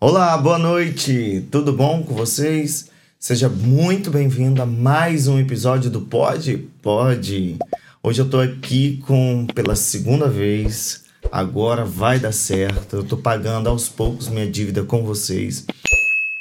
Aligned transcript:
Olá, 0.00 0.38
boa 0.38 0.60
noite! 0.60 1.44
Tudo 1.50 1.72
bom 1.72 2.04
com 2.04 2.14
vocês? 2.14 2.88
Seja 3.18 3.48
muito 3.48 4.12
bem-vindo 4.12 4.62
a 4.62 4.66
mais 4.66 5.26
um 5.26 5.40
episódio 5.40 5.90
do 5.90 6.02
Pode? 6.02 6.68
Pode! 6.80 7.56
Hoje 8.00 8.22
eu 8.22 8.30
tô 8.30 8.38
aqui 8.38 8.98
com, 8.98 9.44
pela 9.52 9.74
segunda 9.74 10.28
vez, 10.28 11.04
agora 11.32 11.84
vai 11.84 12.20
dar 12.20 12.30
certo. 12.30 12.94
Eu 12.94 13.02
tô 13.02 13.16
pagando 13.16 13.68
aos 13.68 13.88
poucos 13.88 14.28
minha 14.28 14.48
dívida 14.48 14.84
com 14.84 15.02
vocês. 15.02 15.66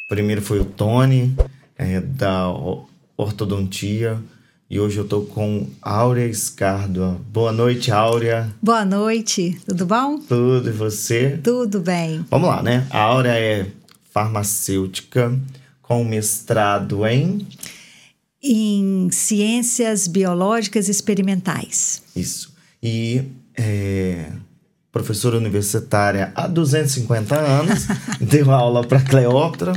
Primeiro 0.08 0.44
foi 0.44 0.60
o 0.60 0.66
Tony, 0.66 1.36
é, 1.76 2.00
da 2.00 2.48
ortodontia. 3.18 4.22
E 4.70 4.82
hoje 4.82 4.98
eu 4.98 5.08
tô 5.08 5.22
com 5.22 5.66
Áurea 5.82 6.28
Escardua. 6.28 7.22
Boa 7.32 7.54
noite, 7.54 7.90
Áurea. 7.90 8.54
Boa 8.62 8.84
noite, 8.84 9.58
tudo 9.66 9.86
bom? 9.86 10.20
Tudo, 10.20 10.68
e 10.68 10.74
você? 10.74 11.40
Tudo 11.42 11.80
bem. 11.80 12.26
Vamos 12.30 12.50
lá, 12.50 12.62
né? 12.62 12.86
A 12.90 13.00
Áurea 13.00 13.32
é 13.32 13.68
farmacêutica 14.12 15.34
com 15.82 16.04
mestrado 16.04 17.08
em... 17.08 17.48
Em 18.44 19.10
Ciências 19.10 20.06
Biológicas 20.06 20.90
Experimentais. 20.90 22.04
Isso. 22.14 22.54
E 22.84 23.24
é, 23.56 24.32
professora 24.92 25.38
universitária 25.38 26.34
há 26.36 26.46
250 26.46 27.38
anos, 27.38 27.88
deu 28.20 28.52
aula 28.52 28.86
para 28.86 29.00
Cleópatra 29.00 29.72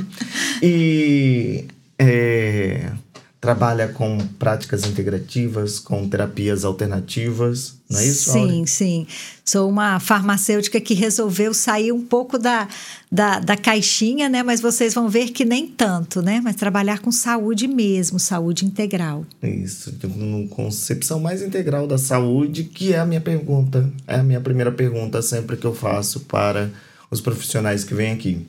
e... 0.61 1.67
É, 1.97 2.91
trabalha 3.41 3.89
com 3.89 4.19
práticas 4.39 4.85
integrativas, 4.85 5.79
com 5.79 6.07
terapias 6.07 6.63
alternativas, 6.63 7.75
não 7.89 7.99
é 7.99 8.07
isso? 8.07 8.33
Sim, 8.33 8.59
Aure? 8.59 8.67
sim. 8.67 9.07
Sou 9.43 9.69
uma 9.69 9.99
farmacêutica 9.99 10.79
que 10.79 10.93
resolveu 10.93 11.55
sair 11.55 11.91
um 11.91 12.05
pouco 12.05 12.39
da, 12.39 12.69
da, 13.11 13.41
da, 13.41 13.57
caixinha, 13.57 14.29
né? 14.29 14.43
Mas 14.43 14.61
vocês 14.61 14.93
vão 14.93 15.09
ver 15.09 15.31
que 15.31 15.45
nem 15.47 15.67
tanto, 15.67 16.21
né? 16.21 16.41
Mas 16.45 16.55
trabalhar 16.55 16.99
com 16.99 17.11
saúde 17.11 17.67
mesmo, 17.67 18.21
saúde 18.21 18.67
integral. 18.67 19.25
Isso, 19.43 19.93
uma 20.05 20.47
concepção 20.49 21.19
mais 21.19 21.41
integral 21.43 21.87
da 21.87 21.97
saúde, 21.97 22.65
que 22.65 22.93
é 22.93 22.99
a 22.99 23.07
minha 23.07 23.23
pergunta, 23.23 23.91
é 24.07 24.17
a 24.17 24.23
minha 24.23 24.41
primeira 24.41 24.71
pergunta 24.71 25.23
sempre 25.23 25.57
que 25.57 25.67
eu 25.67 25.75
faço 25.75 26.21
para 26.21 26.71
os 27.11 27.23
profissionais 27.23 27.85
que 27.85 27.95
vêm 27.95 28.13
aqui. 28.13 28.47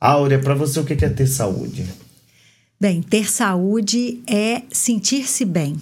Áurea, 0.00 0.40
para 0.40 0.54
você 0.54 0.80
o 0.80 0.84
que 0.84 0.92
é 1.04 1.08
ter 1.08 1.26
saúde? 1.28 1.86
Bem, 2.80 3.02
ter 3.02 3.30
saúde 3.30 4.20
é 4.26 4.62
sentir-se 4.70 5.44
bem. 5.44 5.76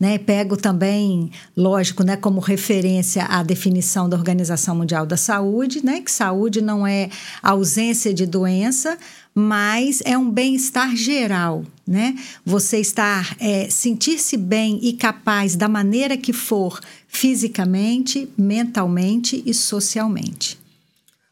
Né, 0.00 0.18
pego 0.18 0.56
também, 0.56 1.30
lógico, 1.56 2.02
né, 2.02 2.16
como 2.16 2.40
referência 2.40 3.24
a 3.26 3.44
definição 3.44 4.08
da 4.08 4.16
Organização 4.16 4.74
Mundial 4.74 5.06
da 5.06 5.16
Saúde, 5.16 5.86
né, 5.86 6.00
que 6.00 6.10
saúde 6.10 6.60
não 6.60 6.84
é 6.84 7.08
ausência 7.40 8.12
de 8.12 8.26
doença, 8.26 8.98
mas 9.32 10.02
é 10.04 10.18
um 10.18 10.28
bem-estar 10.28 10.94
geral, 10.96 11.64
né? 11.86 12.16
Você 12.44 12.78
estar, 12.78 13.36
é, 13.40 13.68
sentir-se 13.70 14.36
bem 14.36 14.80
e 14.82 14.92
capaz 14.92 15.56
da 15.56 15.68
maneira 15.68 16.16
que 16.16 16.32
for, 16.32 16.80
fisicamente, 17.08 18.28
mentalmente 18.36 19.42
e 19.46 19.54
socialmente. 19.54 20.58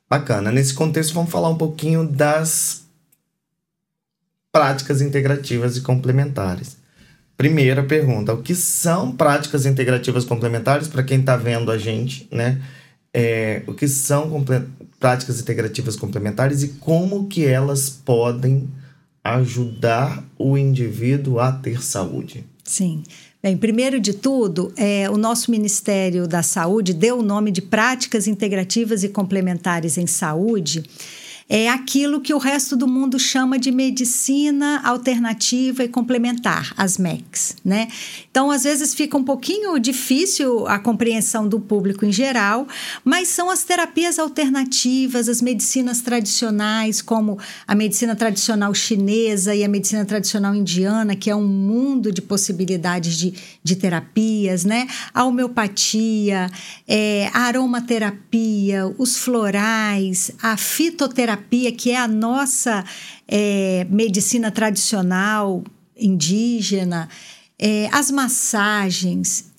Bacana. 0.09 0.53
Nesse 0.53 0.75
contexto, 0.75 1.15
vamos 1.15 1.31
falar 1.31 1.49
um 1.49 1.57
pouquinho 1.57 2.07
das 2.07 2.82
práticas 4.53 5.01
integrativas 5.01 5.77
e 5.77 5.81
complementares. 5.81 6.77
Primeira 7.37 7.83
pergunta: 7.83 8.35
o 8.35 8.43
que 8.43 8.55
são 8.55 9.11
práticas 9.11 9.65
integrativas 9.65 10.25
complementares 10.25 10.87
para 10.87 11.03
quem 11.03 11.21
está 11.21 11.37
vendo 11.37 11.73
a 11.73 11.79
gente, 11.79 12.29
né? 12.31 12.61
É, 13.15 13.63
o 13.67 13.75
que 13.75 13.89
são 13.89 14.45
práticas 15.01 15.41
integrativas 15.41 15.97
complementares 15.97 16.63
e 16.63 16.69
como 16.69 17.27
que 17.27 17.45
elas 17.45 17.91
podem 17.91 18.69
ajudar 19.25 20.25
o 20.39 20.57
indivíduo 20.57 21.39
a 21.39 21.53
ter 21.53 21.83
saúde? 21.83 22.45
Sim. 22.65 23.03
Bem, 23.43 23.57
primeiro 23.57 23.99
de 24.01 24.15
tudo, 24.15 24.73
é, 24.77 25.11
o 25.11 25.19
nosso 25.19 25.51
Ministério 25.51 26.29
da 26.29 26.43
Saúde 26.43 26.95
deu 26.95 27.19
o 27.19 27.23
nome 27.23 27.51
de 27.51 27.61
Práticas 27.61 28.29
Integrativas 28.29 29.03
e 29.03 29.09
Complementares 29.09 29.99
em 29.99 30.07
Saúde 30.07 30.85
é 31.49 31.69
aquilo 31.69 32.21
que 32.21 32.33
o 32.33 32.39
resto 32.39 32.77
do 32.77 32.87
mundo 32.87 33.19
chama 33.19 33.59
de 33.59 33.71
medicina 33.71 34.81
alternativa 34.85 35.85
e 35.85 35.89
complementar, 35.89 36.73
as 36.77 36.99
MECs, 36.99 37.57
né? 37.65 37.89
Então, 38.31 38.51
às 38.51 38.65
vezes 38.65 38.95
fica 38.95 39.17
um 39.17 39.25
pouquinho 39.25 39.79
difícil 39.79 40.67
a 40.67 40.79
compreensão 40.79 41.49
do 41.49 41.61
público 41.61 42.05
em 42.05 42.13
geral, 42.13 42.67
mas 43.05 43.29
são 43.29 43.51
as 43.51 43.65
terapias 43.65 44.19
alternativas, 44.19 45.29
as 45.29 45.43
medicinas 45.43 46.01
tradicionais, 46.01 47.03
como 47.03 47.39
a 47.67 47.75
medicina 47.75 48.15
tradicional 48.15 48.75
chinesa 48.75 49.55
e 49.55 49.65
a 49.65 49.69
medicina 49.69 50.05
tradicional 50.05 50.55
indiana, 50.55 51.17
que 51.17 51.31
é 51.31 51.37
um 51.37 51.47
mundo 51.47 52.13
de 52.13 52.23
possibilidades 52.23 53.17
de, 53.17 53.35
de 53.63 53.77
terapias, 53.77 54.65
né? 54.65 54.87
A 55.13 55.25
homeopatia, 55.25 56.51
é, 56.87 57.31
a 57.33 57.41
aromaterapia, 57.41 58.93
os 58.99 59.17
florais, 59.17 60.31
a 60.43 60.57
fitoterapia 60.57 61.32
terapia, 61.33 61.73
que 61.73 61.91
é 61.91 61.97
a 61.97 62.09
nossa 62.09 62.85
é, 63.27 63.87
medicina 63.91 64.51
tradicional 64.51 65.65
indígena, 65.97 67.09
é, 67.59 67.89
as 67.93 68.11
massagens, 68.11 69.53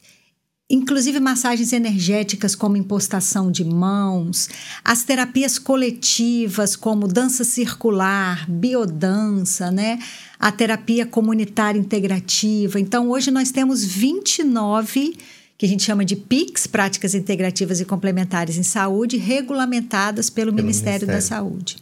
inclusive 0.70 1.20
massagens 1.20 1.74
energéticas 1.74 2.56
como 2.56 2.78
impostação 2.78 3.52
de 3.52 3.64
mãos, 3.64 4.50
as 4.84 5.04
terapias 5.04 5.58
coletivas 5.58 6.76
como 6.76 7.08
dança 7.08 7.44
circular, 7.44 8.50
biodança, 8.50 9.72
né? 9.72 10.00
A 10.40 10.52
terapia 10.52 11.06
comunitária 11.06 11.80
integrativa. 11.80 12.80
Então, 12.80 13.10
hoje 13.10 13.32
nós 13.32 13.52
temos 13.52 13.84
29 13.86 15.16
que 15.64 15.68
a 15.68 15.70
gente 15.70 15.84
chama 15.84 16.04
de 16.04 16.18
PICs, 16.18 16.68
Práticas 16.68 17.16
Integrativas 17.16 17.80
e 17.80 17.86
Complementares 17.86 18.58
em 18.58 18.64
Saúde, 18.64 19.16
regulamentadas 19.16 20.30
pelo, 20.30 20.52
pelo 20.52 20.62
Ministério, 20.62 21.08
Ministério, 21.08 21.08
da 21.08 21.22
Saúde. 21.22 21.78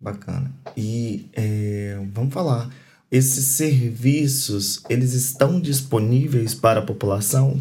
Bacana. 0.00 0.48
E 0.76 1.26
é, 1.32 1.98
vamos 2.14 2.32
falar, 2.32 2.70
esses 3.10 3.46
serviços, 3.46 4.84
eles 4.88 5.12
estão 5.12 5.60
disponíveis 5.60 6.54
para 6.54 6.78
a 6.78 6.82
população? 6.84 7.60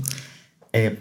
É, 0.72 0.98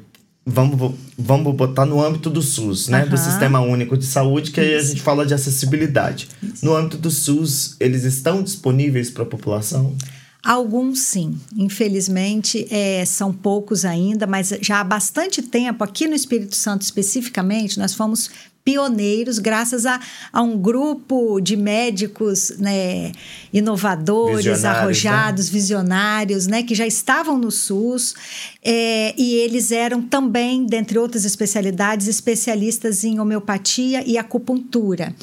vamos, 0.47 0.95
vamos 1.19 1.55
botar 1.55 1.85
no 1.85 2.03
âmbito 2.03 2.31
do 2.31 2.41
SUS, 2.41 2.89
né? 2.89 3.05
Uhum. 3.05 3.11
Do 3.11 3.19
Sistema 3.19 3.61
Único 3.61 3.99
de 3.99 4.07
Saúde, 4.07 4.51
que 4.51 4.61
aí 4.61 4.77
a 4.77 4.83
gente 4.83 5.03
fala 5.03 5.27
de 5.27 5.35
acessibilidade. 5.35 6.27
Isso. 6.43 6.65
No 6.65 6.75
âmbito 6.75 6.97
do 6.97 7.11
SUS, 7.11 7.77
eles 7.79 8.05
estão 8.05 8.43
disponíveis 8.43 9.11
para 9.11 9.25
a 9.25 9.27
população? 9.27 9.95
Alguns 10.44 11.00
sim, 11.00 11.38
infelizmente 11.56 12.66
é, 12.71 13.04
são 13.04 13.32
poucos 13.32 13.84
ainda, 13.84 14.26
mas 14.26 14.53
já 14.60 14.81
há 14.81 14.84
bastante 14.84 15.43
tempo, 15.43 15.82
aqui 15.82 16.06
no 16.06 16.15
Espírito 16.15 16.54
Santo 16.54 16.82
especificamente, 16.82 17.78
nós 17.78 17.93
fomos 17.93 18.31
pioneiros 18.69 19.38
graças 19.38 19.87
a, 19.87 19.99
a 20.31 20.43
um 20.43 20.59
grupo 20.59 21.41
de 21.41 21.56
médicos 21.56 22.53
né, 22.59 23.12
inovadores, 23.50 24.44
visionários, 24.44 24.62
né? 24.62 24.69
arrojados, 24.69 25.47
né? 25.47 25.53
visionários, 25.53 26.47
né, 26.47 26.62
que 26.62 26.75
já 26.75 26.87
estavam 26.87 27.38
no 27.38 27.50
SUS 27.50 28.15
é, 28.62 29.15
e 29.16 29.37
eles 29.37 29.72
eram 29.72 30.03
também, 30.03 30.66
dentre 30.66 30.99
outras 30.99 31.25
especialidades, 31.25 32.06
especialistas 32.06 33.05
em 33.05 33.19
homeopatia 33.19 34.05
e 34.06 34.19
acupuntura. 34.19 35.15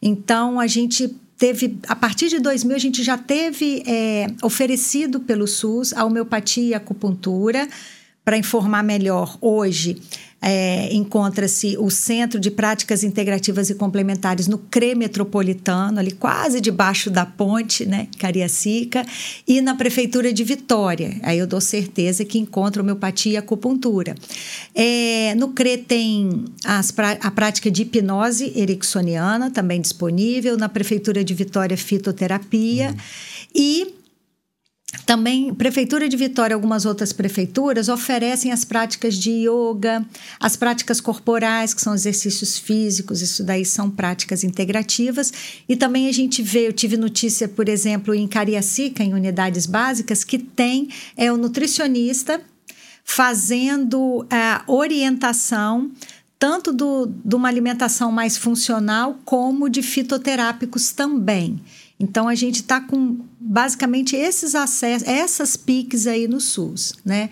Então, 0.00 0.60
a 0.60 0.68
gente 0.68 1.12
teve, 1.42 1.76
a 1.88 1.96
partir 1.96 2.28
de 2.28 2.38
2000, 2.38 2.76
a 2.76 2.78
gente 2.78 3.02
já 3.02 3.18
teve 3.18 3.82
é, 3.84 4.28
oferecido 4.44 5.18
pelo 5.18 5.48
SUS 5.48 5.92
a 5.92 6.04
homeopatia 6.04 6.62
e 6.62 6.72
a 6.72 6.76
acupuntura. 6.76 7.68
Para 8.24 8.36
informar 8.36 8.84
melhor, 8.84 9.36
hoje 9.40 10.00
é, 10.42 10.92
encontra-se 10.92 11.76
o 11.78 11.88
Centro 11.88 12.40
de 12.40 12.50
Práticas 12.50 13.04
Integrativas 13.04 13.70
e 13.70 13.74
Complementares 13.76 14.48
no 14.48 14.58
CRE 14.58 14.96
Metropolitano, 14.96 16.00
ali 16.00 16.10
quase 16.10 16.60
debaixo 16.60 17.08
da 17.08 17.24
ponte, 17.24 17.86
né, 17.86 18.08
Cariacica, 18.18 19.06
e 19.46 19.60
na 19.60 19.76
Prefeitura 19.76 20.32
de 20.32 20.42
Vitória. 20.42 21.14
Aí 21.22 21.38
eu 21.38 21.46
dou 21.46 21.60
certeza 21.60 22.24
que 22.24 22.38
encontra 22.38 22.82
homeopatia 22.82 23.34
e 23.34 23.36
acupuntura. 23.36 24.16
É, 24.74 25.34
no 25.36 25.50
CRE 25.50 25.78
tem 25.78 26.44
as, 26.64 26.92
a 27.20 27.30
prática 27.30 27.70
de 27.70 27.82
hipnose 27.82 28.52
ericksoniana, 28.56 29.50
também 29.50 29.80
disponível, 29.80 30.56
na 30.56 30.68
Prefeitura 30.68 31.22
de 31.22 31.34
Vitória, 31.34 31.76
fitoterapia, 31.76 32.88
uhum. 32.88 32.96
e 33.54 34.01
também, 35.04 35.52
Prefeitura 35.54 36.08
de 36.08 36.16
Vitória 36.16 36.52
e 36.52 36.56
algumas 36.56 36.86
outras 36.86 37.12
prefeituras 37.12 37.88
oferecem 37.88 38.52
as 38.52 38.64
práticas 38.64 39.14
de 39.16 39.30
yoga, 39.48 40.04
as 40.38 40.56
práticas 40.56 41.00
corporais, 41.00 41.74
que 41.74 41.82
são 41.82 41.94
exercícios 41.94 42.58
físicos, 42.58 43.20
isso 43.20 43.42
daí 43.42 43.64
são 43.64 43.90
práticas 43.90 44.44
integrativas. 44.44 45.32
E 45.68 45.76
também 45.76 46.08
a 46.08 46.12
gente 46.12 46.42
vê, 46.42 46.68
eu 46.68 46.72
tive 46.72 46.96
notícia, 46.96 47.48
por 47.48 47.68
exemplo, 47.68 48.14
em 48.14 48.28
Cariacica, 48.28 49.02
em 49.02 49.12
unidades 49.12 49.66
básicas, 49.66 50.22
que 50.24 50.38
tem 50.38 50.88
é, 51.16 51.32
o 51.32 51.36
nutricionista 51.36 52.40
fazendo 53.04 54.24
a 54.30 54.62
orientação 54.66 55.90
tanto 56.38 56.72
do, 56.72 57.06
de 57.06 57.36
uma 57.36 57.48
alimentação 57.48 58.10
mais 58.10 58.36
funcional 58.36 59.16
como 59.24 59.68
de 59.68 59.80
fitoterápicos 59.80 60.90
também. 60.90 61.60
Então 62.00 62.26
a 62.26 62.34
gente 62.34 62.56
está 62.56 62.80
com 62.80 63.20
basicamente 63.52 64.16
esses 64.16 64.54
acessos, 64.54 65.06
essas 65.06 65.56
piques 65.56 66.06
aí 66.06 66.26
no 66.26 66.40
SUS, 66.40 66.94
né? 67.04 67.28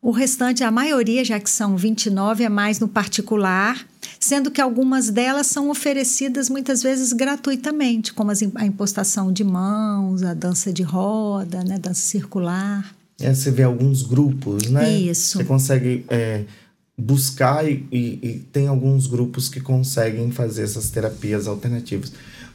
O 0.00 0.10
restante, 0.10 0.64
a 0.64 0.70
maioria, 0.70 1.22
já 1.24 1.38
que 1.38 1.48
são 1.48 1.76
29, 1.76 2.42
é 2.42 2.48
mais 2.48 2.80
no 2.80 2.88
particular, 2.88 3.86
sendo 4.18 4.50
que 4.50 4.60
algumas 4.60 5.10
delas 5.10 5.46
são 5.46 5.68
oferecidas 5.68 6.48
muitas 6.48 6.82
vezes 6.82 7.12
gratuitamente, 7.12 8.12
como 8.14 8.32
a 8.54 8.66
impostação 8.66 9.30
de 9.30 9.44
mãos, 9.44 10.22
a 10.22 10.32
dança 10.34 10.72
de 10.72 10.82
roda, 10.82 11.62
né, 11.62 11.78
dança 11.78 12.00
circular. 12.00 12.92
É, 13.20 13.32
você 13.32 13.50
vê 13.50 13.62
alguns 13.62 14.02
grupos, 14.02 14.70
né? 14.70 14.90
Isso. 14.90 15.36
Você 15.36 15.44
consegue 15.44 16.04
é, 16.08 16.44
buscar 16.98 17.70
e, 17.70 17.86
e, 17.92 18.18
e 18.22 18.38
tem 18.50 18.66
alguns 18.66 19.06
grupos 19.06 19.48
que 19.50 19.60
conseguem 19.60 20.32
fazer 20.32 20.62
essas 20.62 20.90
terapias 20.90 21.46
alternativas. 21.46 22.10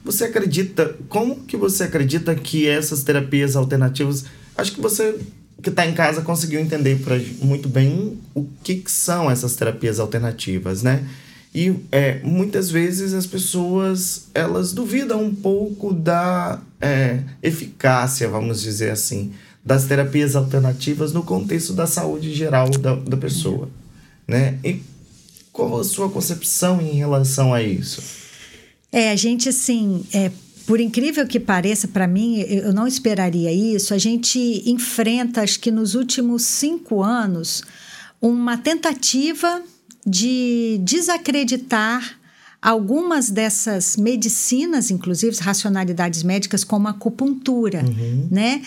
Você 0.08 0.24
acredita, 0.24 0.96
como 1.10 1.42
que 1.44 1.58
você 1.58 1.84
acredita 1.84 2.34
que 2.34 2.66
essas 2.66 3.04
terapias 3.04 3.58
alternativas, 3.58 4.24
acho 4.58 4.72
que 4.72 4.80
você 4.80 5.20
que 5.62 5.68
está 5.68 5.86
em 5.86 5.94
casa 5.94 6.22
conseguiu 6.22 6.62
entender 6.62 6.98
pra, 7.00 7.20
muito 7.42 7.68
bem 7.68 8.18
o 8.34 8.48
que, 8.64 8.76
que, 8.76 8.90
são 8.90 9.30
essas 9.30 9.58
terapias 9.58 10.00
alternativas, 10.00 10.82
né? 10.82 11.06
E 11.54 11.76
é, 11.92 12.22
muitas 12.24 12.72
vezes 12.72 13.14
as 13.14 13.26
pessoas 13.26 14.30
elas 14.34 14.72
duvidam 14.72 15.22
um 15.22 15.36
pouco 15.36 15.94
da 15.94 16.62
é, 16.80 17.20
eficácia, 17.44 18.30
vamos 18.30 18.62
dizer 18.62 18.92
assim, 18.92 19.34
das 19.66 19.84
terapias 19.84 20.38
alternativas 20.38 21.12
no 21.12 21.22
contexto 21.22 21.74
da 21.74 21.86
saúde 21.86 22.34
geral 22.34 22.70
da, 22.70 22.96
da 22.96 23.18
pessoa, 23.18 23.68
né? 24.26 24.58
E 24.64 24.82
qual 25.52 25.78
a 25.78 25.84
sua 25.84 26.10
concepção 26.10 26.80
em 26.80 26.94
relação 26.94 27.54
a 27.54 27.62
isso? 27.62 28.27
É, 28.98 29.12
a 29.12 29.16
gente 29.16 29.48
assim, 29.48 30.04
é, 30.12 30.32
por 30.66 30.80
incrível 30.80 31.28
que 31.28 31.40
pareça, 31.40 31.88
para 31.88 32.08
mim, 32.08 32.40
eu 32.40 32.74
não 32.74 32.88
esperaria 32.88 33.54
isso. 33.54 33.94
A 33.94 33.98
gente 34.00 34.64
enfrenta, 34.66 35.44
acho 35.44 35.60
que 35.60 35.70
nos 35.70 35.94
últimos 35.94 36.42
cinco 36.42 37.04
anos, 37.04 37.62
uma 38.20 38.58
tentativa 38.58 39.62
de 40.04 40.80
desacreditar 40.82 42.20
algumas 42.60 43.30
dessas 43.30 43.98
medicinas, 43.98 44.90
inclusive 44.90 45.38
racionalidades 45.42 46.24
médicas, 46.24 46.64
como 46.64 46.88
a 46.88 46.92
acupuntura, 46.92 47.86
uhum. 47.86 48.28
né? 48.32 48.64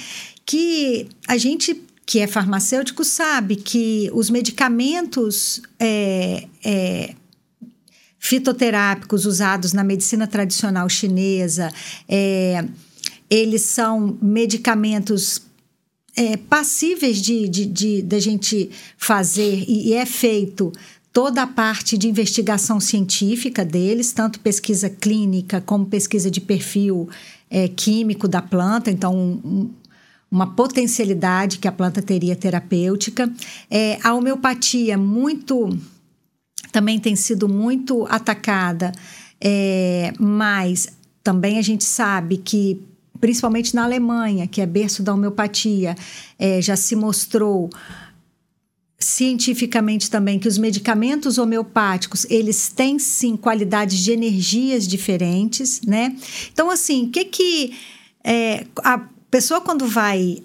Que 0.47 1.09
a 1.27 1.37
gente 1.37 1.82
que 2.06 2.21
é 2.21 2.29
farmacêutico 2.29 3.05
sabe 3.05 3.56
que 3.56 4.11
os 4.12 4.31
medicamentos 4.31 5.61
é, 5.79 6.47
é, 6.65 7.15
fitoterápicos 8.20 9.25
usados 9.25 9.72
na 9.72 9.82
medicina 9.82 10.26
tradicional 10.26 10.88
chinesa, 10.88 11.72
é, 12.06 12.64
eles 13.31 13.62
são 13.62 14.19
medicamentos 14.20 15.40
é, 16.14 16.37
passíveis 16.37 17.20
de, 17.20 17.49
de, 17.49 17.64
de, 17.64 18.02
de, 18.02 18.20
gente 18.20 18.70
fazer, 18.99 19.64
e, 19.67 19.88
e 19.88 19.94
é 19.94 20.05
feito 20.05 20.70
toda 21.12 21.43
a 21.43 21.46
parte 21.46 21.96
de 21.96 22.08
investigação 22.08 22.78
científica 22.78 23.64
deles, 23.64 24.12
tanto 24.12 24.38
pesquisa 24.40 24.90
clínica 24.90 25.61
como 25.62 25.87
pesquisa 25.87 26.31
de 26.31 26.43
perfil 26.43 27.08
é, 27.49 27.69
químico 27.69 28.28
da 28.28 28.43
planta, 28.43 28.90
então 28.90 29.17
um, 29.17 29.70
uma 30.31 30.55
potencialidade 30.55 31.58
que 31.58 31.67
a 31.67 31.72
planta 31.72 32.02
teria 32.02 32.37
terapêutica. 32.37 33.32
É, 33.70 33.99
a 34.02 34.14
homeopatia 34.14 34.99
muito 34.99 35.76
também 36.70 36.99
tem 36.99 37.17
sido 37.17 37.49
muito 37.49 38.06
atacada, 38.08 38.93
é, 39.40 40.12
mas 40.19 40.88
também 41.22 41.58
a 41.58 41.62
gente 41.62 41.84
sabe 41.84 42.37
que, 42.38 42.81
principalmente 43.20 43.75
na 43.75 43.84
Alemanha, 43.84 44.46
que 44.46 44.61
é 44.61 44.67
berço 44.67 45.02
da 45.02 45.12
homeopatia, 45.12 45.96
é, 46.38 46.61
já 46.62 46.76
se 46.76 46.96
mostrou 46.96 47.70
cientificamente 48.99 50.11
também 50.11 50.38
que 50.38 50.46
os 50.46 50.58
medicamentos 50.58 51.38
homeopáticos 51.38 52.26
eles 52.28 52.69
têm 52.69 52.99
sim 52.99 53.34
qualidades 53.34 53.99
de 53.99 54.12
energias 54.12 54.87
diferentes, 54.87 55.81
né? 55.82 56.14
Então 56.52 56.70
assim, 56.70 57.06
o 57.06 57.11
que 57.11 57.25
que 57.25 57.75
é, 58.22 58.67
a 58.84 58.99
pessoa 59.31 59.62
quando 59.62 59.87
vai 59.87 60.43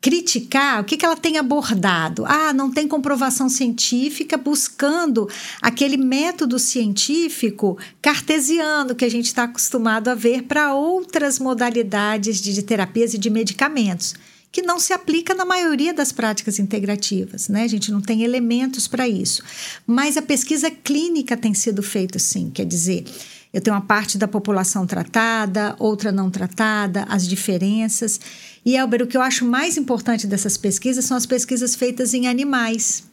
criticar, 0.00 0.80
o 0.80 0.84
que, 0.84 0.96
que 0.96 1.04
ela 1.04 1.16
tem 1.16 1.36
abordado? 1.36 2.24
Ah, 2.26 2.52
não 2.52 2.70
tem 2.72 2.88
comprovação 2.88 3.48
científica, 3.48 4.36
buscando 4.36 5.28
aquele 5.60 5.96
método 5.96 6.58
científico 6.58 7.76
cartesiano 8.00 8.94
que 8.94 9.04
a 9.04 9.10
gente 9.10 9.26
está 9.26 9.44
acostumado 9.44 10.08
a 10.08 10.14
ver 10.14 10.44
para 10.44 10.72
outras 10.74 11.38
modalidades 11.38 12.40
de, 12.40 12.62
terapias 12.62 13.12
e 13.12 13.18
de 13.18 13.28
medicamentos 13.28 14.14
que 14.52 14.62
não 14.62 14.80
se 14.80 14.92
aplica 14.92 15.32
na 15.32 15.44
maioria 15.44 15.94
das 15.94 16.10
práticas 16.10 16.58
integrativas, 16.58 17.48
né? 17.48 17.62
A 17.62 17.68
gente 17.68 17.92
não 17.92 18.00
tem 18.00 18.24
elementos 18.24 18.88
para 18.88 19.08
isso. 19.08 19.44
Mas 19.86 20.16
a 20.16 20.22
pesquisa 20.22 20.68
clínica 20.68 21.36
tem 21.36 21.54
sido 21.54 21.84
feita 21.84 22.18
sim, 22.18 22.50
quer 22.52 22.66
dizer, 22.66 23.04
eu 23.52 23.60
tenho 23.60 23.74
uma 23.74 23.82
parte 23.82 24.16
da 24.16 24.28
população 24.28 24.86
tratada, 24.86 25.74
outra 25.78 26.12
não 26.12 26.30
tratada, 26.30 27.04
as 27.08 27.26
diferenças. 27.26 28.20
E, 28.64 28.76
Elber, 28.76 29.02
o 29.02 29.06
que 29.06 29.16
eu 29.16 29.22
acho 29.22 29.44
mais 29.44 29.76
importante 29.76 30.26
dessas 30.26 30.56
pesquisas 30.56 31.04
são 31.04 31.16
as 31.16 31.26
pesquisas 31.26 31.74
feitas 31.74 32.14
em 32.14 32.28
animais. 32.28 33.04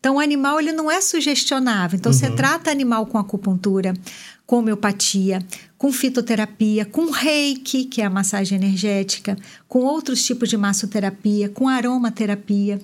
Então, 0.00 0.16
o 0.16 0.20
animal 0.20 0.60
ele 0.60 0.72
não 0.72 0.90
é 0.90 1.00
sugestionável. 1.00 1.96
Então, 1.96 2.12
uhum. 2.12 2.18
você 2.18 2.30
trata 2.30 2.70
animal 2.70 3.06
com 3.06 3.18
acupuntura, 3.18 3.94
com 4.46 4.58
homeopatia, 4.58 5.44
com 5.76 5.92
fitoterapia, 5.92 6.84
com 6.84 7.10
reiki, 7.10 7.84
que 7.84 8.00
é 8.00 8.04
a 8.04 8.10
massagem 8.10 8.56
energética, 8.56 9.36
com 9.68 9.80
outros 9.80 10.24
tipos 10.24 10.48
de 10.48 10.56
massoterapia, 10.56 11.48
com 11.48 11.68
aromaterapia. 11.68 12.80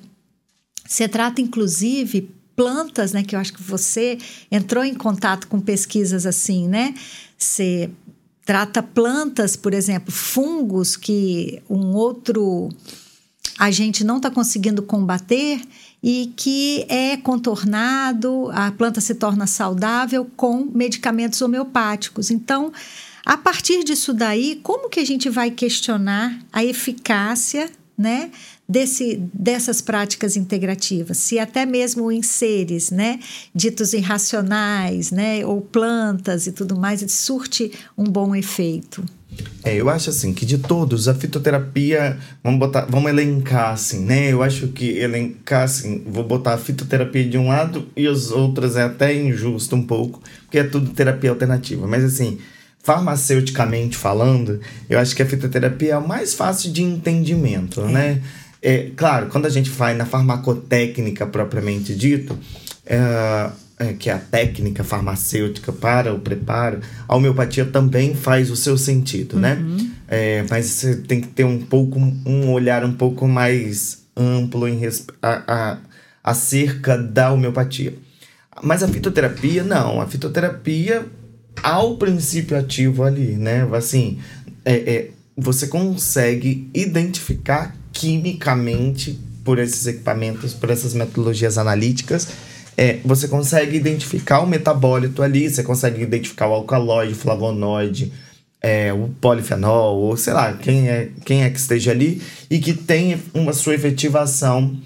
Você 0.87 1.09
trata, 1.09 1.41
inclusive, 1.41 2.31
plantas, 2.57 3.13
né? 3.13 3.23
Que 3.23 3.37
eu 3.37 3.41
acho 3.41 3.53
que 3.53 3.63
você 3.63 4.19
entrou 4.51 4.85
em 4.85 4.95
contato 4.95 5.47
com 5.49 5.61
pesquisas 5.61 6.27
assim, 6.27 6.69
né? 6.69 6.95
Você 7.37 7.91
trata 8.45 8.83
plantas, 8.83 9.57
por 9.57 9.73
exemplo, 9.73 10.13
fungos 10.13 10.97
que 10.97 11.63
um 11.69 11.95
outro 11.95 12.69
agente 13.59 14.05
não 14.05 14.17
está 14.17 14.31
conseguindo 14.31 14.83
combater 14.83 15.61
e 16.03 16.33
que 16.37 16.85
é 16.89 17.17
contornado, 17.17 18.51
a 18.53 18.71
planta 18.73 19.01
se 19.01 19.15
torna 19.15 19.47
saudável 19.47 20.31
com 20.37 20.69
medicamentos 20.75 21.41
homeopáticos. 21.41 22.31
Então, 22.31 22.73
a 23.25 23.39
partir 23.39 23.83
disso 23.85 24.13
daí, 24.13 24.61
como 24.63 24.91
que 24.91 25.01
a 25.01 25.07
gente 25.07 25.31
vai 25.31 25.51
questionar 25.51 26.39
a 26.53 26.63
eficácia, 26.63 27.71
né, 27.97 28.31
desse, 28.69 29.21
dessas 29.33 29.81
práticas 29.81 30.37
integrativas, 30.37 31.19
se 31.19 31.39
até 31.39 31.67
mesmo 31.67 32.11
em 32.11 32.23
seres, 32.23 32.91
né, 32.91 33.21
ditos 33.55 33.93
irracionais, 33.93 35.11
né, 35.11 35.45
ou 35.45 35.61
plantas 35.61 36.47
e 36.47 36.53
tudo 36.53 36.77
mais, 36.77 37.05
surte 37.13 37.73
um 37.97 38.05
bom 38.05 38.35
efeito. 38.35 39.05
É, 39.65 39.75
eu 39.75 39.89
acho 39.89 40.11
assim 40.11 40.33
que 40.33 40.47
de 40.47 40.59
todos 40.59 41.09
a 41.09 41.15
fitoterapia, 41.15 42.19
vamos 42.43 42.61
botar, 42.61 42.87
vamos 42.89 43.11
elencar 43.11 43.73
assim, 43.73 44.05
né? 44.05 44.31
Eu 44.31 44.43
acho 44.43 44.69
que 44.69 44.91
elencar 44.99 45.63
assim, 45.63 46.05
vou 46.07 46.23
botar 46.23 46.55
a 46.55 46.59
fitoterapia 46.59 47.25
de 47.25 47.37
um 47.37 47.49
lado 47.49 47.89
e 47.97 48.07
as 48.07 48.31
outras 48.31 48.77
é 48.77 48.83
até 48.83 49.13
injusto 49.13 49.75
um 49.75 49.83
pouco, 49.83 50.23
porque 50.43 50.59
é 50.59 50.65
tudo 50.65 50.91
terapia 50.91 51.31
alternativa, 51.31 51.87
mas 51.87 52.05
assim, 52.05 52.39
farmaceuticamente 52.85 53.97
falando, 53.97 54.61
eu 54.89 54.99
acho 54.99 55.17
que 55.17 55.23
a 55.23 55.27
fitoterapia 55.27 55.95
é 55.95 55.99
o 55.99 56.07
mais 56.07 56.35
fácil 56.35 56.71
de 56.71 56.83
entendimento, 56.83 57.81
é. 57.81 57.89
né? 57.89 58.23
É, 58.67 58.91
claro, 58.97 59.27
quando 59.27 59.45
a 59.45 59.51
gente 59.51 59.69
vai 59.69 59.93
na 59.93 60.07
farmacotécnica 60.07 61.27
propriamente 61.27 61.95
dito, 61.95 62.35
é, 62.87 63.51
é, 63.79 63.93
que 63.93 64.09
é 64.09 64.15
a 64.15 64.19
técnica 64.19 64.83
farmacêutica 64.83 65.71
para 65.71 66.15
o 66.15 66.19
preparo, 66.19 66.81
a 67.07 67.15
homeopatia 67.15 67.67
também 67.67 68.15
faz 68.15 68.51
o 68.51 68.57
seu 68.57 68.79
sentido, 68.79 69.39
né? 69.39 69.57
uhum. 69.61 69.77
né? 69.77 69.91
É, 70.09 70.45
mas 70.49 70.65
você 70.65 70.97
tem 70.97 71.21
que 71.21 71.29
ter 71.29 71.45
um 71.45 71.61
pouco 71.61 71.99
um 71.99 72.51
olhar 72.53 72.87
um 72.87 72.95
pouco 72.95 73.29
mais 73.29 74.03
amplo 74.17 74.67
em 74.67 74.81
a, 75.21 75.43
a, 75.47 75.79
acerca 76.23 76.97
da 76.97 77.33
homeopatia. 77.33 77.93
Mas 78.63 78.83
a 78.83 78.89
fitoterapia, 78.89 79.63
não. 79.63 80.01
A 80.01 80.07
fitoterapia, 80.07 81.05
ao 81.63 81.99
princípio 81.99 82.57
ativo 82.57 83.03
ali, 83.03 83.37
né? 83.37 83.69
Assim, 83.75 84.21
é, 84.65 84.75
é, 84.75 85.11
você 85.37 85.67
consegue 85.67 86.71
identificar 86.73 87.77
quimicamente 87.95 89.19
por 89.45 89.59
esses 89.59 89.87
equipamentos, 89.87 90.53
por 90.53 90.69
essas 90.69 90.93
metodologias 90.93 91.57
analíticas, 91.57 92.29
é, 92.77 92.99
você 93.05 93.29
consegue 93.29 93.77
identificar 93.77 94.41
o 94.41 94.47
metabólito 94.47 95.23
ali, 95.23 95.49
você 95.49 95.63
consegue 95.63 96.03
identificar 96.03 96.49
o 96.49 96.53
alcaloide, 96.53 97.13
o 97.13 97.17
flavonoide, 97.17 98.13
é, 98.61 98.93
o 98.93 99.09
polifenol, 99.21 99.97
ou 99.99 100.17
sei 100.17 100.33
lá, 100.33 100.53
quem 100.55 100.89
é, 100.89 101.11
quem 101.25 101.45
é 101.45 101.51
que 101.51 101.59
esteja 101.59 101.93
ali 101.93 102.21
e 102.51 102.59
que 102.59 102.75
tem 102.75 103.23
uma 103.33 103.53
sua 103.53 103.75
efetivação 103.75 104.77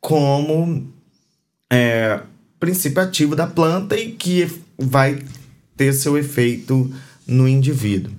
como 0.00 0.88
é, 1.70 2.20
princípio 2.58 3.02
ativo 3.02 3.36
da 3.36 3.46
planta 3.46 3.96
e 3.96 4.12
que 4.12 4.50
vai 4.78 5.18
ter 5.76 5.92
seu 5.92 6.16
efeito 6.16 6.90
no 7.26 7.48
indivíduo. 7.48 8.12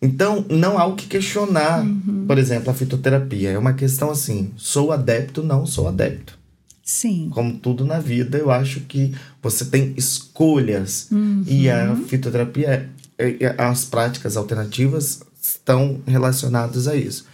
Então, 0.00 0.44
não 0.50 0.78
há 0.78 0.84
o 0.84 0.94
que 0.94 1.06
questionar, 1.06 1.82
uhum. 1.82 2.24
por 2.26 2.38
exemplo, 2.38 2.70
a 2.70 2.74
fitoterapia. 2.74 3.50
É 3.50 3.58
uma 3.58 3.72
questão 3.72 4.10
assim: 4.10 4.50
sou 4.56 4.92
adepto, 4.92 5.42
não 5.42 5.66
sou 5.66 5.88
adepto. 5.88 6.38
Sim. 6.84 7.30
Como 7.32 7.56
tudo 7.58 7.86
na 7.86 7.98
vida, 7.98 8.36
eu 8.36 8.50
acho 8.50 8.80
que 8.80 9.14
você 9.42 9.64
tem 9.64 9.94
escolhas. 9.96 11.08
Uhum. 11.10 11.42
E 11.46 11.70
a 11.70 11.96
fitoterapia, 11.96 12.90
é, 13.16 13.36
é, 13.40 13.54
as 13.56 13.86
práticas 13.86 14.36
alternativas 14.36 15.22
estão 15.40 16.00
relacionadas 16.06 16.86
a 16.86 16.94
isso. 16.94 17.26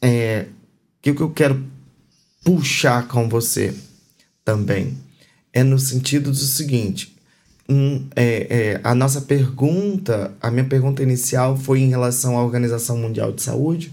É, 0.00 0.46
o 0.98 1.12
que 1.12 1.20
eu 1.20 1.30
quero 1.30 1.62
puxar 2.42 3.06
com 3.06 3.28
você 3.28 3.74
também 4.44 4.96
é 5.52 5.62
no 5.62 5.78
sentido 5.78 6.30
do 6.30 6.36
seguinte: 6.36 7.11
um, 7.68 8.06
é, 8.16 8.46
é, 8.50 8.80
a 8.82 8.94
nossa 8.94 9.20
pergunta, 9.20 10.32
a 10.40 10.50
minha 10.50 10.64
pergunta 10.64 11.02
inicial 11.02 11.56
foi 11.56 11.80
em 11.80 11.88
relação 11.88 12.36
à 12.36 12.42
Organização 12.42 12.98
Mundial 12.98 13.32
de 13.32 13.42
Saúde, 13.42 13.92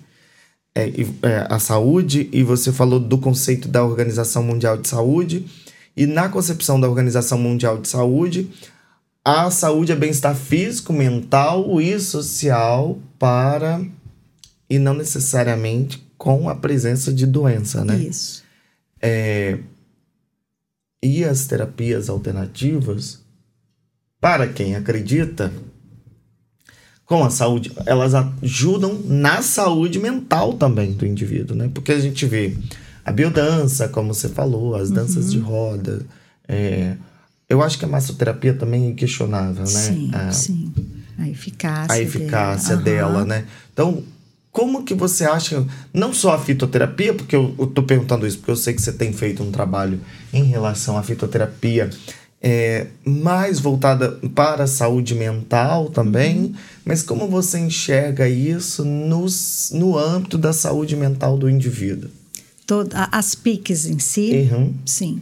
é, 0.75 0.89
é, 1.23 1.47
a 1.49 1.59
saúde, 1.59 2.29
e 2.31 2.43
você 2.43 2.71
falou 2.71 2.99
do 2.99 3.17
conceito 3.17 3.67
da 3.67 3.83
Organização 3.83 4.43
Mundial 4.43 4.77
de 4.77 4.87
Saúde, 4.87 5.45
e 5.95 6.05
na 6.05 6.29
concepção 6.29 6.79
da 6.79 6.87
Organização 6.87 7.37
Mundial 7.37 7.77
de 7.77 7.87
Saúde, 7.87 8.49
a 9.23 9.51
saúde 9.51 9.91
é 9.91 9.95
bem-estar 9.95 10.35
físico, 10.35 10.93
mental 10.93 11.79
e 11.81 11.99
social 11.99 12.97
para 13.17 13.81
e 14.69 14.79
não 14.79 14.93
necessariamente 14.93 16.07
com 16.17 16.49
a 16.49 16.55
presença 16.55 17.11
de 17.11 17.25
doença, 17.25 17.83
né? 17.83 17.97
Isso. 17.97 18.43
É, 19.01 19.59
e 21.03 21.23
as 21.23 21.47
terapias 21.47 22.09
alternativas, 22.09 23.21
para 24.19 24.47
quem 24.47 24.75
acredita, 24.75 25.51
com 27.05 27.23
a 27.23 27.29
saúde, 27.29 27.71
elas 27.85 28.13
ajudam 28.13 29.01
na 29.05 29.41
saúde 29.41 29.97
mental 29.97 30.53
também 30.53 30.91
do 30.91 31.05
indivíduo, 31.05 31.55
né? 31.57 31.69
Porque 31.73 31.91
a 31.91 31.99
gente 31.99 32.25
vê 32.25 32.55
a 33.03 33.11
biodança, 33.11 33.87
como 33.87 34.13
você 34.13 34.29
falou, 34.29 34.75
as 34.75 34.91
danças 34.91 35.25
uhum. 35.25 35.31
de 35.31 35.39
roda. 35.39 36.05
É, 36.47 36.95
eu 37.49 37.63
acho 37.63 37.79
que 37.79 37.85
a 37.85 37.87
massoterapia 37.87 38.53
também 38.53 38.91
é 38.91 38.93
questionável, 38.93 39.63
né? 39.63 39.67
Sim, 39.67 40.11
a, 40.13 40.31
sim. 40.31 40.71
A 41.17 41.27
eficácia. 41.27 41.95
A 41.95 41.99
eficácia 41.99 42.77
dela, 42.77 43.11
dela 43.11 43.25
né? 43.25 43.45
Então, 43.73 44.03
como 44.51 44.83
que 44.83 44.93
você 44.93 45.25
acha, 45.25 45.65
não 45.91 46.13
só 46.13 46.35
a 46.35 46.39
fitoterapia, 46.39 47.13
porque 47.13 47.35
eu, 47.35 47.55
eu 47.57 47.65
tô 47.65 47.81
perguntando 47.81 48.27
isso 48.27 48.37
porque 48.37 48.51
eu 48.51 48.55
sei 48.55 48.73
que 48.73 48.81
você 48.81 48.91
tem 48.91 49.11
feito 49.13 49.41
um 49.41 49.51
trabalho 49.51 49.99
em 50.31 50.43
relação 50.43 50.97
à 50.97 51.01
fitoterapia 51.01 51.89
é, 52.41 52.87
mais 53.05 53.59
voltada 53.59 54.11
para 54.33 54.63
a 54.63 54.67
saúde 54.67 55.13
mental 55.13 55.89
também, 55.89 56.37
uhum. 56.37 56.53
mas 56.85 57.03
como 57.03 57.27
você 57.27 57.59
enxerga 57.59 58.27
isso 58.29 58.85
nos, 58.85 59.71
no 59.73 59.97
âmbito 59.97 60.37
da 60.37 60.53
saúde 60.53 60.95
mental 60.95 61.37
do 61.37 61.49
indivíduo? 61.49 62.09
Toda, 62.65 63.09
as 63.11 63.35
PICs 63.35 63.87
em 63.87 63.99
si, 63.99 64.49
uhum. 64.51 64.73
sim. 64.85 65.21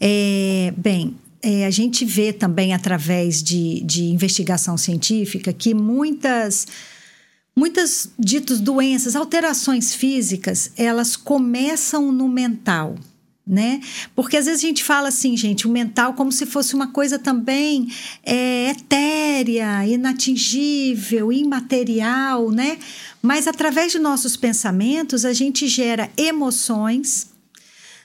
É, 0.00 0.72
bem, 0.76 1.16
é, 1.42 1.66
a 1.66 1.70
gente 1.70 2.04
vê 2.04 2.32
também 2.32 2.72
através 2.72 3.42
de, 3.42 3.80
de 3.80 4.04
investigação 4.04 4.76
científica 4.76 5.52
que 5.52 5.74
muitas 5.74 6.66
Muitas 7.54 8.08
ditas 8.18 8.60
doenças, 8.60 9.14
alterações 9.14 9.94
físicas, 9.94 10.72
elas 10.74 11.16
começam 11.16 12.10
no 12.10 12.26
mental, 12.26 12.94
né? 13.46 13.80
Porque 14.14 14.36
às 14.36 14.46
vezes 14.46 14.62
a 14.62 14.66
gente 14.66 14.84
fala 14.84 15.08
assim, 15.08 15.36
gente, 15.36 15.66
o 15.66 15.70
mental 15.70 16.14
como 16.14 16.30
se 16.30 16.46
fosse 16.46 16.74
uma 16.74 16.88
coisa 16.88 17.18
também 17.18 17.88
é, 18.24 18.70
etérea, 18.70 19.86
inatingível, 19.86 21.32
imaterial, 21.32 22.50
né? 22.50 22.78
Mas 23.20 23.48
através 23.48 23.90
de 23.92 23.98
nossos 23.98 24.36
pensamentos 24.36 25.24
a 25.24 25.32
gente 25.32 25.66
gera 25.66 26.10
emoções, 26.16 27.30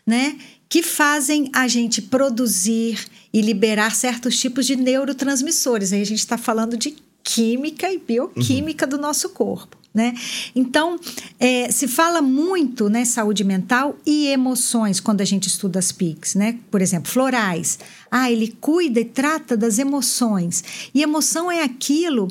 né? 0.06 0.38
Que 0.68 0.82
fazem 0.82 1.50
a 1.54 1.68
gente 1.68 2.02
produzir 2.02 3.06
e 3.32 3.42
liberar 3.42 3.96
certos 3.96 4.40
tipos 4.40 4.66
de 4.66 4.76
neurotransmissores. 4.76 5.94
Aí 5.94 6.02
a 6.02 6.06
gente 6.06 6.20
está 6.20 6.38
falando 6.38 6.76
de 6.76 6.96
química 7.24 7.92
e 7.92 8.00
bioquímica 8.00 8.86
uhum. 8.86 8.90
do 8.90 8.98
nosso 8.98 9.30
corpo. 9.30 9.78
Né? 9.98 10.14
Então, 10.56 11.00
é, 11.40 11.72
se 11.72 11.88
fala 11.88 12.22
muito 12.22 12.88
né, 12.88 13.04
saúde 13.04 13.44
mental 13.44 13.98
e 14.06 14.28
emoções 14.28 15.00
quando 15.00 15.22
a 15.22 15.26
gente 15.26 15.48
estuda 15.48 15.80
as 15.80 15.92
PICs, 15.92 16.36
né? 16.36 16.60
Por 16.70 16.84
exemplo, 16.84 17.12
florais. 17.12 17.80
Ah, 18.12 18.32
ele 18.32 18.56
cuida 18.62 19.00
e 19.00 19.06
trata 19.06 19.58
das 19.58 19.80
emoções. 19.80 20.64
E 20.94 21.02
emoção 21.02 21.52
é 21.52 21.64
aquilo 21.64 22.28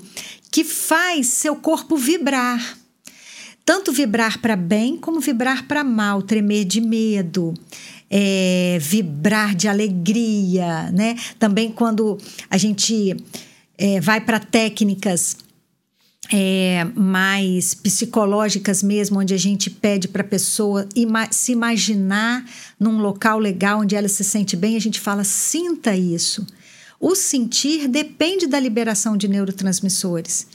que 0.49 0.63
faz 0.63 1.27
seu 1.27 1.57
corpo 1.57 1.97
vibrar. 1.97 2.79
Tanto 3.65 3.91
vibrar 3.91 4.41
para 4.41 4.55
bem 4.55 4.97
como 4.97 5.19
vibrar 5.19 5.67
para 5.67 5.83
mal, 5.83 6.23
tremer 6.23 6.65
de 6.65 6.81
medo. 6.81 7.53
É, 8.09 8.79
vibrar 8.81 9.57
de 9.57 9.67
alegria, 9.67 10.93
né? 10.93 11.17
Também 11.37 11.73
quando 11.73 12.17
a 12.49 12.57
gente 12.57 13.17
é, 13.77 14.01
vai 14.01 14.21
para 14.21 14.39
técnicas 14.39 15.37
é, 16.33 16.87
mais 16.95 17.75
psicológicas 17.75 18.83
mesmo, 18.83 19.21
onde 19.21 19.35
a 19.35 19.39
gente 19.39 19.71
pede 19.71 20.09
para 20.09 20.23
a 20.23 20.27
pessoa 20.27 20.89
ima 20.95 21.29
se 21.31 21.53
imaginar 21.53 22.45
num 22.79 22.99
local 22.99 23.39
legal 23.39 23.81
onde 23.81 23.95
ela 23.95 24.09
se 24.09 24.25
sente 24.25 24.57
bem, 24.57 24.77
a 24.77 24.81
gente 24.81 25.01
fala, 25.01 25.25
sinta 25.25 25.95
isso. 25.95 26.47
O 26.99 27.15
sentir 27.15 27.89
depende 27.89 28.47
da 28.47 28.59
liberação 28.59 29.17
de 29.17 29.29
neurotransmissores. 29.29 30.47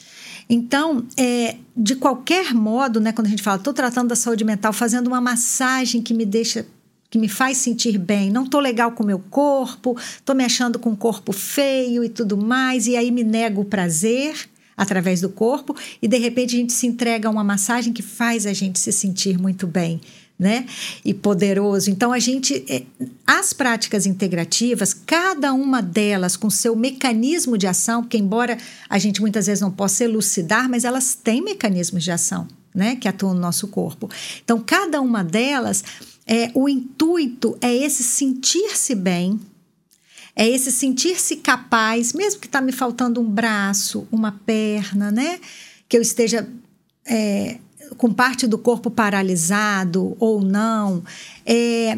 Então, 0.50 1.06
é, 1.16 1.56
de 1.78 1.96
qualquer 1.96 2.54
modo, 2.54 3.00
né, 3.00 3.12
quando 3.12 3.28
a 3.28 3.30
gente 3.30 3.44
fala, 3.44 3.58
estou 3.58 3.74
tratando 3.74 4.10
da 4.10 4.16
saúde 4.16 4.44
mental, 4.44 4.74
fazendo 4.74 5.08
uma 5.08 5.22
massagem 5.22 6.01
que 6.01 6.13
me 6.13 6.25
deixa 6.25 6.66
que 7.10 7.20
me 7.20 7.28
faz 7.28 7.58
sentir 7.58 7.98
bem. 7.98 8.32
Não 8.32 8.46
tô 8.46 8.58
legal 8.62 8.94
com 8.94 9.04
o 9.04 9.06
meu 9.06 9.20
corpo, 9.20 9.98
tô 10.24 10.34
me 10.34 10.46
achando 10.46 10.80
com 10.80 10.92
o 10.92 10.98
corpo 10.98 11.34
feio 11.34 12.06
e 12.06 12.10
tudo 12.10 12.38
mais, 12.38 12.88
e 12.88 12.96
aí 12.96 13.12
me 13.12 13.22
nego 13.22 13.62
o 13.62 13.66
prazer 13.66 14.50
através 14.82 15.22
do 15.22 15.30
corpo 15.30 15.76
e 16.02 16.08
de 16.08 16.18
repente 16.18 16.56
a 16.56 16.60
gente 16.60 16.74
se 16.74 16.88
entrega 16.88 17.28
a 17.28 17.32
uma 17.32 17.44
massagem 17.44 17.94
que 17.94 18.02
faz 18.02 18.48
a 18.48 18.54
gente 18.54 18.80
se 18.80 18.92
sentir 18.92 19.38
muito 19.38 19.68
bem. 19.68 20.02
Né? 20.40 20.66
E 21.06 21.14
poderoso. 21.14 21.92
Então, 21.92 22.12
a 22.12 22.18
gente. 22.18 22.66
É, 22.68 22.82
as 23.28 23.54
práticas 23.54 24.08
integrativas, 24.08 24.92
cada 24.92 25.54
uma 25.54 25.84
delas 25.84 26.36
com 26.36 26.50
seu 26.50 26.76
mecanismo 26.76 27.60
de 27.60 27.68
ação, 27.68 28.02
porque, 28.02 28.18
embora 28.18 28.58
a 28.90 28.98
gente 28.98 29.22
muitas 29.22 29.46
vezes 29.46 29.62
não 29.62 29.70
possa 29.70 30.04
elucidar, 30.04 30.68
mas 30.68 30.84
elas 30.84 31.14
têm 31.14 31.44
mecanismos 31.44 32.04
de 32.04 32.10
ação, 32.10 32.48
né? 32.74 32.96
Que 32.96 33.08
atuam 33.08 33.36
no 33.36 33.40
nosso 33.40 33.68
corpo. 33.68 34.10
Então, 34.44 34.60
cada 34.60 35.00
uma 35.00 35.24
delas 35.24 35.84
é, 36.26 36.50
o 36.56 36.68
intuito 36.68 37.56
é 37.62 37.72
esse 37.72 38.02
sentir-se 38.02 38.96
bem, 38.96 39.40
é 40.41 40.50
esse 40.50 40.71
sentir-se 40.71 41.36
capaz, 41.36 42.13
mesmo 42.13 42.39
que 42.39 42.48
está 42.48 42.60
me 42.60 42.71
faltando 42.71 43.21
um 43.21 43.29
braço, 43.29 44.07
uma 44.12 44.31
perna, 44.31 45.12
né? 45.12 45.39
Que 45.88 45.95
eu 45.95 46.01
esteja 46.01 46.50
é, 47.05 47.60
com 47.95 48.12
parte 48.12 48.48
do 48.48 48.57
corpo 48.57 48.89
paralisado 48.89 50.17
ou 50.19 50.41
não. 50.41 51.03
É, 51.45 51.95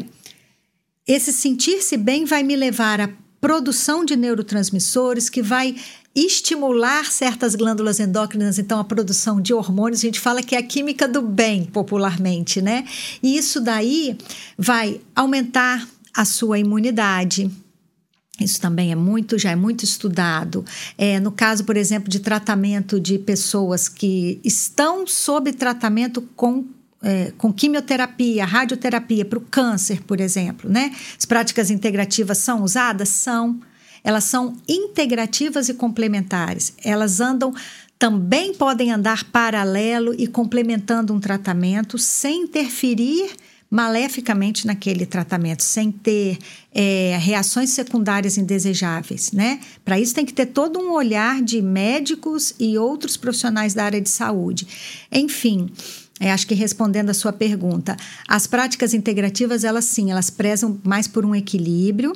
esse 1.08 1.32
sentir-se 1.32 1.96
bem 1.96 2.26
vai 2.26 2.42
me 2.42 2.54
levar 2.54 3.00
à 3.00 3.08
produção 3.40 4.04
de 4.04 4.14
neurotransmissores 4.14 5.30
que 5.30 5.40
vai 5.40 5.74
estimular 6.14 7.10
certas 7.10 7.54
glândulas 7.54 7.98
endócrinas, 7.98 8.58
então 8.58 8.78
a 8.78 8.84
produção 8.84 9.40
de 9.40 9.54
hormônios, 9.54 10.00
a 10.00 10.02
gente 10.02 10.20
fala 10.20 10.42
que 10.42 10.54
é 10.54 10.58
a 10.58 10.62
química 10.62 11.08
do 11.08 11.22
bem, 11.22 11.64
popularmente, 11.64 12.60
né? 12.60 12.84
E 13.22 13.38
isso 13.38 13.58
daí 13.58 14.18
vai 14.58 15.00
aumentar 15.16 15.88
a 16.14 16.26
sua 16.26 16.58
imunidade, 16.58 17.50
isso 18.40 18.60
também 18.60 18.90
é 18.90 18.96
muito, 18.96 19.38
já 19.38 19.50
é 19.50 19.56
muito 19.56 19.84
estudado. 19.84 20.64
É, 20.98 21.20
no 21.20 21.30
caso, 21.30 21.64
por 21.64 21.76
exemplo, 21.76 22.08
de 22.08 22.18
tratamento 22.18 22.98
de 22.98 23.18
pessoas 23.18 23.88
que 23.88 24.40
estão 24.42 25.06
sob 25.06 25.52
tratamento 25.52 26.22
com 26.34 26.64
é, 27.06 27.32
com 27.36 27.52
quimioterapia, 27.52 28.46
radioterapia 28.46 29.26
para 29.26 29.38
o 29.38 29.42
câncer, 29.42 30.02
por 30.04 30.20
exemplo, 30.20 30.70
né? 30.70 30.90
As 31.18 31.26
práticas 31.26 31.70
integrativas 31.70 32.38
são 32.38 32.62
usadas? 32.62 33.10
São 33.10 33.60
elas 34.02 34.24
são 34.24 34.56
integrativas 34.68 35.68
e 35.68 35.74
complementares. 35.74 36.74
Elas 36.82 37.20
andam 37.20 37.54
também 37.98 38.52
podem 38.52 38.90
andar 38.90 39.24
paralelo 39.24 40.14
e 40.18 40.26
complementando 40.26 41.14
um 41.14 41.20
tratamento 41.20 41.96
sem 41.96 42.42
interferir 42.42 43.30
maleficamente 43.70 44.66
naquele 44.66 45.04
tratamento, 45.04 45.62
sem 45.62 45.90
ter 45.90 46.38
é, 46.72 47.18
reações 47.20 47.70
secundárias 47.70 48.38
indesejáveis, 48.38 49.32
né? 49.32 49.60
Para 49.84 49.98
isso 49.98 50.14
tem 50.14 50.24
que 50.24 50.32
ter 50.32 50.46
todo 50.46 50.78
um 50.78 50.92
olhar 50.92 51.42
de 51.42 51.60
médicos 51.60 52.54
e 52.58 52.78
outros 52.78 53.16
profissionais 53.16 53.74
da 53.74 53.84
área 53.84 54.00
de 54.00 54.08
saúde. 54.08 54.66
Enfim, 55.10 55.70
é, 56.20 56.30
acho 56.30 56.46
que 56.46 56.54
respondendo 56.54 57.10
a 57.10 57.14
sua 57.14 57.32
pergunta, 57.32 57.96
as 58.28 58.46
práticas 58.46 58.94
integrativas, 58.94 59.64
elas 59.64 59.84
sim, 59.86 60.10
elas 60.10 60.30
prezam 60.30 60.78
mais 60.84 61.08
por 61.08 61.24
um 61.24 61.34
equilíbrio 61.34 62.12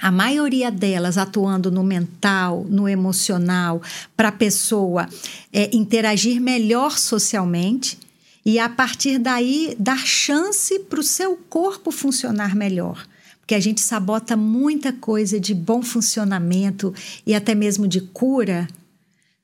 a 0.00 0.10
maioria 0.10 0.70
delas 0.70 1.18
atuando 1.18 1.70
no 1.70 1.84
mental, 1.84 2.64
no 2.68 2.88
emocional, 2.88 3.82
para 4.16 4.28
a 4.28 4.32
pessoa 4.32 5.06
é, 5.52 5.68
interagir 5.76 6.40
melhor 6.40 6.98
socialmente 6.98 7.98
e 8.44 8.58
a 8.58 8.68
partir 8.68 9.18
daí 9.18 9.76
dar 9.78 10.06
chance 10.06 10.78
para 10.80 11.00
o 11.00 11.04
seu 11.04 11.36
corpo 11.36 11.90
funcionar 11.90 12.54
melhor. 12.54 13.06
Porque 13.40 13.54
a 13.54 13.60
gente 13.60 13.80
sabota 13.80 14.36
muita 14.36 14.92
coisa 14.92 15.40
de 15.40 15.54
bom 15.54 15.82
funcionamento 15.82 16.94
e 17.26 17.34
até 17.34 17.54
mesmo 17.54 17.88
de 17.88 18.00
cura 18.00 18.68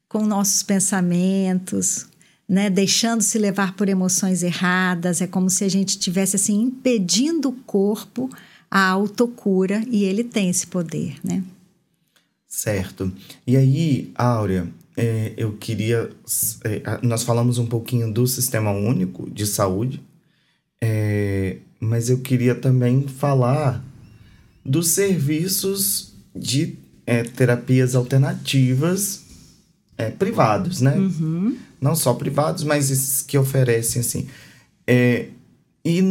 com 0.09 0.25
nossos 0.25 0.63
pensamentos, 0.63 2.07
né, 2.49 2.71
deixando 2.71 3.23
se 3.23 3.39
levar 3.39 3.75
por 3.75 3.89
emoções 3.89 4.43
erradas, 4.43 5.21
é 5.21 5.27
como 5.27 5.51
se 5.51 5.65
a 5.65 5.69
gente 5.69 5.91
estivesse 5.91 6.37
assim 6.37 6.63
impedindo 6.63 7.49
o 7.49 7.53
corpo 7.53 8.31
a 8.71 8.87
autocura 8.89 9.83
e 9.91 10.05
ele 10.05 10.23
tem 10.23 10.51
esse 10.51 10.67
poder, 10.67 11.17
né? 11.25 11.43
Certo. 12.47 13.13
E 13.47 13.57
aí, 13.57 14.11
Áurea, 14.15 14.67
é, 14.97 15.35
eu 15.37 15.53
queria. 15.53 16.11
É, 16.65 16.99
nós 17.03 17.23
falamos 17.23 17.59
um 17.59 17.67
pouquinho 17.67 18.13
do 18.13 18.27
Sistema 18.27 18.71
Único 18.71 19.31
de 19.31 19.47
Saúde, 19.47 20.03
é, 20.81 21.59
mas 21.79 22.09
eu 22.09 22.19
queria 22.19 22.55
também 22.55 23.07
falar 23.07 23.85
dos 24.65 24.89
serviços 24.89 26.15
de 26.35 26.77
é, 27.07 27.23
terapias 27.23 27.95
alternativas 27.95 29.25
é, 29.99 30.11
privados, 30.11 30.81
né? 30.81 30.97
Uhum. 30.97 31.57
Não 31.81 31.95
só 31.95 32.15
privados, 32.15 32.65
mas 32.65 32.91
esses 32.91 33.23
que 33.23 33.37
oferecem, 33.37 34.01
assim. 34.01 34.29
É, 34.87 35.29
e 35.85 36.03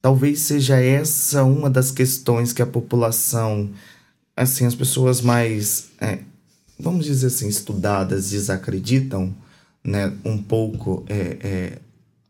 Talvez 0.00 0.40
seja 0.40 0.80
essa 0.80 1.42
uma 1.44 1.68
das 1.68 1.90
questões 1.90 2.52
que 2.52 2.62
a 2.62 2.66
população, 2.66 3.68
assim, 4.38 4.64
as 4.66 4.74
pessoas 4.74 5.20
mais, 5.20 5.88
é, 6.00 6.18
vamos 6.78 7.04
dizer 7.04 7.26
assim, 7.26 7.48
estudadas 7.48 8.30
desacreditam, 8.30 9.34
né, 9.82 10.12
um 10.24 10.38
pouco, 10.38 11.04
é, 11.08 11.36
é, 11.40 11.78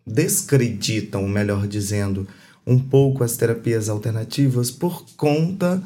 descreditam, 0.07 1.29
melhor 1.29 1.67
dizendo, 1.67 2.27
um 2.67 2.79
pouco 2.79 3.23
as 3.23 3.37
terapias 3.37 3.88
alternativas 3.88 4.71
por 4.71 5.05
conta 5.17 5.83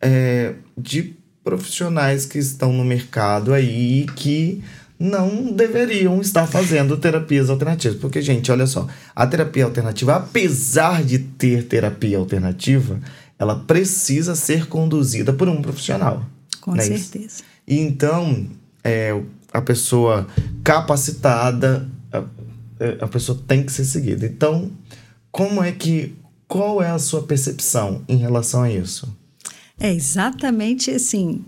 é, 0.00 0.54
de 0.76 1.14
profissionais 1.44 2.26
que 2.26 2.38
estão 2.38 2.72
no 2.72 2.84
mercado 2.84 3.52
aí 3.52 4.06
que 4.16 4.62
não 4.98 5.50
deveriam 5.52 6.20
estar 6.20 6.46
fazendo 6.46 6.96
terapias 6.96 7.50
alternativas. 7.50 7.98
Porque, 7.98 8.22
gente, 8.22 8.52
olha 8.52 8.66
só, 8.66 8.86
a 9.14 9.26
terapia 9.26 9.64
alternativa, 9.64 10.14
apesar 10.14 11.02
de 11.02 11.18
ter 11.18 11.64
terapia 11.64 12.18
alternativa, 12.18 13.00
ela 13.42 13.56
precisa 13.56 14.36
ser 14.36 14.68
conduzida 14.68 15.32
por 15.32 15.48
um 15.48 15.60
profissional. 15.60 16.24
Com 16.60 16.74
né? 16.74 16.82
certeza. 16.82 17.42
E 17.66 17.76
então, 17.78 18.46
é, 18.84 19.20
a 19.52 19.60
pessoa 19.60 20.28
capacitada, 20.62 21.88
a, 22.12 22.24
a 23.04 23.08
pessoa 23.08 23.36
tem 23.46 23.64
que 23.64 23.72
ser 23.72 23.84
seguida. 23.84 24.24
Então, 24.24 24.70
como 25.30 25.62
é 25.62 25.72
que. 25.72 26.14
Qual 26.46 26.82
é 26.82 26.90
a 26.90 26.98
sua 26.98 27.22
percepção 27.22 28.04
em 28.06 28.16
relação 28.16 28.62
a 28.62 28.70
isso? 28.70 29.12
É 29.80 29.92
exatamente 29.92 30.90
assim. 30.90 31.44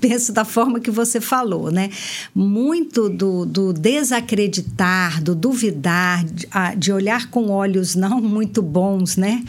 Penso 0.00 0.32
da 0.32 0.44
forma 0.44 0.80
que 0.80 0.90
você 0.90 1.20
falou, 1.20 1.70
né? 1.70 1.90
Muito 2.34 3.08
do, 3.08 3.44
do 3.44 3.72
desacreditar, 3.72 5.22
do 5.22 5.34
duvidar, 5.34 6.24
de, 6.24 6.46
de, 6.76 6.92
olhar 6.92 7.28
com 7.30 7.50
olhos 7.50 7.94
não 7.94 8.20
muito 8.22 8.62
bons, 8.62 9.16
né? 9.16 9.44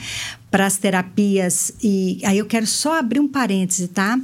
Para 0.49 0.65
as 0.65 0.77
terapias. 0.77 1.71
E 1.81 2.19
aí 2.23 2.37
eu 2.37 2.45
quero 2.45 2.65
só 2.65 2.97
abrir 2.97 3.19
um 3.19 3.27
parêntese, 3.27 3.87
tá? 3.87 4.19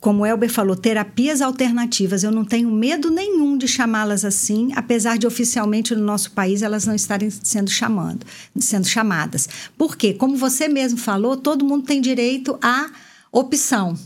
Como 0.00 0.22
o 0.22 0.26
Elber 0.26 0.48
falou, 0.48 0.76
terapias 0.76 1.42
alternativas, 1.42 2.22
eu 2.22 2.30
não 2.30 2.44
tenho 2.44 2.70
medo 2.70 3.10
nenhum 3.10 3.58
de 3.58 3.66
chamá-las 3.66 4.24
assim, 4.24 4.70
apesar 4.76 5.18
de 5.18 5.26
oficialmente 5.26 5.92
no 5.92 6.04
nosso 6.04 6.30
país 6.30 6.62
elas 6.62 6.86
não 6.86 6.94
estarem 6.94 7.28
sendo 7.30 7.68
chamando, 7.68 8.24
sendo 8.56 8.86
chamadas. 8.86 9.48
Por 9.76 9.96
quê? 9.96 10.14
Como 10.14 10.36
você 10.36 10.68
mesmo 10.68 10.98
falou, 10.98 11.36
todo 11.36 11.64
mundo 11.64 11.84
tem 11.84 12.00
direito 12.00 12.56
à 12.62 12.88
opção 13.32 13.98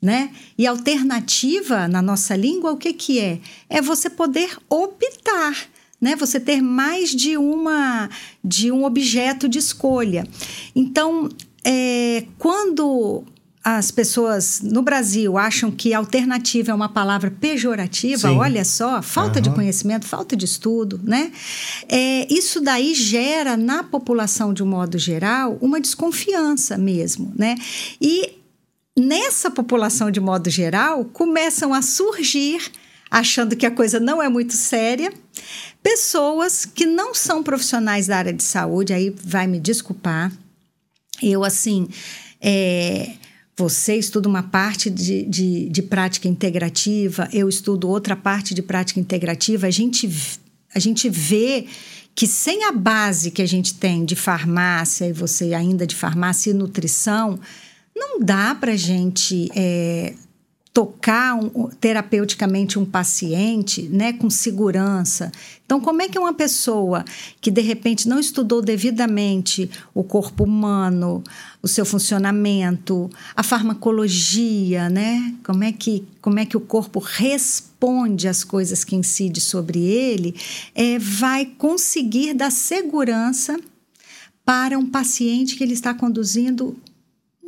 né? 0.00 0.30
E 0.56 0.66
alternativa 0.66 1.86
na 1.86 2.00
nossa 2.00 2.34
língua, 2.34 2.72
o 2.72 2.76
que, 2.76 2.92
que 2.92 3.18
é? 3.18 3.38
É 3.68 3.82
você 3.82 4.08
poder 4.08 4.56
optar, 4.68 5.56
né? 6.00 6.16
Você 6.16 6.40
ter 6.40 6.62
mais 6.62 7.10
de 7.10 7.36
uma 7.36 8.08
de 8.42 8.72
um 8.72 8.84
objeto 8.84 9.48
de 9.48 9.58
escolha. 9.58 10.26
Então, 10.74 11.28
é, 11.64 12.24
quando 12.38 13.24
as 13.62 13.90
pessoas 13.90 14.62
no 14.62 14.80
Brasil 14.80 15.36
acham 15.36 15.70
que 15.70 15.92
alternativa 15.92 16.70
é 16.70 16.74
uma 16.74 16.88
palavra 16.88 17.30
pejorativa, 17.30 18.28
Sim. 18.28 18.36
olha 18.36 18.64
só, 18.64 19.02
falta 19.02 19.38
uhum. 19.38 19.42
de 19.42 19.50
conhecimento, 19.50 20.06
falta 20.06 20.34
de 20.34 20.46
estudo, 20.46 20.98
né? 21.04 21.30
É, 21.86 22.26
isso 22.32 22.58
daí 22.62 22.94
gera 22.94 23.58
na 23.58 23.82
população 23.82 24.54
de 24.54 24.62
um 24.62 24.66
modo 24.66 24.96
geral 24.96 25.58
uma 25.60 25.78
desconfiança 25.78 26.78
mesmo, 26.78 27.34
né? 27.36 27.54
E 28.00 28.39
nessa 28.98 29.50
população, 29.50 30.10
de 30.10 30.20
modo 30.20 30.50
geral, 30.50 31.04
começam 31.04 31.72
a 31.72 31.82
surgir, 31.82 32.60
achando 33.10 33.56
que 33.56 33.66
a 33.66 33.70
coisa 33.70 33.98
não 33.98 34.22
é 34.22 34.28
muito 34.28 34.54
séria, 34.54 35.12
pessoas 35.82 36.64
que 36.64 36.86
não 36.86 37.14
são 37.14 37.42
profissionais 37.42 38.06
da 38.06 38.18
área 38.18 38.32
de 38.32 38.42
saúde, 38.42 38.92
aí 38.92 39.10
vai 39.24 39.46
me 39.46 39.58
desculpar. 39.58 40.32
Eu, 41.22 41.44
assim, 41.44 41.88
é, 42.40 43.14
você 43.56 43.96
estuda 43.96 44.28
uma 44.28 44.42
parte 44.42 44.88
de, 44.88 45.24
de, 45.24 45.68
de 45.68 45.82
prática 45.82 46.26
integrativa, 46.28 47.28
eu 47.32 47.48
estudo 47.48 47.88
outra 47.88 48.16
parte 48.16 48.54
de 48.54 48.62
prática 48.62 48.98
integrativa, 48.98 49.66
a 49.66 49.70
gente, 49.70 50.08
a 50.74 50.78
gente 50.78 51.08
vê 51.08 51.66
que 52.14 52.26
sem 52.26 52.64
a 52.64 52.72
base 52.72 53.30
que 53.30 53.42
a 53.42 53.46
gente 53.46 53.74
tem 53.74 54.04
de 54.04 54.16
farmácia, 54.16 55.06
e 55.06 55.12
você 55.12 55.54
ainda 55.54 55.86
de 55.86 55.94
farmácia 55.94 56.50
e 56.50 56.54
nutrição, 56.54 57.38
não 58.00 58.18
dá 58.18 58.54
para 58.54 58.74
gente 58.76 59.50
é, 59.54 60.14
tocar 60.72 61.34
um, 61.34 61.68
terapeuticamente 61.68 62.78
um 62.78 62.84
paciente 62.86 63.82
né, 63.82 64.14
com 64.14 64.30
segurança. 64.30 65.30
Então, 65.66 65.78
como 65.78 66.00
é 66.00 66.08
que 66.08 66.18
uma 66.18 66.32
pessoa 66.32 67.04
que 67.40 67.50
de 67.50 67.60
repente 67.60 68.08
não 68.08 68.18
estudou 68.18 68.62
devidamente 68.62 69.70
o 69.92 70.02
corpo 70.02 70.44
humano, 70.44 71.22
o 71.60 71.68
seu 71.68 71.84
funcionamento, 71.84 73.10
a 73.36 73.42
farmacologia, 73.42 74.88
né? 74.88 75.34
Como 75.44 75.62
é 75.62 75.72
que, 75.72 76.04
como 76.22 76.38
é 76.38 76.46
que 76.46 76.56
o 76.56 76.60
corpo 76.60 77.00
responde 77.00 78.26
às 78.26 78.42
coisas 78.42 78.82
que 78.82 78.96
incidem 78.96 79.42
sobre 79.42 79.80
ele, 79.80 80.34
é, 80.74 80.98
vai 80.98 81.44
conseguir 81.44 82.32
dar 82.32 82.50
segurança 82.50 83.58
para 84.44 84.78
um 84.78 84.86
paciente 84.86 85.56
que 85.56 85.62
ele 85.62 85.74
está 85.74 85.92
conduzindo 85.92 86.76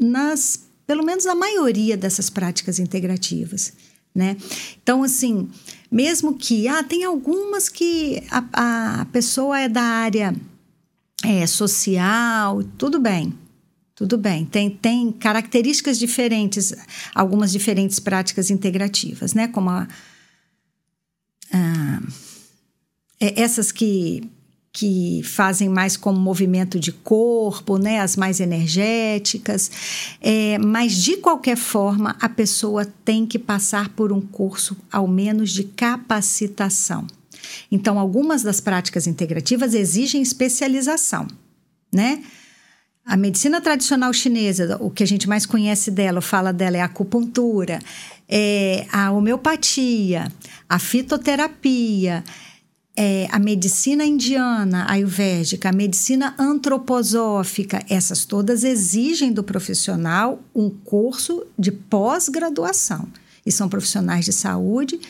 nas, 0.02 0.64
pelo 0.86 1.04
menos 1.04 1.24
na 1.24 1.34
maioria 1.34 1.96
dessas 1.96 2.28
práticas 2.28 2.78
integrativas. 2.78 3.72
Né? 4.14 4.36
Então, 4.82 5.02
assim, 5.02 5.48
mesmo 5.90 6.34
que 6.36 6.68
ah, 6.68 6.82
tem 6.82 7.04
algumas 7.04 7.68
que 7.68 8.22
a, 8.30 9.00
a 9.00 9.04
pessoa 9.06 9.58
é 9.58 9.68
da 9.68 9.82
área 9.82 10.34
é, 11.24 11.46
social, 11.46 12.62
tudo 12.76 13.00
bem, 13.00 13.32
tudo 13.94 14.18
bem. 14.18 14.44
Tem, 14.44 14.68
tem 14.68 15.12
características 15.12 15.98
diferentes, 15.98 16.74
algumas 17.14 17.50
diferentes 17.50 17.98
práticas 17.98 18.50
integrativas, 18.50 19.32
né? 19.32 19.48
Como 19.48 19.70
a, 19.70 19.88
a, 21.52 22.02
é, 23.18 23.40
essas 23.40 23.72
que 23.72 24.30
que 24.72 25.20
fazem 25.22 25.68
mais 25.68 25.96
como 25.98 26.18
movimento 26.18 26.80
de 26.80 26.90
corpo, 26.90 27.76
né, 27.76 28.00
as 28.00 28.16
mais 28.16 28.40
energéticas, 28.40 29.70
é, 30.20 30.56
mas 30.58 30.96
de 30.96 31.18
qualquer 31.18 31.56
forma 31.56 32.16
a 32.18 32.28
pessoa 32.28 32.86
tem 33.04 33.26
que 33.26 33.38
passar 33.38 33.90
por 33.90 34.10
um 34.12 34.20
curso, 34.20 34.76
ao 34.90 35.06
menos 35.06 35.50
de 35.50 35.64
capacitação. 35.64 37.06
Então, 37.70 37.98
algumas 37.98 38.42
das 38.42 38.60
práticas 38.60 39.06
integrativas 39.06 39.74
exigem 39.74 40.22
especialização, 40.22 41.26
né? 41.92 42.22
A 43.04 43.16
medicina 43.16 43.60
tradicional 43.60 44.12
chinesa, 44.12 44.78
o 44.80 44.88
que 44.88 45.02
a 45.02 45.06
gente 45.06 45.28
mais 45.28 45.44
conhece 45.44 45.90
dela, 45.90 46.20
fala 46.20 46.52
dela 46.52 46.76
é 46.76 46.80
a 46.80 46.84
acupuntura, 46.84 47.80
é 48.28 48.86
a 48.92 49.10
homeopatia, 49.10 50.30
a 50.68 50.78
fitoterapia, 50.78 52.22
é, 52.96 53.26
a 53.30 53.38
medicina 53.38 54.04
indiana, 54.04 54.86
ayurvédica, 54.88 55.70
a 55.70 55.72
medicina 55.72 56.34
antroposófica, 56.38 57.84
essas 57.88 58.24
todas 58.24 58.64
exigem 58.64 59.32
do 59.32 59.42
profissional 59.42 60.40
um 60.54 60.68
curso 60.68 61.46
de 61.58 61.72
pós-graduação. 61.72 63.08
E 63.44 63.50
são 63.50 63.68
profissionais 63.68 64.24
de 64.24 64.32
saúde 64.32 65.00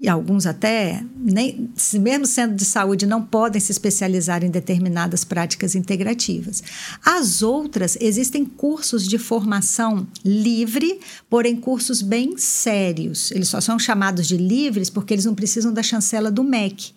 e 0.00 0.08
alguns 0.08 0.46
até, 0.46 1.04
nem, 1.14 1.68
mesmo 1.92 2.24
sendo 2.24 2.54
de 2.54 2.64
saúde, 2.64 3.04
não 3.04 3.22
podem 3.22 3.60
se 3.60 3.70
especializar 3.70 4.42
em 4.42 4.50
determinadas 4.50 5.24
práticas 5.24 5.74
integrativas. 5.74 6.62
As 7.04 7.42
outras, 7.42 7.98
existem 8.00 8.46
cursos 8.46 9.06
de 9.06 9.18
formação 9.18 10.08
livre, 10.24 11.00
porém 11.28 11.54
cursos 11.54 12.00
bem 12.00 12.38
sérios. 12.38 13.30
Eles 13.30 13.48
só 13.48 13.60
são 13.60 13.78
chamados 13.78 14.26
de 14.26 14.38
livres 14.38 14.88
porque 14.88 15.12
eles 15.12 15.26
não 15.26 15.34
precisam 15.34 15.70
da 15.70 15.82
chancela 15.82 16.30
do 16.30 16.42
MEC, 16.42 16.94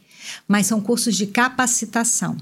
mas 0.48 0.68
são 0.68 0.82
cursos 0.82 1.16
de 1.16 1.28
capacitação. 1.28 2.38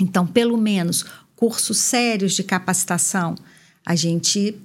Então, 0.00 0.26
pelo 0.26 0.56
menos, 0.56 1.04
cursos 1.36 1.78
sérios 1.78 2.34
de 2.34 2.42
capacitação, 2.42 3.34
a 3.84 3.94
gente 3.94 4.56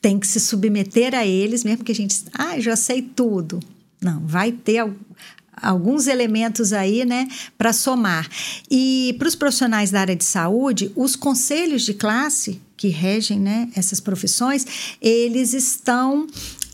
tem 0.00 0.18
que 0.18 0.26
se 0.26 0.40
submeter 0.40 1.14
a 1.14 1.26
eles, 1.26 1.64
mesmo 1.64 1.84
que 1.84 1.92
a 1.92 1.94
gente, 1.94 2.24
ah, 2.34 2.60
já 2.60 2.76
sei 2.76 3.00
tudo. 3.00 3.60
Não, 4.00 4.20
vai 4.26 4.52
ter 4.52 4.84
alguns 5.62 6.06
elementos 6.06 6.72
aí, 6.72 7.04
né, 7.04 7.26
para 7.56 7.72
somar. 7.72 8.28
E 8.70 9.14
para 9.18 9.28
os 9.28 9.34
profissionais 9.34 9.90
da 9.90 10.00
área 10.00 10.16
de 10.16 10.24
saúde, 10.24 10.92
os 10.94 11.16
conselhos 11.16 11.82
de 11.82 11.94
classe 11.94 12.60
que 12.76 12.88
regem, 12.88 13.40
né, 13.40 13.70
essas 13.74 14.00
profissões, 14.00 14.66
eles 15.00 15.54
estão 15.54 16.26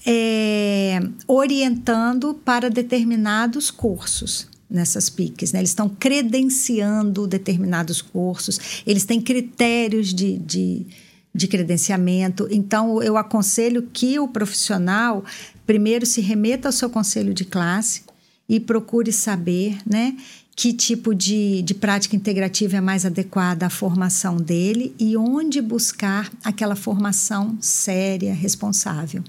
é, 0.05 0.99
orientando 1.29 2.35
para 2.35 2.69
determinados 2.69 3.71
cursos 3.71 4.49
nessas 4.71 5.11
PICs, 5.11 5.53
né? 5.53 5.61
Eles 5.61 5.71
estão 5.71 5.89
credenciando 5.89 7.27
determinados 7.27 8.01
cursos, 8.01 8.83
eles 8.87 9.05
têm 9.05 9.21
critérios 9.21 10.15
de, 10.15 10.39
de 10.39 10.87
de 11.35 11.47
credenciamento. 11.47 12.49
Então, 12.51 13.03
eu 13.03 13.17
aconselho 13.17 13.89
que 13.93 14.19
o 14.19 14.29
profissional 14.29 15.25
primeiro 15.65 16.05
se 16.05 16.21
remeta 16.21 16.69
ao 16.69 16.73
seu 16.73 16.91
conselho 16.91 17.33
de 17.33 17.45
classe 17.45 18.03
e 18.49 18.59
procure 18.59 19.13
saber, 19.13 19.79
né? 19.87 20.17
Que 20.57 20.73
tipo 20.73 21.15
de, 21.15 21.63
de 21.63 21.73
prática 21.73 22.17
integrativa 22.17 22.77
é 22.77 22.81
mais 22.81 23.07
adequada 23.07 23.67
à 23.67 23.71
formação 23.71 24.37
dele 24.37 24.95
e 24.99 25.17
onde 25.17 25.61
buscar 25.63 26.31
aquela 26.43 26.75
formação 26.75 27.57
séria, 27.61 28.35
responsável. 28.35 29.23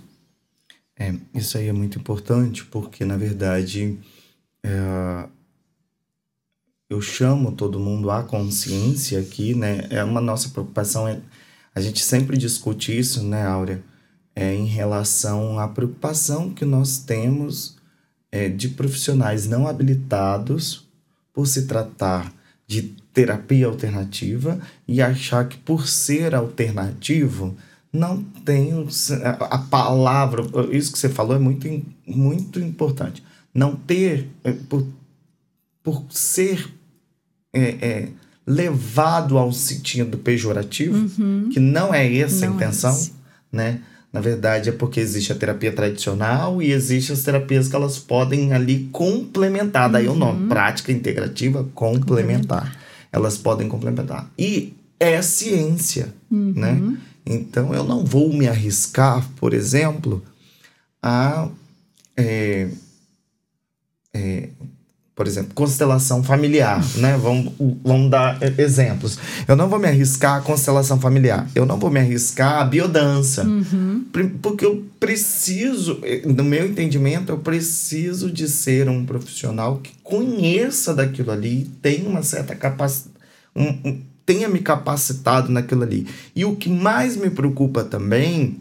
É, 0.97 1.13
isso 1.33 1.57
aí 1.57 1.67
é 1.67 1.73
muito 1.73 1.99
importante 1.99 2.65
porque, 2.65 3.05
na 3.05 3.15
verdade, 3.15 3.97
é, 4.63 5.29
eu 6.89 7.01
chamo 7.01 7.51
todo 7.51 7.79
mundo 7.79 8.11
à 8.11 8.23
consciência 8.23 9.19
aqui, 9.19 9.55
né? 9.55 9.87
É 9.89 10.03
uma 10.03 10.21
nossa 10.21 10.49
preocupação 10.49 11.07
é 11.07 11.21
a 11.73 11.79
gente 11.79 12.03
sempre 12.03 12.37
discute 12.37 12.97
isso, 12.97 13.23
né, 13.23 13.45
Áurea? 13.45 13.81
É, 14.35 14.53
em 14.53 14.65
relação 14.65 15.59
à 15.59 15.67
preocupação 15.67 16.49
que 16.49 16.65
nós 16.65 16.99
temos 16.99 17.77
é, 18.31 18.47
de 18.47 18.69
profissionais 18.69 19.47
não 19.47 19.67
habilitados 19.67 20.87
por 21.33 21.47
se 21.47 21.65
tratar 21.67 22.33
de 22.65 22.95
terapia 23.13 23.67
alternativa 23.67 24.59
e 24.87 25.01
achar 25.01 25.47
que 25.47 25.57
por 25.57 25.87
ser 25.87 26.33
alternativo 26.33 27.55
não 27.91 28.23
tem 28.23 28.71
a 29.49 29.57
palavra, 29.57 30.43
isso 30.71 30.93
que 30.93 30.99
você 30.99 31.09
falou 31.09 31.35
é 31.35 31.39
muito, 31.39 31.67
muito 32.07 32.59
importante. 32.59 33.21
Não 33.53 33.75
ter, 33.75 34.29
é, 34.43 34.51
por, 34.51 34.85
por 35.83 36.05
ser 36.09 36.73
é, 37.53 37.61
é, 37.61 38.07
levado 38.45 39.37
ao 39.37 39.51
sentido 39.51 40.17
pejorativo, 40.17 41.09
uhum. 41.19 41.49
que 41.51 41.59
não 41.59 41.93
é 41.93 42.17
essa 42.17 42.45
não 42.45 42.53
a 42.53 42.53
é 42.53 42.55
intenção, 42.55 43.09
é 43.53 43.55
né? 43.55 43.81
Na 44.11 44.19
verdade, 44.19 44.67
é 44.67 44.71
porque 44.73 44.99
existe 44.99 45.31
a 45.31 45.35
terapia 45.35 45.71
tradicional 45.71 46.61
e 46.61 46.71
existe 46.71 47.13
as 47.13 47.23
terapias 47.23 47.69
que 47.69 47.75
elas 47.75 47.97
podem 47.97 48.51
ali 48.51 48.89
complementar. 48.91 49.89
Daí 49.89 50.07
uhum. 50.07 50.15
o 50.15 50.17
nome, 50.17 50.41
uhum. 50.43 50.49
prática 50.49 50.91
integrativa 50.91 51.63
complementar. 51.73 52.63
complementar. 52.63 52.77
Elas 53.09 53.37
podem 53.37 53.69
complementar. 53.69 54.29
E 54.37 54.73
é 54.99 55.21
ciência, 55.21 56.13
uhum. 56.29 56.53
né? 56.55 56.97
Então, 57.25 57.73
eu 57.73 57.85
não 57.85 58.03
vou 58.03 58.33
me 58.33 58.47
arriscar, 58.47 59.25
por 59.37 59.53
exemplo, 59.53 60.21
a... 61.01 61.47
É, 62.17 62.67
é, 64.13 64.49
por 65.15 65.27
exemplo, 65.27 65.53
constelação 65.53 66.23
familiar, 66.23 66.83
né? 66.97 67.15
Vamos, 67.15 67.53
vamos 67.83 68.09
dar 68.09 68.39
exemplos. 68.57 69.19
Eu 69.47 69.55
não 69.55 69.69
vou 69.69 69.77
me 69.77 69.87
arriscar 69.87 70.37
a 70.37 70.41
constelação 70.41 70.99
familiar. 70.99 71.47
Eu 71.53 71.65
não 71.65 71.77
vou 71.77 71.91
me 71.91 71.99
arriscar 71.99 72.61
a 72.61 72.65
biodança. 72.65 73.43
Uhum. 73.43 74.05
Porque 74.41 74.65
eu 74.65 74.83
preciso, 74.99 75.99
no 76.25 76.43
meu 76.43 76.65
entendimento, 76.65 77.31
eu 77.31 77.37
preciso 77.37 78.31
de 78.31 78.47
ser 78.47 78.89
um 78.89 79.05
profissional 79.05 79.77
que 79.77 79.91
conheça 80.01 80.93
daquilo 80.93 81.31
ali, 81.31 81.69
tenha 81.81 82.09
uma 82.09 82.23
certa 82.23 82.55
capacidade, 82.55 83.13
um, 83.55 83.67
um, 83.85 84.01
tenha 84.25 84.47
me 84.47 84.59
capacitado 84.59 85.51
naquilo 85.51 85.83
ali. 85.83 86.07
E 86.35 86.45
o 86.45 86.55
que 86.55 86.69
mais 86.69 87.15
me 87.15 87.29
preocupa 87.29 87.83
também 87.83 88.57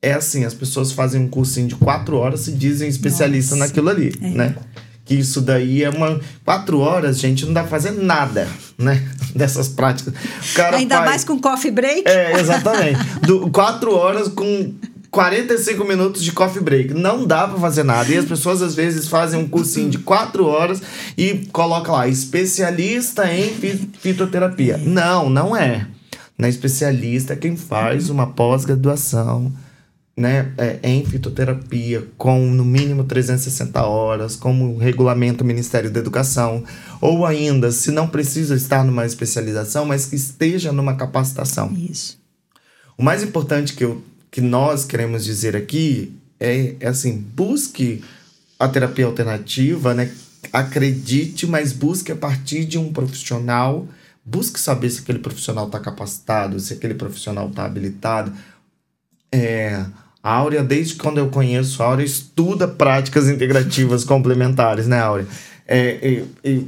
é 0.00 0.12
assim, 0.12 0.44
as 0.44 0.54
pessoas 0.54 0.92
fazem 0.92 1.20
um 1.20 1.28
cursinho 1.28 1.68
de 1.68 1.74
quatro 1.74 2.16
horas 2.16 2.46
e 2.48 2.52
dizem 2.52 2.88
especialista 2.88 3.56
Nossa. 3.56 3.68
naquilo 3.68 3.88
ali, 3.88 4.12
é. 4.20 4.30
né? 4.30 4.54
que 5.08 5.14
isso 5.14 5.40
daí 5.40 5.82
é 5.82 5.88
uma. 5.88 6.20
Quatro 6.44 6.80
horas, 6.80 7.18
gente, 7.18 7.46
não 7.46 7.54
dá 7.54 7.62
pra 7.62 7.70
fazer 7.70 7.92
nada, 7.92 8.46
né? 8.76 9.02
Dessas 9.34 9.66
práticas. 9.66 10.12
Ainda 10.74 10.96
faz... 10.96 11.08
mais 11.08 11.24
com 11.24 11.40
coffee 11.40 11.70
break? 11.70 12.06
É, 12.06 12.38
exatamente. 12.38 12.98
Do, 13.22 13.50
quatro 13.50 13.94
horas 13.94 14.28
com 14.28 14.74
45 15.10 15.82
minutos 15.86 16.22
de 16.22 16.30
coffee 16.30 16.62
break. 16.62 16.92
Não 16.92 17.26
dá 17.26 17.48
para 17.48 17.58
fazer 17.58 17.84
nada. 17.84 18.12
E 18.12 18.18
as 18.18 18.26
pessoas 18.26 18.60
às 18.60 18.74
vezes 18.74 19.08
fazem 19.08 19.40
um 19.40 19.48
cursinho 19.48 19.88
de 19.88 19.96
quatro 19.96 20.46
horas 20.46 20.82
e 21.16 21.48
coloca 21.52 21.90
lá, 21.90 22.06
especialista 22.06 23.32
em 23.32 23.48
fitoterapia. 23.98 24.76
Não, 24.76 25.30
não 25.30 25.56
é. 25.56 25.86
Na 26.36 26.46
é 26.46 26.50
especialista 26.50 27.32
é 27.32 27.36
quem 27.36 27.56
faz 27.56 28.10
uma 28.10 28.26
pós-graduação 28.26 29.50
né, 30.18 30.52
é, 30.58 30.80
em 30.82 31.04
fitoterapia, 31.04 32.04
com 32.18 32.44
no 32.50 32.64
mínimo 32.64 33.04
360 33.04 33.80
horas, 33.86 34.34
como 34.34 34.76
regulamento 34.76 35.38
do 35.38 35.44
Ministério 35.44 35.92
da 35.92 36.00
Educação, 36.00 36.64
ou 37.00 37.24
ainda, 37.24 37.70
se 37.70 37.92
não 37.92 38.08
precisa 38.08 38.56
estar 38.56 38.84
numa 38.84 39.06
especialização, 39.06 39.84
mas 39.86 40.06
que 40.06 40.16
esteja 40.16 40.72
numa 40.72 40.96
capacitação. 40.96 41.72
Isso. 41.72 42.18
O 42.96 43.02
mais 43.04 43.22
importante 43.22 43.74
que, 43.74 43.84
eu, 43.84 44.02
que 44.28 44.40
nós 44.40 44.84
queremos 44.84 45.24
dizer 45.24 45.54
aqui 45.54 46.12
é, 46.40 46.74
é 46.80 46.88
assim, 46.88 47.16
busque 47.16 48.02
a 48.58 48.66
terapia 48.66 49.06
alternativa, 49.06 49.94
né? 49.94 50.12
Acredite, 50.52 51.46
mas 51.46 51.72
busque 51.72 52.10
a 52.10 52.16
partir 52.16 52.64
de 52.64 52.76
um 52.76 52.92
profissional. 52.92 53.86
Busque 54.24 54.58
saber 54.58 54.90
se 54.90 55.02
aquele 55.02 55.20
profissional 55.20 55.66
está 55.66 55.78
capacitado, 55.78 56.58
se 56.58 56.72
aquele 56.72 56.94
profissional 56.94 57.48
está 57.48 57.64
habilitado. 57.64 58.32
É, 59.30 59.84
Áurea, 60.22 60.62
desde 60.62 60.94
quando 60.94 61.18
eu 61.18 61.28
conheço 61.28 61.82
a 61.82 61.86
Áurea, 61.86 62.04
estuda 62.04 62.66
práticas 62.66 63.28
integrativas 63.28 64.02
complementares, 64.04 64.86
né, 64.86 65.00
Áurea? 65.00 65.26
É, 65.66 66.24
e, 66.44 66.50
e, 66.50 66.66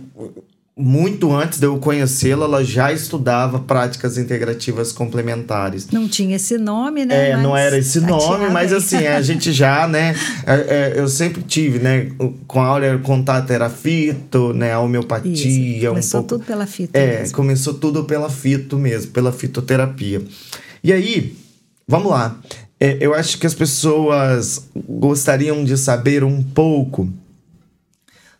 muito 0.80 1.30
antes 1.32 1.58
de 1.58 1.66
eu 1.66 1.78
conhecê-la, 1.78 2.46
ela 2.46 2.64
já 2.64 2.90
estudava 2.92 3.58
práticas 3.58 4.16
integrativas 4.16 4.92
complementares. 4.92 5.88
Não 5.90 6.08
tinha 6.08 6.36
esse 6.36 6.56
nome, 6.56 7.04
né? 7.04 7.30
É, 7.30 7.34
mas 7.34 7.42
não 7.42 7.56
era 7.56 7.76
esse 7.76 8.00
nome, 8.00 8.48
mas 8.48 8.72
assim, 8.72 9.06
a 9.06 9.20
gente 9.20 9.52
já, 9.52 9.86
né? 9.86 10.14
É, 10.46 10.54
é, 10.54 10.92
eu 10.96 11.06
sempre 11.06 11.42
tive, 11.42 11.78
né? 11.78 12.10
Com 12.46 12.60
a 12.60 12.66
Áurea, 12.66 12.98
contato 12.98 13.50
era 13.50 13.68
fito, 13.68 14.54
né? 14.54 14.72
A 14.72 14.80
homeopatia. 14.80 15.32
Isso, 15.32 15.86
começou 15.86 16.20
um 16.20 16.24
pouco... 16.24 16.44
tudo 16.44 16.46
pela 16.46 16.66
fito. 16.66 16.96
É, 16.96 17.20
mesmo. 17.20 17.36
começou 17.36 17.74
tudo 17.74 18.04
pela 18.04 18.30
fito 18.30 18.78
mesmo, 18.78 19.12
pela 19.12 19.32
fitoterapia. 19.32 20.22
E 20.82 20.92
aí, 20.92 21.36
vamos 21.86 22.10
lá. 22.10 22.38
É, 22.82 22.96
eu 22.98 23.14
acho 23.14 23.36
que 23.36 23.46
as 23.46 23.52
pessoas 23.52 24.66
gostariam 24.88 25.62
de 25.62 25.76
saber 25.76 26.24
um 26.24 26.42
pouco 26.42 27.12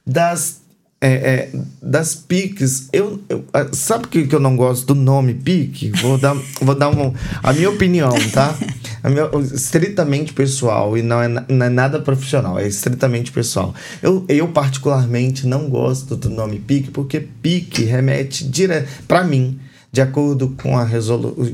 das, 0.07 0.62
é, 0.98 1.12
é, 1.12 1.50
das 1.83 2.14
piques. 2.14 2.88
Eu, 2.90 3.20
eu, 3.29 3.44
sabe 3.72 4.09
que, 4.09 4.26
que 4.26 4.35
eu 4.35 4.40
não 4.40 4.57
gosto 4.57 4.87
do 4.87 4.94
nome 4.94 5.35
pique? 5.35 5.90
Vou 6.00 6.16
dar, 6.16 6.35
vou 6.62 6.74
dar 6.74 6.88
uma, 6.88 7.12
a 7.42 7.53
minha 7.53 7.68
opinião, 7.68 8.14
tá? 8.33 8.57
Minha, 9.05 9.29
estritamente 9.55 10.33
pessoal 10.33 10.96
e 10.96 11.03
não 11.03 11.20
é, 11.20 11.29
não 11.29 11.66
é 11.66 11.68
nada 11.68 12.00
profissional, 12.00 12.59
é 12.59 12.66
estritamente 12.66 13.31
pessoal. 13.31 13.74
Eu, 14.03 14.24
eu, 14.26 14.48
particularmente, 14.48 15.46
não 15.46 15.68
gosto 15.68 16.16
do 16.16 16.31
nome 16.31 16.59
pique 16.59 16.90
porque 16.90 17.20
pique 17.20 17.85
remete 17.85 18.42
direto. 18.48 18.88
para 19.07 19.22
mim 19.22 19.61
de 19.92 20.00
acordo 20.00 20.57
com 20.62 20.79
a 20.79 20.88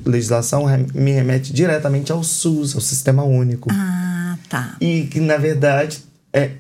legislação, 0.05 0.67
me 0.95 1.13
remete 1.13 1.53
diretamente 1.53 2.13
ao 2.13 2.23
SUS, 2.23 2.75
ao 2.75 2.81
Sistema 2.81 3.25
Único. 3.25 3.71
Ah, 3.73 4.37
tá. 4.49 4.77
E 4.81 5.05
que, 5.05 5.21
na 5.21 5.39
verdade, 5.39 6.03
é, 6.33 6.51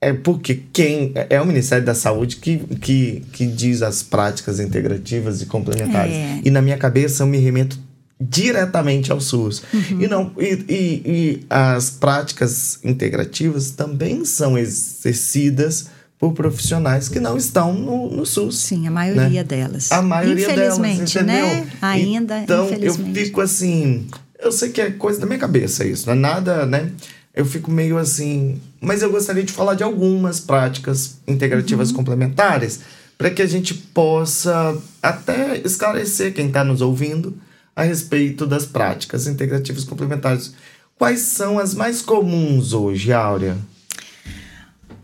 é 0.00 0.12
porque 0.12 0.62
quem 0.72 1.12
é 1.14 1.40
o 1.40 1.46
Ministério 1.46 1.84
da 1.84 1.94
Saúde 1.94 2.36
que, 2.36 2.58
que, 2.80 3.22
que 3.32 3.46
diz 3.46 3.82
as 3.82 4.02
práticas 4.02 4.60
integrativas 4.60 5.42
e 5.42 5.46
complementares. 5.46 6.14
É. 6.14 6.40
E 6.44 6.50
na 6.50 6.62
minha 6.62 6.78
cabeça 6.78 7.22
eu 7.22 7.26
me 7.26 7.38
remeto 7.38 7.78
diretamente 8.18 9.12
ao 9.12 9.20
SUS. 9.20 9.62
Uhum. 9.72 10.00
E, 10.00 10.08
não, 10.08 10.32
e, 10.38 10.64
e, 10.68 11.02
e 11.04 11.46
as 11.50 11.90
práticas 11.90 12.78
integrativas 12.82 13.70
também 13.72 14.24
são 14.24 14.56
exercidas 14.56 15.88
por 16.18 16.32
profissionais 16.32 17.08
que 17.08 17.20
não 17.20 17.36
estão 17.36 17.74
no, 17.74 18.10
no 18.10 18.24
SUS. 18.24 18.58
Sim, 18.58 18.86
a 18.86 18.90
maioria 18.90 19.42
né? 19.42 19.44
delas. 19.44 19.92
A 19.92 20.00
maioria 20.00 20.44
infelizmente, 20.44 21.14
delas, 21.14 21.26
né? 21.26 21.40
entendeu? 21.40 21.64
né? 21.64 21.72
Ainda, 21.82 22.38
então, 22.40 22.66
infelizmente. 22.66 23.18
eu 23.18 23.24
fico 23.24 23.40
assim... 23.40 24.06
Eu 24.38 24.52
sei 24.52 24.70
que 24.70 24.80
é 24.80 24.90
coisa 24.90 25.18
da 25.18 25.26
minha 25.26 25.38
cabeça 25.38 25.84
isso, 25.84 26.06
não 26.06 26.12
é 26.14 26.16
nada, 26.16 26.66
né? 26.66 26.90
Eu 27.34 27.44
fico 27.44 27.70
meio 27.70 27.98
assim... 27.98 28.60
Mas 28.80 29.02
eu 29.02 29.10
gostaria 29.10 29.42
de 29.42 29.52
falar 29.52 29.74
de 29.74 29.82
algumas 29.82 30.40
práticas 30.40 31.16
integrativas 31.26 31.90
uhum. 31.90 31.96
complementares 31.96 32.80
para 33.18 33.30
que 33.30 33.42
a 33.42 33.46
gente 33.46 33.74
possa 33.74 34.76
até 35.02 35.58
esclarecer 35.64 36.34
quem 36.34 36.48
está 36.48 36.62
nos 36.62 36.80
ouvindo 36.80 37.36
a 37.74 37.82
respeito 37.82 38.46
das 38.46 38.64
práticas 38.64 39.26
integrativas 39.26 39.84
complementares. 39.84 40.54
Quais 40.98 41.20
são 41.20 41.58
as 41.58 41.74
mais 41.74 42.00
comuns 42.00 42.72
hoje, 42.72 43.12
Áurea? 43.12 43.56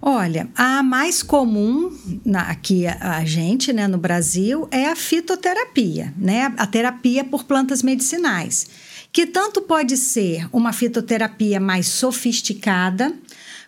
Olha, 0.04 0.48
a 0.56 0.82
mais 0.82 1.22
comum 1.22 1.96
na, 2.24 2.42
aqui 2.50 2.88
a, 2.88 3.18
a, 3.18 3.24
gente, 3.24 3.72
né, 3.72 3.86
no 3.86 3.96
Brasil, 3.96 4.66
é 4.72 4.86
a 4.86 4.96
fitoterapia, 4.96 6.12
né? 6.18 6.52
A 6.56 6.66
terapia 6.66 7.22
por 7.22 7.44
plantas 7.44 7.84
medicinais, 7.84 8.66
que 9.12 9.24
tanto 9.24 9.62
pode 9.62 9.96
ser 9.96 10.48
uma 10.52 10.72
fitoterapia 10.72 11.60
mais 11.60 11.86
sofisticada, 11.86 13.14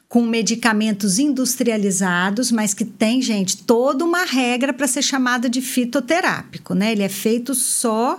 com 0.09 0.23
medicamentos 0.23 1.18
industrializados, 1.18 2.51
mas 2.53 2.75
que 2.75 2.85
tem, 2.85 3.23
gente, 3.23 3.57
toda 3.59 4.05
uma 4.05 4.25
regra 4.25 4.73
para 4.73 4.87
ser 4.87 5.03
chamado 5.03 5.49
de 5.49 5.61
fitoterápico, 5.61 6.75
né? 6.75 6.92
Ele 6.92 7.03
é 7.03 7.09
feito 7.09 7.55
só 7.55 8.18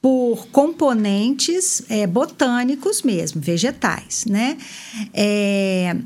por 0.00 0.48
componentes 0.48 1.82
é, 1.90 2.06
botânicos 2.06 3.02
mesmo, 3.02 3.40
vegetais, 3.40 4.24
né? 4.26 4.56
É, 5.12 5.96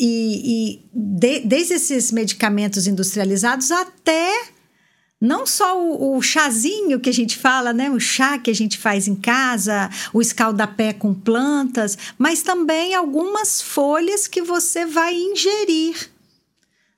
e, 0.00 0.06
e 0.42 0.90
de, 0.94 1.40
desde 1.40 1.74
esses 1.74 2.10
medicamentos 2.10 2.86
industrializados 2.86 3.70
até 3.70 4.48
não 5.20 5.46
só 5.46 5.78
o, 5.78 6.16
o, 6.16 6.22
chazinho 6.22 6.98
que 6.98 7.10
a 7.10 7.12
gente 7.12 7.36
fala, 7.36 7.74
né? 7.74 7.90
O 7.90 8.00
chá 8.00 8.38
que 8.38 8.50
a 8.50 8.54
gente 8.54 8.78
faz 8.78 9.06
em 9.06 9.14
casa, 9.14 9.90
o 10.14 10.22
escaldapé 10.22 10.94
com 10.94 11.12
plantas, 11.12 11.98
mas 12.16 12.42
também 12.42 12.94
algumas 12.94 13.60
folhas 13.60 14.26
que 14.26 14.40
você 14.40 14.86
vai 14.86 15.14
ingerir 15.14 16.10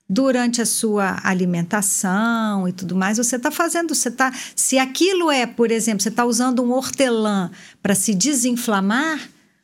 durante 0.09 0.61
a 0.61 0.65
sua 0.65 1.19
alimentação 1.21 2.65
e 2.65 2.71
tudo 2.71 2.95
mais. 2.95 3.17
Você 3.17 3.35
está 3.35 3.51
fazendo, 3.51 3.93
você 3.93 4.09
tá. 4.09 4.31
Se 4.55 4.77
aquilo 4.77 5.29
é, 5.29 5.45
por 5.45 5.69
exemplo, 5.69 6.01
você 6.01 6.09
está 6.09 6.23
usando 6.23 6.63
um 6.63 6.71
hortelã 6.71 7.51
para 7.81 7.95
se 7.95 8.15
desinflamar, 8.15 9.19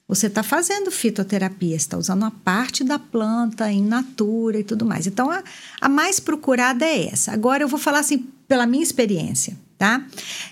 você 0.09 0.25
está 0.25 0.41
fazendo 0.41 0.89
fitoterapia, 0.89 1.75
está 1.75 1.95
usando 1.95 2.23
uma 2.23 2.31
parte 2.31 2.83
da 2.83 2.97
planta 2.97 3.71
in 3.71 3.83
natura 3.83 4.57
e 4.57 4.63
tudo 4.63 4.83
mais. 4.83 5.05
Então, 5.05 5.29
a, 5.29 5.43
a, 5.79 5.87
mais 5.87 6.19
procurada 6.19 6.83
é 6.83 7.09
essa. 7.09 7.31
Agora, 7.31 7.63
eu 7.63 7.67
vou 7.67 7.79
falar 7.79 7.99
assim, 7.99 8.25
pela 8.47 8.65
minha 8.65 8.81
experiência, 8.81 9.55
tá? 9.77 10.03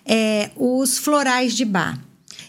É, 0.06 0.52
os 0.56 1.00
florais 1.00 1.56
de 1.56 1.66
bar. 1.66 2.00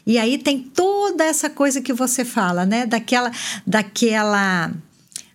E 0.06 0.18
aí 0.18 0.36
tem 0.36 0.58
toda 0.58 1.24
essa 1.24 1.48
coisa 1.48 1.80
que 1.80 1.94
você 1.94 2.26
fala, 2.26 2.66
né? 2.66 2.84
Daquela, 2.84 3.32
daquela, 3.66 4.70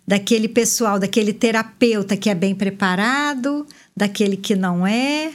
daquele 0.06 0.46
pessoal, 0.46 1.00
daquele 1.00 1.32
terapeuta 1.32 2.16
que 2.16 2.30
é 2.30 2.36
bem 2.36 2.54
preparado, 2.54 3.66
daquele 3.96 4.36
que 4.36 4.54
não 4.54 4.86
é, 4.86 5.32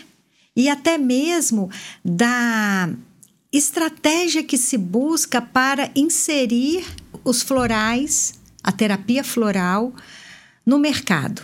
e 0.56 0.70
até 0.70 0.98
mesmo 0.98 1.70
da 2.04 2.90
estratégia 3.52 4.44
que 4.44 4.58
se 4.58 4.78
busca 4.78 5.42
para 5.42 5.90
inserir 5.96 6.86
os 7.24 7.42
florais, 7.42 8.34
a 8.64 8.72
terapia 8.72 9.24
floral, 9.24 9.94
no 10.66 10.78
mercado. 10.78 11.42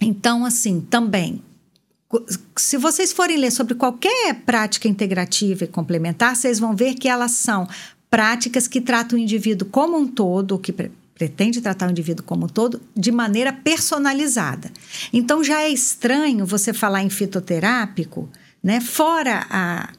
Então, 0.00 0.44
assim, 0.44 0.80
também, 0.80 1.42
se 2.56 2.76
vocês 2.76 3.12
forem 3.12 3.36
ler 3.36 3.50
sobre 3.50 3.74
qualquer 3.74 4.34
prática 4.44 4.88
integrativa 4.88 5.64
e 5.64 5.68
complementar, 5.68 6.34
vocês 6.34 6.58
vão 6.58 6.74
ver 6.74 6.94
que 6.94 7.08
elas 7.08 7.32
são 7.32 7.68
práticas 8.10 8.68
que 8.68 8.80
tratam 8.80 9.18
o 9.18 9.22
indivíduo 9.22 9.68
como 9.70 9.96
um 9.96 10.06
todo, 10.06 10.58
que 10.58 10.72
pretende 11.14 11.60
tratar 11.60 11.86
o 11.88 11.90
indivíduo 11.90 12.24
como 12.24 12.46
um 12.46 12.48
todo, 12.48 12.80
de 12.94 13.10
maneira 13.12 13.52
personalizada. 13.52 14.70
Então, 15.12 15.42
já 15.42 15.62
é 15.62 15.70
estranho 15.70 16.44
você 16.44 16.72
falar 16.72 17.02
em 17.02 17.10
fitoterápico, 17.10 18.28
né? 18.62 18.80
Fora 18.80 19.46
a 19.48 19.90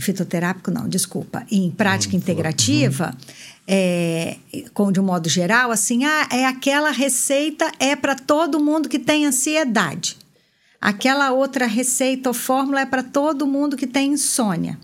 fitoterápico 0.00 0.70
não, 0.70 0.88
desculpa, 0.88 1.46
em 1.50 1.70
prática 1.70 2.14
hum, 2.14 2.18
integrativa, 2.18 3.16
uhum. 3.16 3.34
é, 3.68 4.36
com 4.72 4.90
de 4.90 5.00
um 5.00 5.04
modo 5.04 5.28
geral, 5.28 5.70
assim, 5.70 6.04
ah, 6.04 6.28
é 6.30 6.46
aquela 6.46 6.90
receita 6.90 7.70
é 7.78 7.94
para 7.94 8.14
todo 8.14 8.58
mundo 8.58 8.88
que 8.88 8.98
tem 8.98 9.26
ansiedade. 9.26 10.16
Aquela 10.80 11.32
outra 11.32 11.66
receita 11.66 12.28
ou 12.28 12.34
fórmula 12.34 12.80
é 12.80 12.86
para 12.86 13.02
todo 13.02 13.46
mundo 13.46 13.76
que 13.76 13.86
tem 13.86 14.12
insônia. 14.12 14.78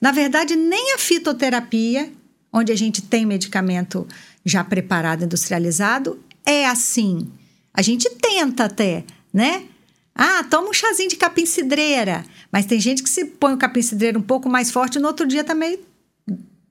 Na 0.00 0.12
verdade, 0.12 0.54
nem 0.54 0.94
a 0.94 0.98
fitoterapia, 0.98 2.12
onde 2.52 2.70
a 2.70 2.76
gente 2.76 3.02
tem 3.02 3.26
medicamento 3.26 4.06
já 4.44 4.62
preparado, 4.62 5.24
industrializado, 5.24 6.20
é 6.44 6.66
assim. 6.66 7.28
A 7.74 7.82
gente 7.82 8.08
tenta 8.10 8.66
até, 8.66 9.04
né? 9.32 9.64
Ah, 10.14 10.44
toma 10.44 10.70
um 10.70 10.72
chazinho 10.72 11.10
de 11.10 11.16
capim-cidreira. 11.16 12.24
Mas 12.50 12.66
tem 12.66 12.80
gente 12.80 13.02
que 13.02 13.10
se 13.10 13.24
põe 13.24 13.54
o 13.54 13.58
capim-cidreiro 13.58 14.18
um 14.18 14.22
pouco 14.22 14.48
mais 14.48 14.70
forte, 14.70 14.98
no 14.98 15.08
outro 15.08 15.26
dia 15.26 15.44
tá 15.44 15.54
meio 15.54 15.78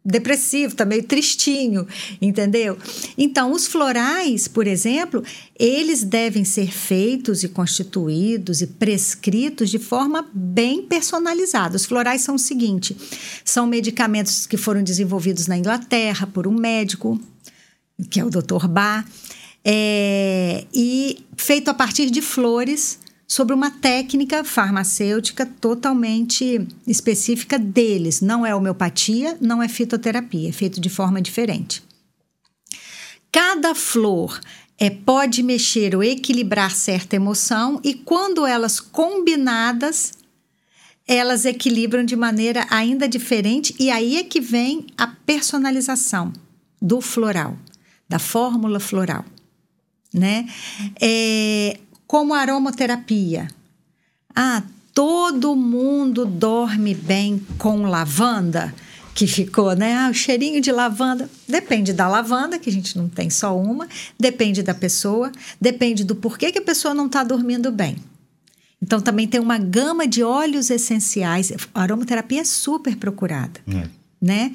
depressivo, 0.05 0.75
tá 0.75 0.85
meio 0.85 1.01
tristinho, 1.03 1.87
entendeu? 2.21 2.77
Então, 3.17 3.51
os 3.51 3.65
florais, 3.65 4.47
por 4.47 4.67
exemplo, 4.67 5.23
eles 5.57 6.03
devem 6.03 6.45
ser 6.45 6.71
feitos 6.71 7.43
e 7.43 7.49
constituídos 7.49 8.61
e 8.61 8.67
prescritos 8.67 9.71
de 9.71 9.79
forma 9.79 10.29
bem 10.31 10.83
personalizada. 10.83 11.75
Os 11.75 11.85
florais 11.85 12.21
são 12.21 12.35
o 12.35 12.39
seguinte: 12.39 12.95
são 13.43 13.65
medicamentos 13.65 14.45
que 14.45 14.57
foram 14.57 14.83
desenvolvidos 14.83 15.47
na 15.47 15.57
Inglaterra 15.57 16.27
por 16.27 16.45
um 16.45 16.53
médico, 16.53 17.19
que 18.11 18.19
é 18.19 18.23
o 18.23 18.29
Dr. 18.29 18.67
Bach, 18.67 19.03
é, 19.63 20.65
e 20.71 21.17
feito 21.35 21.69
a 21.69 21.73
partir 21.73 22.11
de 22.11 22.21
flores 22.21 22.99
sobre 23.27 23.55
uma 23.55 23.71
técnica 23.71 24.43
farmacêutica 24.43 25.45
totalmente 25.45 26.67
específica 26.85 27.57
deles. 27.57 28.21
Não 28.21 28.45
é 28.45 28.53
homeopatia, 28.55 29.37
não 29.41 29.61
é 29.61 29.67
fitoterapia, 29.67 30.49
é 30.49 30.51
feito 30.51 30.79
de 30.79 30.89
forma 30.89 31.21
diferente. 31.21 31.83
Cada 33.31 33.75
flor 33.75 34.39
é, 34.77 34.89
pode 34.89 35.41
mexer 35.41 35.95
ou 35.95 36.03
equilibrar 36.03 36.71
certa 36.71 37.15
emoção, 37.15 37.79
e 37.83 37.93
quando 37.93 38.45
elas 38.45 38.79
combinadas, 38.79 40.13
elas 41.07 41.45
equilibram 41.45 42.03
de 42.03 42.15
maneira 42.15 42.65
ainda 42.69 43.07
diferente, 43.07 43.75
e 43.79 43.89
aí 43.89 44.17
é 44.17 44.23
que 44.23 44.39
vem 44.39 44.87
a 44.97 45.07
personalização 45.07 46.31
do 46.81 47.01
floral, 47.01 47.57
da 48.07 48.19
fórmula 48.19 48.79
floral. 48.79 49.25
Né? 50.13 50.47
É, 51.01 51.77
como 52.07 52.33
aromaterapia. 52.33 53.47
Ah, 54.35 54.63
todo 54.93 55.55
mundo 55.55 56.25
dorme 56.25 56.93
bem 56.93 57.45
com 57.57 57.83
lavanda, 57.83 58.73
que 59.13 59.27
ficou, 59.27 59.73
né? 59.75 59.95
Ah, 59.95 60.09
o 60.09 60.13
cheirinho 60.13 60.61
de 60.61 60.71
lavanda. 60.71 61.29
Depende 61.47 61.93
da 61.93 62.07
lavanda, 62.07 62.59
que 62.59 62.69
a 62.69 62.73
gente 62.73 62.97
não 62.97 63.07
tem 63.07 63.29
só 63.29 63.57
uma, 63.57 63.87
depende 64.19 64.61
da 64.61 64.73
pessoa, 64.73 65.31
depende 65.59 66.03
do 66.03 66.15
porquê 66.15 66.51
que 66.51 66.59
a 66.59 66.61
pessoa 66.61 66.93
não 66.93 67.05
está 67.07 67.23
dormindo 67.23 67.71
bem. 67.71 67.95
Então, 68.81 68.99
também 68.99 69.27
tem 69.27 69.39
uma 69.39 69.57
gama 69.57 70.05
de 70.05 70.21
óleos 70.21 70.69
essenciais. 70.69 71.51
A 71.73 71.81
aromaterapia 71.81 72.41
é 72.41 72.43
super 72.43 72.95
procurada. 72.97 73.59
É. 73.67 73.87
Né? 74.21 74.51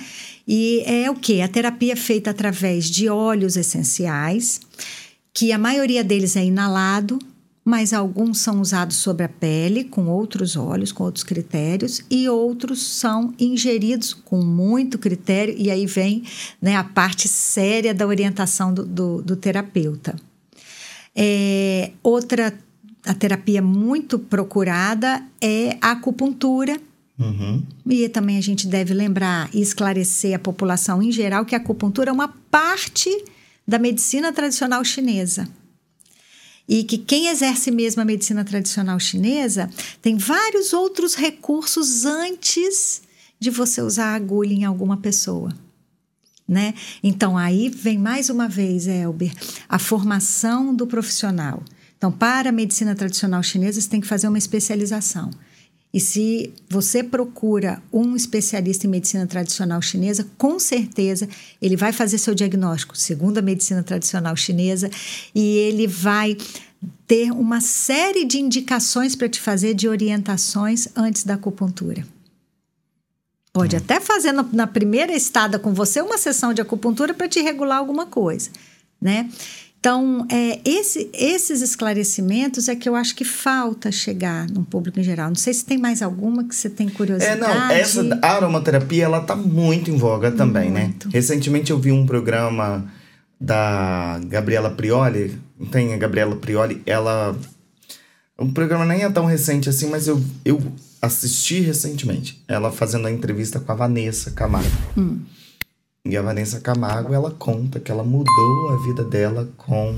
E 0.46 0.82
é 0.84 1.10
o 1.10 1.14
que? 1.14 1.40
A 1.40 1.48
terapia 1.48 1.94
é 1.94 1.96
feita 1.96 2.30
através 2.30 2.90
de 2.90 3.08
óleos 3.08 3.56
essenciais, 3.56 4.60
que 5.32 5.52
a 5.52 5.58
maioria 5.58 6.04
deles 6.04 6.36
é 6.36 6.44
inalado, 6.44 7.18
mas 7.64 7.92
alguns 7.92 8.38
são 8.38 8.60
usados 8.60 8.96
sobre 8.96 9.24
a 9.24 9.28
pele 9.28 9.84
com 9.84 10.06
outros 10.06 10.56
óleos, 10.56 10.92
com 10.92 11.04
outros 11.04 11.24
critérios, 11.24 12.02
e 12.10 12.28
outros 12.28 12.82
são 12.82 13.34
ingeridos 13.38 14.14
com 14.14 14.42
muito 14.42 14.98
critério, 14.98 15.54
e 15.56 15.70
aí 15.70 15.86
vem 15.86 16.24
né, 16.60 16.76
a 16.76 16.84
parte 16.84 17.28
séria 17.28 17.92
da 17.92 18.06
orientação 18.06 18.72
do, 18.72 18.84
do, 18.84 19.22
do 19.22 19.36
terapeuta. 19.36 20.16
É, 21.14 21.90
outra 22.02 22.54
a 23.06 23.14
terapia 23.14 23.62
muito 23.62 24.18
procurada 24.18 25.22
é 25.40 25.76
a 25.80 25.92
acupuntura. 25.92 26.78
Uhum. 27.18 27.62
E 27.86 28.08
também 28.08 28.36
a 28.36 28.42
gente 28.42 28.66
deve 28.66 28.92
lembrar 28.92 29.48
e 29.54 29.60
esclarecer 29.60 30.34
a 30.34 30.38
população 30.38 31.02
em 31.02 31.10
geral 31.10 31.44
que 31.44 31.54
a 31.54 31.58
acupuntura 31.58 32.10
é 32.10 32.12
uma 32.12 32.28
parte 32.50 33.10
da 33.66 33.78
medicina 33.78 34.32
tradicional 34.32 34.84
chinesa 34.84 35.48
e 36.70 36.84
que 36.84 36.96
quem 36.96 37.26
exerce 37.26 37.68
mesmo 37.72 38.00
a 38.00 38.04
medicina 38.04 38.44
tradicional 38.44 39.00
chinesa 39.00 39.68
tem 40.00 40.16
vários 40.16 40.72
outros 40.72 41.16
recursos 41.16 42.04
antes 42.04 43.02
de 43.40 43.50
você 43.50 43.82
usar 43.82 44.14
agulha 44.14 44.54
em 44.54 44.64
alguma 44.64 44.96
pessoa. 44.96 45.52
Né? 46.46 46.74
Então, 47.02 47.36
aí 47.36 47.68
vem 47.68 47.98
mais 47.98 48.30
uma 48.30 48.48
vez, 48.48 48.86
Elber, 48.86 49.32
a 49.68 49.80
formação 49.80 50.72
do 50.72 50.86
profissional. 50.86 51.60
Então, 51.98 52.12
para 52.12 52.50
a 52.50 52.52
medicina 52.52 52.94
tradicional 52.94 53.42
chinesa, 53.42 53.80
você 53.80 53.88
tem 53.88 54.00
que 54.00 54.06
fazer 54.06 54.28
uma 54.28 54.38
especialização. 54.38 55.28
E 55.92 55.98
se 55.98 56.52
você 56.68 57.02
procura 57.02 57.82
um 57.92 58.14
especialista 58.14 58.86
em 58.86 58.90
medicina 58.90 59.26
tradicional 59.26 59.82
chinesa, 59.82 60.26
com 60.38 60.58
certeza 60.58 61.28
ele 61.60 61.76
vai 61.76 61.92
fazer 61.92 62.18
seu 62.18 62.34
diagnóstico 62.34 62.96
segundo 62.96 63.38
a 63.38 63.42
medicina 63.42 63.82
tradicional 63.82 64.36
chinesa 64.36 64.88
e 65.34 65.56
ele 65.56 65.88
vai 65.88 66.36
ter 67.06 67.32
uma 67.32 67.60
série 67.60 68.24
de 68.24 68.38
indicações 68.38 69.16
para 69.16 69.28
te 69.28 69.40
fazer 69.40 69.74
de 69.74 69.88
orientações 69.88 70.88
antes 70.94 71.24
da 71.24 71.34
acupuntura. 71.34 72.06
Pode 73.52 73.74
hum. 73.74 73.78
até 73.78 73.98
fazer 73.98 74.30
no, 74.30 74.48
na 74.52 74.68
primeira 74.68 75.12
estada 75.12 75.58
com 75.58 75.74
você 75.74 76.00
uma 76.00 76.16
sessão 76.16 76.54
de 76.54 76.62
acupuntura 76.62 77.12
para 77.12 77.28
te 77.28 77.40
regular 77.40 77.78
alguma 77.78 78.06
coisa, 78.06 78.50
né? 79.00 79.28
Então, 79.80 80.26
é, 80.30 80.60
esse, 80.62 81.08
esses 81.14 81.62
esclarecimentos 81.62 82.68
é 82.68 82.76
que 82.76 82.86
eu 82.86 82.94
acho 82.94 83.16
que 83.16 83.24
falta 83.24 83.90
chegar 83.90 84.46
no 84.50 84.62
público 84.62 85.00
em 85.00 85.02
geral. 85.02 85.28
Não 85.28 85.34
sei 85.34 85.54
se 85.54 85.64
tem 85.64 85.78
mais 85.78 86.02
alguma 86.02 86.44
que 86.44 86.54
você 86.54 86.68
tem 86.68 86.86
curiosidade. 86.86 87.42
É, 87.42 87.48
não, 87.48 87.70
essa 87.70 88.18
aromaterapia, 88.20 89.04
ela 89.04 89.22
tá 89.22 89.34
muito 89.34 89.90
em 89.90 89.96
voga 89.96 90.30
também, 90.30 90.70
né? 90.70 90.82
muito. 90.82 91.06
né? 91.06 91.12
Recentemente 91.14 91.70
eu 91.70 91.78
vi 91.78 91.90
um 91.92 92.04
programa 92.04 92.92
da 93.40 94.20
Gabriela 94.26 94.68
Prioli, 94.68 95.40
tem 95.72 95.94
a 95.94 95.96
Gabriela 95.96 96.36
Prioli, 96.36 96.82
ela... 96.84 97.34
O 98.36 98.52
programa 98.52 98.84
nem 98.84 99.02
é 99.02 99.10
tão 99.10 99.24
recente 99.24 99.70
assim, 99.70 99.88
mas 99.88 100.06
eu, 100.06 100.22
eu 100.44 100.62
assisti 101.00 101.60
recentemente. 101.60 102.42
Ela 102.46 102.70
fazendo 102.70 103.06
a 103.06 103.10
entrevista 103.10 103.58
com 103.58 103.72
a 103.72 103.74
Vanessa 103.74 104.30
Camargo. 104.32 104.70
Hum. 104.96 105.20
E 106.04 106.16
a 106.16 106.22
Vanessa 106.22 106.60
Camargo, 106.60 107.12
ela 107.12 107.30
conta 107.30 107.78
que 107.78 107.92
ela 107.92 108.02
mudou 108.02 108.70
a 108.70 108.86
vida 108.86 109.04
dela 109.04 109.46
com, 109.58 109.94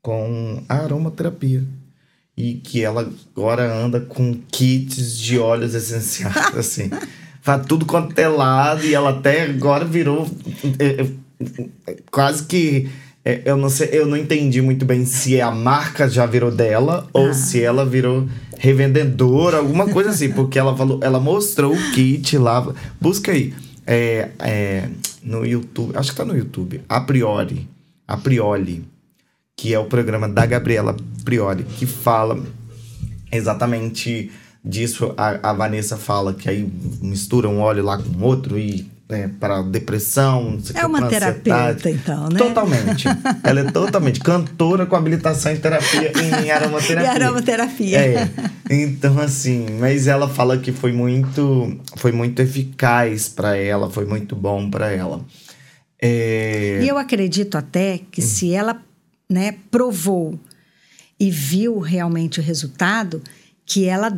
com 0.00 0.62
a 0.68 0.74
aromaterapia. 0.76 1.64
E 2.36 2.54
que 2.54 2.84
ela 2.84 3.12
agora 3.36 3.84
anda 3.84 4.00
com 4.00 4.38
kits 4.52 5.18
de 5.18 5.36
óleos 5.36 5.74
essenciais, 5.74 6.54
assim. 6.56 6.90
Faz 7.42 7.66
tudo 7.66 7.84
quanto 7.84 8.16
é 8.16 8.28
lado 8.28 8.84
e 8.84 8.94
ela 8.94 9.10
até 9.10 9.42
agora 9.42 9.84
virou 9.84 10.30
é, 10.78 11.06
é, 11.86 11.96
quase 12.10 12.44
que 12.44 12.88
é, 13.24 13.42
eu 13.44 13.56
não 13.56 13.68
sei, 13.68 13.88
eu 13.92 14.06
não 14.06 14.16
entendi 14.16 14.62
muito 14.62 14.84
bem 14.84 15.04
se 15.04 15.40
a 15.40 15.50
marca 15.50 16.08
já 16.08 16.24
virou 16.24 16.52
dela 16.52 17.04
ah. 17.08 17.18
ou 17.18 17.34
se 17.34 17.60
ela 17.60 17.84
virou 17.84 18.28
revendedora, 18.56 19.58
alguma 19.58 19.88
coisa 19.88 20.10
assim, 20.10 20.30
porque 20.30 20.58
ela 20.58 20.76
falou, 20.76 21.00
ela 21.02 21.18
mostrou 21.18 21.74
o 21.74 21.92
kit 21.92 22.38
lá. 22.38 22.72
Busca 23.00 23.32
aí 23.32 23.52
é, 23.90 24.30
é, 24.38 24.88
no 25.22 25.46
YouTube, 25.46 25.96
acho 25.96 26.10
que 26.10 26.16
tá 26.16 26.24
no 26.24 26.36
YouTube, 26.36 26.82
A 26.86 27.00
Priori, 27.00 27.66
A 28.06 28.18
Priori, 28.18 28.84
que 29.56 29.72
é 29.72 29.78
o 29.78 29.86
programa 29.86 30.28
da 30.28 30.44
Gabriela 30.44 30.94
Priori, 31.24 31.64
que 31.64 31.86
fala 31.86 32.38
exatamente 33.32 34.30
disso. 34.62 35.14
A, 35.16 35.50
a 35.50 35.52
Vanessa 35.54 35.96
fala 35.96 36.34
que 36.34 36.50
aí 36.50 36.70
mistura 37.00 37.48
um 37.48 37.60
óleo 37.60 37.82
lá 37.82 37.96
com 37.96 38.22
outro 38.22 38.58
e 38.58 38.86
é, 39.08 39.26
para 39.26 39.62
depressão. 39.62 40.58
é 40.74 40.84
uma 40.84 41.08
terapeuta, 41.08 41.90
então, 41.90 42.28
né? 42.28 42.38
Totalmente. 42.38 43.06
Ela 43.42 43.60
é 43.60 43.70
totalmente 43.70 44.20
cantora 44.20 44.84
com 44.84 44.96
habilitação 44.96 45.52
em 45.52 45.56
terapia, 45.56 46.12
em 46.42 46.50
aromaterapia. 46.50 47.04
e 47.18 47.22
aromaterapia. 47.22 47.98
É. 47.98 48.30
Então, 48.70 49.18
assim, 49.18 49.66
mas 49.80 50.06
ela 50.06 50.28
fala 50.28 50.58
que 50.58 50.72
foi 50.72 50.92
muito, 50.92 51.78
foi 51.96 52.12
muito 52.12 52.40
eficaz 52.40 53.28
para 53.28 53.56
ela, 53.56 53.90
foi 53.90 54.04
muito 54.04 54.36
bom 54.36 54.68
para 54.68 54.92
ela. 54.92 55.24
É... 56.00 56.80
E 56.82 56.88
eu 56.88 56.98
acredito 56.98 57.56
até 57.56 58.00
que 58.10 58.20
hum. 58.20 58.24
se 58.24 58.52
ela 58.52 58.80
né, 59.28 59.54
provou 59.70 60.38
e 61.18 61.30
viu 61.30 61.78
realmente 61.78 62.40
o 62.40 62.42
resultado, 62.42 63.22
que 63.64 63.86
ela 63.86 64.16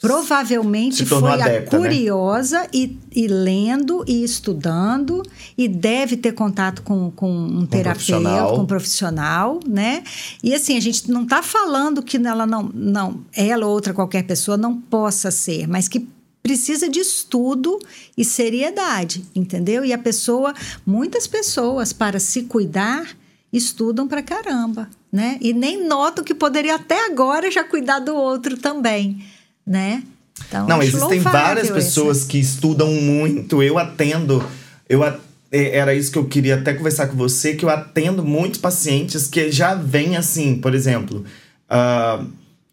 provavelmente 0.00 1.04
foi 1.04 1.30
adepta, 1.30 1.76
a 1.76 1.78
né? 1.78 1.88
curiosa 1.88 2.60
né? 2.60 2.68
e, 2.72 2.98
e, 3.14 3.28
lendo 3.28 4.02
e 4.08 4.24
estudando 4.24 5.22
e 5.58 5.68
deve 5.68 6.16
ter 6.16 6.32
contato 6.32 6.82
com, 6.82 7.10
com 7.10 7.30
um 7.30 7.66
terapeuta, 7.66 8.46
com 8.48 8.62
um 8.62 8.66
profissional, 8.66 9.60
né? 9.66 10.02
E 10.42 10.54
assim, 10.54 10.76
a 10.76 10.80
gente 10.80 11.10
não 11.10 11.24
está 11.24 11.42
falando 11.42 12.02
que 12.02 12.16
ela 12.16 12.46
não, 12.46 12.70
não, 12.72 13.20
ela 13.36 13.66
ou 13.66 13.72
outra 13.72 13.92
qualquer 13.92 14.22
pessoa 14.22 14.56
não 14.56 14.80
possa 14.80 15.30
ser, 15.30 15.68
mas 15.68 15.86
que 15.86 16.08
precisa 16.42 16.88
de 16.88 16.98
estudo 16.98 17.78
e 18.16 18.24
seriedade, 18.24 19.22
entendeu? 19.34 19.84
E 19.84 19.92
a 19.92 19.98
pessoa, 19.98 20.54
muitas 20.86 21.26
pessoas 21.26 21.92
para 21.92 22.18
se 22.18 22.44
cuidar 22.44 23.14
estudam 23.52 24.08
para 24.08 24.22
caramba, 24.22 24.88
né? 25.12 25.36
E 25.42 25.52
nem 25.52 25.86
notam 25.86 26.24
que 26.24 26.34
poderia 26.34 26.76
até 26.76 27.04
agora 27.04 27.50
já 27.50 27.62
cuidar 27.62 27.98
do 27.98 28.14
outro 28.14 28.56
também 28.56 29.22
né? 29.70 30.02
Então, 30.48 30.66
Não, 30.66 30.82
existem 30.82 31.20
várias 31.20 31.70
pessoas 31.70 32.18
esse. 32.18 32.26
que 32.26 32.38
estudam 32.38 32.92
muito. 32.92 33.62
Eu 33.62 33.78
atendo, 33.78 34.44
eu 34.88 35.04
é, 35.04 35.18
era 35.52 35.94
isso 35.94 36.10
que 36.10 36.18
eu 36.18 36.24
queria 36.24 36.56
até 36.56 36.74
conversar 36.74 37.06
com 37.06 37.16
você, 37.16 37.54
que 37.54 37.64
eu 37.64 37.70
atendo 37.70 38.24
muitos 38.24 38.58
pacientes 38.58 39.28
que 39.28 39.52
já 39.52 39.74
vêm 39.74 40.16
assim, 40.16 40.56
por 40.56 40.74
exemplo, 40.74 41.24
uh, 41.70 42.26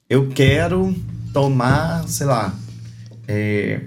eu 0.10 0.29
quero 0.29 0.95
tomar, 1.31 2.07
sei 2.07 2.25
lá, 2.25 2.55
é, 3.27 3.81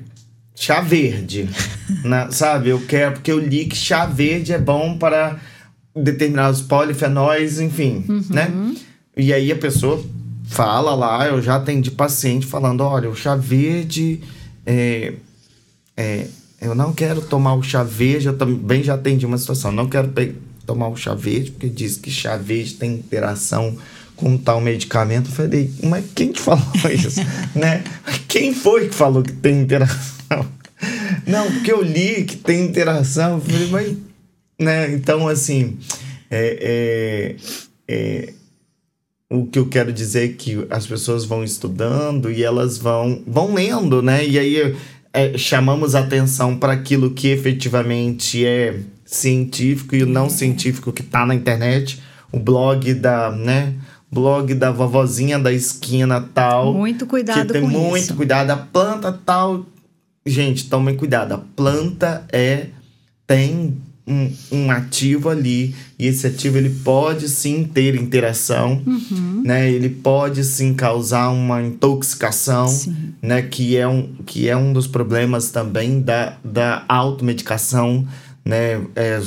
chá 0.54 0.80
verde, 0.80 1.48
né? 2.04 2.28
sabe? 2.30 2.68
Eu 2.68 2.80
quero, 2.86 3.14
porque 3.14 3.32
eu 3.32 3.40
li 3.40 3.64
que 3.64 3.76
chá 3.76 4.06
verde 4.06 4.52
é 4.52 4.58
bom 4.58 4.96
para 4.96 5.40
determinados 5.96 6.62
polifenóis, 6.62 7.58
enfim, 7.58 8.04
uhum. 8.08 8.24
né? 8.30 8.74
E 9.16 9.32
aí 9.32 9.50
a 9.50 9.56
pessoa 9.56 10.00
fala 10.50 10.96
lá, 10.96 11.28
eu 11.28 11.40
já 11.40 11.56
atendi 11.56 11.92
paciente 11.92 12.44
falando, 12.44 12.80
olha, 12.80 13.08
o 13.08 13.14
chá 13.14 13.36
verde, 13.36 14.20
é, 14.66 15.14
é, 15.96 16.26
eu 16.60 16.74
não 16.74 16.92
quero 16.92 17.22
tomar 17.22 17.54
o 17.54 17.62
chá 17.62 17.84
verde, 17.84 18.26
eu 18.26 18.36
também 18.36 18.82
já 18.82 18.94
atendi 18.94 19.24
uma 19.24 19.38
situação, 19.38 19.70
não 19.70 19.88
quero 19.88 20.12
tomar 20.66 20.88
o 20.88 20.96
chá 20.96 21.14
verde, 21.14 21.52
porque 21.52 21.68
diz 21.68 21.96
que 21.96 22.10
chá 22.10 22.36
verde 22.36 22.74
tem 22.74 22.94
interação 22.94 23.78
com 24.16 24.36
tal 24.36 24.60
medicamento. 24.60 25.30
Eu 25.30 25.34
falei, 25.34 25.70
mas 25.84 26.04
quem 26.16 26.32
te 26.32 26.40
falou 26.40 26.64
isso? 26.92 27.20
né? 27.54 27.84
Quem 28.26 28.52
foi 28.52 28.88
que 28.88 28.94
falou 28.94 29.22
que 29.22 29.32
tem 29.32 29.60
interação? 29.60 30.46
Não, 31.26 31.50
porque 31.52 31.72
eu 31.72 31.80
li 31.80 32.24
que 32.24 32.36
tem 32.36 32.64
interação. 32.64 33.34
Eu 33.34 33.40
falei, 33.40 33.68
mas. 33.68 33.96
Né? 34.58 34.92
Então, 34.92 35.28
assim. 35.28 35.78
É, 36.30 37.36
é, 37.88 37.92
é, 37.92 38.39
o 39.30 39.46
que 39.46 39.60
eu 39.60 39.66
quero 39.66 39.92
dizer 39.92 40.24
é 40.24 40.32
que 40.32 40.66
as 40.68 40.86
pessoas 40.86 41.24
vão 41.24 41.44
estudando 41.44 42.32
e 42.32 42.42
elas 42.42 42.76
vão, 42.76 43.22
vão 43.24 43.54
lendo, 43.54 44.02
né? 44.02 44.26
E 44.26 44.36
aí 44.36 44.76
é, 45.12 45.38
chamamos 45.38 45.94
atenção 45.94 46.56
para 46.56 46.72
aquilo 46.72 47.12
que 47.12 47.28
efetivamente 47.28 48.44
é 48.44 48.80
científico 49.04 49.94
e 49.94 50.02
o 50.02 50.06
não 50.06 50.28
científico 50.28 50.92
que 50.92 51.02
está 51.02 51.24
na 51.24 51.34
internet. 51.34 52.02
O 52.32 52.40
blog 52.40 52.92
da, 52.94 53.30
né? 53.30 53.74
Blog 54.10 54.52
da 54.54 54.72
vovozinha 54.72 55.38
da 55.38 55.52
esquina 55.52 56.28
tal. 56.34 56.74
Muito 56.74 57.06
cuidado 57.06 57.46
que 57.46 57.52
tem 57.52 57.62
com 57.62 57.68
muito 57.68 57.98
isso. 57.98 58.16
cuidado. 58.16 58.50
A 58.50 58.56
planta 58.56 59.12
tal. 59.12 59.64
Gente, 60.26 60.68
tomem 60.68 60.96
cuidado. 60.96 61.34
A 61.34 61.38
planta 61.38 62.24
é 62.32 62.66
tem 63.28 63.76
um, 64.06 64.32
um, 64.50 64.70
ativo 64.70 65.28
ali 65.28 65.74
e 65.98 66.06
esse 66.06 66.26
ativo 66.26 66.58
ele 66.58 66.70
pode 66.70 67.28
sim 67.28 67.64
ter 67.64 67.94
interação, 67.94 68.82
uhum. 68.86 69.42
né? 69.44 69.70
Ele 69.70 69.88
pode 69.88 70.42
sim 70.44 70.74
causar 70.74 71.28
uma 71.30 71.62
intoxicação, 71.62 72.68
sim. 72.68 73.14
né? 73.22 73.42
Que 73.42 73.76
é 73.76 73.86
um 73.86 74.14
que 74.26 74.48
é 74.48 74.56
um 74.56 74.72
dos 74.72 74.86
problemas 74.86 75.50
também 75.50 76.00
da, 76.00 76.36
da 76.44 76.84
automedicação, 76.88 78.06
né? 78.44 78.80
É, 78.96 79.20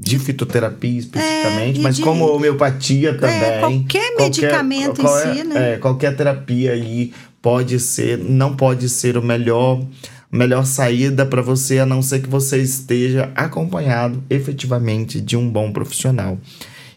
de 0.00 0.16
fitoterapia 0.18 0.98
especificamente, 0.98 1.80
é, 1.80 1.82
mas 1.82 1.96
de, 1.96 2.02
como 2.02 2.24
homeopatia 2.26 3.14
também. 3.14 3.42
É, 3.42 3.58
qualquer 3.58 4.16
medicamento 4.16 5.00
qualquer, 5.00 5.34
em 5.34 5.36
si, 5.38 5.44
né? 5.44 5.72
É, 5.72 5.76
qualquer 5.78 6.16
terapia 6.16 6.72
aí 6.72 7.12
pode 7.42 7.80
ser, 7.80 8.18
não 8.18 8.54
pode 8.54 8.88
ser 8.88 9.16
o 9.16 9.22
melhor 9.22 9.82
melhor 10.30 10.66
saída 10.66 11.24
para 11.24 11.42
você, 11.42 11.78
a 11.78 11.86
não 11.86 12.02
ser 12.02 12.22
que 12.22 12.28
você 12.28 12.60
esteja 12.60 13.32
acompanhado 13.34 14.22
efetivamente 14.28 15.20
de 15.20 15.36
um 15.36 15.50
bom 15.50 15.72
profissional. 15.72 16.38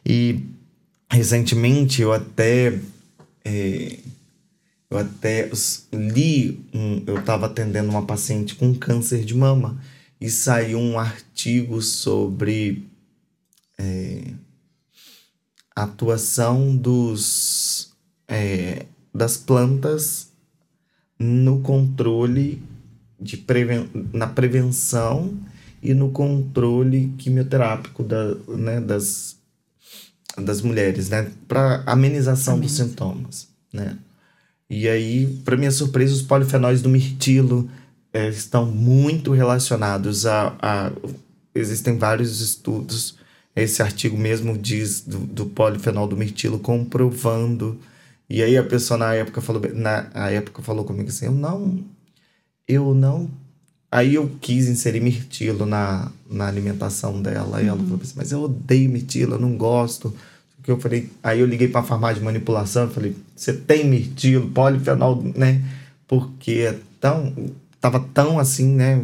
E 0.05 0.39
recentemente 1.09 2.01
eu 2.01 2.11
até. 2.11 2.79
É, 3.43 3.97
eu 4.89 4.97
até 4.97 5.49
li, 5.93 6.59
um, 6.73 7.01
eu 7.07 7.17
estava 7.19 7.45
atendendo 7.45 7.89
uma 7.89 8.05
paciente 8.05 8.55
com 8.55 8.75
câncer 8.75 9.23
de 9.23 9.33
mama 9.33 9.81
e 10.19 10.29
saiu 10.29 10.77
um 10.79 10.99
artigo 10.99 11.81
sobre 11.81 12.85
é, 13.77 14.33
a 15.73 15.83
atuação 15.83 16.75
dos, 16.75 17.93
é, 18.27 18.85
das 19.15 19.37
plantas 19.37 20.29
no 21.17 21.61
controle 21.61 22.61
de 23.21 23.37
preven 23.37 23.89
na 24.11 24.27
prevenção 24.27 25.37
e 25.81 25.93
no 25.93 26.09
controle 26.09 27.13
quimioterápico 27.17 28.03
da, 28.03 28.35
né, 28.47 28.81
das, 28.81 29.37
das 30.37 30.61
mulheres, 30.61 31.09
né? 31.09 31.31
Para 31.47 31.83
amenização 31.85 32.59
dos 32.59 32.71
sintomas, 32.71 33.47
né? 33.71 33.97
E 34.69 34.87
aí, 34.87 35.27
para 35.43 35.57
minha 35.57 35.71
surpresa, 35.71 36.13
os 36.13 36.21
polifenóis 36.21 36.81
do 36.81 36.89
mirtilo 36.89 37.69
é, 38.13 38.29
estão 38.29 38.65
muito 38.65 39.31
relacionados 39.31 40.25
a, 40.25 40.55
a, 40.61 40.91
Existem 41.53 41.97
vários 41.97 42.39
estudos. 42.39 43.17
Esse 43.55 43.81
artigo 43.81 44.17
mesmo 44.17 44.57
diz 44.57 45.01
do, 45.01 45.19
do 45.19 45.45
polifenol 45.45 46.07
do 46.07 46.15
mirtilo 46.15 46.59
comprovando. 46.59 47.77
E 48.29 48.41
aí 48.41 48.57
a 48.57 48.63
pessoa 48.63 48.97
na 48.97 49.13
época 49.13 49.41
falou, 49.41 49.61
na 49.73 50.29
época 50.29 50.61
falou 50.61 50.85
comigo 50.85 51.09
assim, 51.09 51.25
eu 51.25 51.33
não, 51.33 51.83
eu 52.67 52.93
não 52.93 53.29
Aí 53.91 54.15
eu 54.15 54.31
quis 54.39 54.69
inserir 54.69 55.01
mirtilo 55.01 55.65
na, 55.65 56.09
na 56.29 56.47
alimentação 56.47 57.21
dela. 57.21 57.57
Uhum. 57.57 57.63
E 57.63 57.67
ela 57.67 57.77
falou 57.77 57.99
assim, 58.01 58.13
mas 58.15 58.31
eu 58.31 58.43
odeio 58.43 58.89
mirtilo, 58.89 59.35
eu 59.35 59.39
não 59.39 59.57
gosto. 59.57 60.15
Que 60.63 60.71
eu 60.71 60.79
falei, 60.79 61.09
aí 61.21 61.41
eu 61.41 61.45
liguei 61.45 61.67
para 61.67 61.81
a 61.81 61.83
farmácia 61.83 62.19
de 62.19 62.23
manipulação 62.23 62.87
e 62.87 62.93
falei, 62.93 63.15
você 63.35 63.51
tem 63.51 63.85
mirtilo, 63.85 64.49
polifenol, 64.51 65.21
né? 65.35 65.61
Porque 66.07 66.51
é 66.51 66.79
tão, 67.01 67.33
tava 67.81 67.99
tão 68.13 68.37
assim, 68.39 68.67
né? 68.67 69.01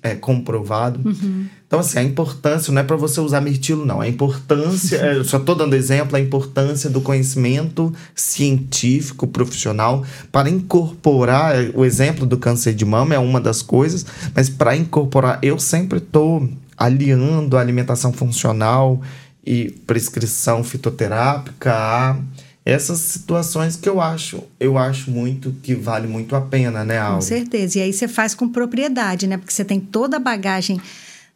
É, 0.00 0.14
comprovado. 0.14 1.00
Uhum. 1.04 1.46
Então, 1.66 1.78
assim, 1.78 1.98
a 1.98 2.02
importância 2.02 2.72
não 2.72 2.80
é 2.80 2.84
para 2.84 2.96
você 2.96 3.20
usar 3.20 3.40
mirtilo, 3.40 3.86
não. 3.86 4.00
A 4.00 4.08
importância, 4.08 4.96
eu 4.96 5.24
só 5.24 5.36
estou 5.36 5.54
dando 5.54 5.74
exemplo, 5.74 6.16
a 6.16 6.20
importância 6.20 6.90
do 6.90 7.00
conhecimento 7.00 7.92
científico, 8.14 9.26
profissional, 9.26 10.04
para 10.30 10.50
incorporar. 10.50 11.54
O 11.74 11.84
exemplo 11.84 12.26
do 12.26 12.36
câncer 12.36 12.74
de 12.74 12.84
mama 12.84 13.14
é 13.14 13.18
uma 13.18 13.40
das 13.40 13.62
coisas, 13.62 14.04
mas 14.34 14.48
para 14.48 14.76
incorporar, 14.76 15.38
eu 15.42 15.58
sempre 15.58 15.98
estou 15.98 16.48
aliando 16.76 17.56
a 17.56 17.60
alimentação 17.60 18.12
funcional 18.12 19.00
e 19.44 19.70
prescrição 19.86 20.62
fitoterápica 20.62 21.72
a 21.72 22.16
essas 22.64 22.98
situações 22.98 23.76
que 23.76 23.88
eu 23.88 24.00
acho, 24.00 24.44
eu 24.60 24.78
acho 24.78 25.10
muito 25.10 25.54
que 25.62 25.74
vale 25.74 26.06
muito 26.06 26.36
a 26.36 26.40
pena, 26.40 26.84
né, 26.84 26.98
Alva? 26.98 27.16
Com 27.16 27.22
certeza. 27.22 27.78
E 27.78 27.82
aí 27.82 27.92
você 27.92 28.06
faz 28.06 28.34
com 28.34 28.48
propriedade, 28.48 29.26
né? 29.26 29.36
Porque 29.36 29.52
você 29.52 29.64
tem 29.64 29.80
toda 29.80 30.16
a 30.16 30.20
bagagem 30.20 30.80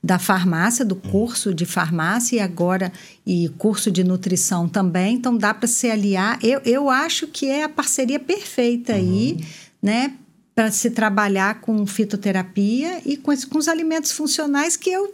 da 0.03 0.21
farmácia, 0.21 0.85
do 0.85 0.95
curso 0.95 1.53
de 1.53 1.67
farmácia 1.67 2.37
e 2.37 2.41
agora 2.41 2.93
e 3.27 3.49
curso 3.59 3.91
de 3.91 4.05
nutrição 4.05 4.69
também. 4.69 5.17
Então 5.17 5.37
dá 5.37 5.53
para 5.53 5.67
se 5.67 5.91
aliar. 5.91 6.39
Eu, 6.45 6.61
eu 6.65 6.89
acho 6.89 7.27
que 7.27 7.47
é 7.47 7.65
a 7.65 7.69
parceria 7.69 8.21
perfeita 8.21 8.93
uhum. 8.93 8.99
aí, 8.99 9.45
né? 9.83 10.15
Para 10.55 10.71
se 10.71 10.91
trabalhar 10.91 11.61
com 11.61 11.85
fitoterapia 11.87 13.03
e 13.05 13.17
com, 13.17 13.37
com 13.49 13.59
os 13.59 13.67
alimentos 13.67 14.13
funcionais 14.13 14.77
que 14.77 14.91
eu 14.91 15.13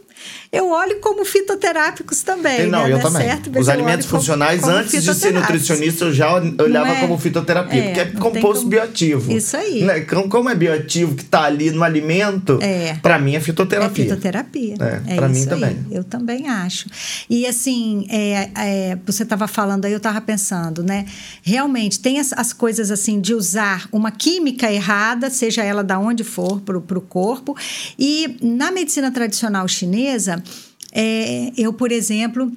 eu 0.52 0.68
olho 0.70 1.00
como 1.00 1.24
fitoterápicos 1.24 2.22
também. 2.22 2.66
Não, 2.66 2.84
né? 2.84 2.92
eu 2.92 3.00
também. 3.00 3.22
Certo, 3.22 3.58
Os 3.58 3.68
alimentos 3.70 4.06
funcionais, 4.06 4.60
como, 4.60 4.72
como 4.72 4.84
antes 4.84 5.02
de 5.02 5.14
ser 5.14 5.32
nutricionista, 5.32 6.04
eu 6.04 6.12
já 6.12 6.34
olhava 6.34 6.90
é? 6.90 7.00
como 7.00 7.16
fitoterapia, 7.16 7.80
é, 7.80 7.86
porque 7.86 8.00
é 8.00 8.20
composto 8.20 8.58
como... 8.58 8.68
bioativo. 8.68 9.32
Isso 9.32 9.56
aí. 9.56 9.82
Né? 9.82 10.00
Como 10.00 10.50
é 10.50 10.54
bioativo 10.54 11.14
que 11.14 11.22
está 11.22 11.44
ali 11.44 11.70
no 11.70 11.82
alimento, 11.82 12.58
é. 12.60 12.98
para 13.00 13.18
mim 13.18 13.34
é 13.34 13.40
fitoterapia. 13.40 14.04
É 14.04 14.08
fitoterapia. 14.08 14.74
É, 14.78 15.14
é 15.14 15.16
para 15.16 15.28
mim 15.28 15.46
também. 15.46 15.86
Eu 15.90 16.04
também 16.04 16.46
acho. 16.46 16.86
E 17.30 17.46
assim, 17.46 18.06
é, 18.10 18.50
é, 18.54 18.98
você 19.06 19.22
estava 19.22 19.48
falando 19.48 19.86
aí, 19.86 19.92
eu 19.92 19.96
estava 19.96 20.20
pensando, 20.20 20.82
né? 20.82 21.06
Realmente, 21.42 21.98
tem 21.98 22.20
as, 22.20 22.32
as, 22.34 22.52
coisas 22.52 22.90
assim 22.90 23.22
de 23.22 23.34
usar 23.34 23.88
uma 23.90 24.10
química 24.10 24.70
errada, 24.70 25.30
seja 25.30 25.62
ela 25.62 25.82
da 25.82 25.98
onde 25.98 26.22
for, 26.24 26.60
para 26.60 26.76
o 26.76 27.00
corpo. 27.00 27.56
E 27.98 28.36
na 28.42 28.70
medicina 28.70 29.10
tradicional 29.10 29.66
chinesa, 29.66 30.11
é, 30.92 31.52
eu, 31.56 31.72
por 31.72 31.90
exemplo, 31.90 32.52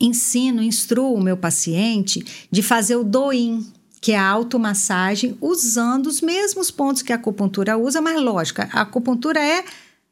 ensino, 0.00 0.62
instruo 0.62 1.14
o 1.14 1.22
meu 1.22 1.36
paciente 1.36 2.24
de 2.50 2.62
fazer 2.62 2.96
o 2.96 3.04
doin, 3.04 3.66
que 4.00 4.12
é 4.12 4.18
a 4.18 4.26
automassagem, 4.26 5.36
usando 5.40 6.06
os 6.06 6.20
mesmos 6.20 6.70
pontos 6.70 7.02
que 7.02 7.12
a 7.12 7.16
acupuntura 7.16 7.76
usa, 7.76 8.00
mas 8.00 8.20
lógico, 8.20 8.62
a 8.62 8.82
acupuntura 8.82 9.40
é 9.40 9.64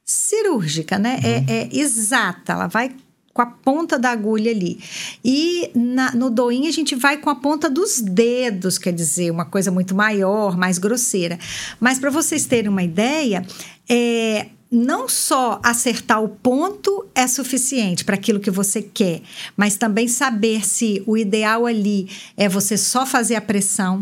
cirúrgica, 0.05 0.99
né? 0.99 1.19
É, 1.23 1.39
uhum. 1.39 1.45
É, 1.49 1.63
é, 1.63 1.69
exata, 1.73 2.53
ela 2.53 2.67
vai 2.67 2.95
com 3.33 3.43
a 3.43 3.47
ponta 3.47 3.99
da 3.99 4.11
agulha 4.11 4.53
ali. 4.53 4.79
E 5.25 5.71
na, 5.75 6.15
no 6.15 6.31
doin 6.31 6.69
a 6.69 6.71
gente 6.71 6.95
vai 6.95 7.17
com 7.17 7.29
a 7.29 7.35
ponta 7.35 7.69
dos 7.69 8.01
dedos, 8.01 8.79
quer 8.79 8.93
dizer, 8.93 9.31
uma 9.33 9.45
coisa 9.45 9.73
muito 9.73 9.93
maior, 9.93 10.57
mais 10.57 10.79
grosseira. 10.79 11.37
Mas 11.81 11.99
para 11.99 12.11
vocês 12.11 12.47
terem 12.47 12.71
uma 12.71 12.85
ideia, 12.85 13.45
é, 13.89 14.47
não 14.75 15.09
só 15.09 15.61
acertar 15.63 16.23
o 16.23 16.29
ponto 16.29 17.07
é 17.15 17.29
suficiente 17.29 18.05
para 18.05 18.17
aquilo 18.17 18.41
que 18.41 18.51
você 18.51 18.83
quer, 18.83 19.23
mas 19.57 19.77
também 19.77 20.09
saber 20.09 20.67
se 20.67 21.03
o 21.07 21.17
ideal 21.17 21.65
ali 21.65 22.11
é 22.37 22.49
você 22.49 22.77
só 22.77 23.07
fazer 23.07 23.37
a 23.37 23.41
pressão, 23.41 24.01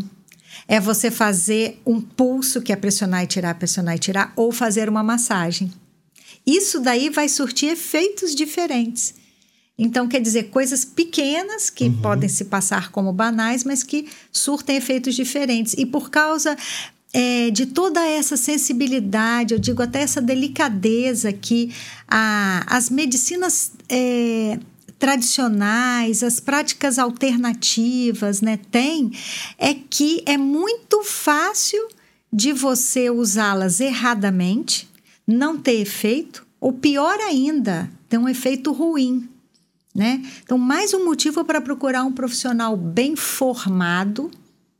é 0.66 0.80
você 0.80 1.10
fazer 1.10 1.80
um 1.84 2.00
pulso, 2.00 2.62
que 2.62 2.72
é 2.72 2.76
pressionar 2.76 3.22
e 3.22 3.26
tirar, 3.26 3.54
pressionar 3.54 3.96
e 3.96 3.98
tirar, 3.98 4.32
ou 4.34 4.50
fazer 4.50 4.88
uma 4.88 5.02
massagem. 5.02 5.70
Isso 6.46 6.80
daí 6.80 7.10
vai 7.10 7.28
surtir 7.28 7.70
efeitos 7.70 8.34
diferentes. 8.34 9.14
Então, 9.78 10.06
quer 10.06 10.20
dizer, 10.20 10.44
coisas 10.44 10.84
pequenas 10.84 11.68
que 11.68 11.84
uhum. 11.84 12.00
podem 12.00 12.28
se 12.28 12.44
passar 12.44 12.90
como 12.90 13.12
banais, 13.12 13.64
mas 13.64 13.82
que 13.82 14.08
surtem 14.30 14.76
efeitos 14.76 15.14
diferentes. 15.14 15.74
E 15.76 15.84
por 15.84 16.10
causa 16.10 16.56
é, 17.12 17.50
de 17.50 17.66
toda 17.66 18.00
essa 18.06 18.36
sensibilidade, 18.36 19.52
eu 19.52 19.60
digo 19.60 19.82
até 19.82 20.00
essa 20.00 20.20
delicadeza 20.20 21.32
que 21.32 21.74
a, 22.08 22.64
as 22.66 22.88
medicinas 22.88 23.72
é, 23.88 24.58
tradicionais, 24.98 26.22
as 26.22 26.40
práticas 26.40 26.98
alternativas, 26.98 28.40
né, 28.40 28.58
têm, 28.70 29.12
é 29.58 29.74
que 29.74 30.22
é 30.24 30.38
muito 30.38 31.02
fácil 31.02 31.88
de 32.32 32.52
você 32.52 33.10
usá-las 33.10 33.80
erradamente, 33.80 34.88
não 35.26 35.58
ter 35.58 35.80
efeito, 35.80 36.46
ou 36.58 36.72
pior 36.72 37.18
ainda, 37.20 37.90
ter 38.08 38.16
um 38.16 38.28
efeito 38.28 38.72
ruim. 38.72 39.28
Né? 39.94 40.24
Então, 40.42 40.56
mais 40.56 40.94
um 40.94 41.04
motivo 41.04 41.44
para 41.44 41.60
procurar 41.60 42.04
um 42.04 42.12
profissional 42.12 42.74
bem 42.76 43.14
formado 43.14 44.30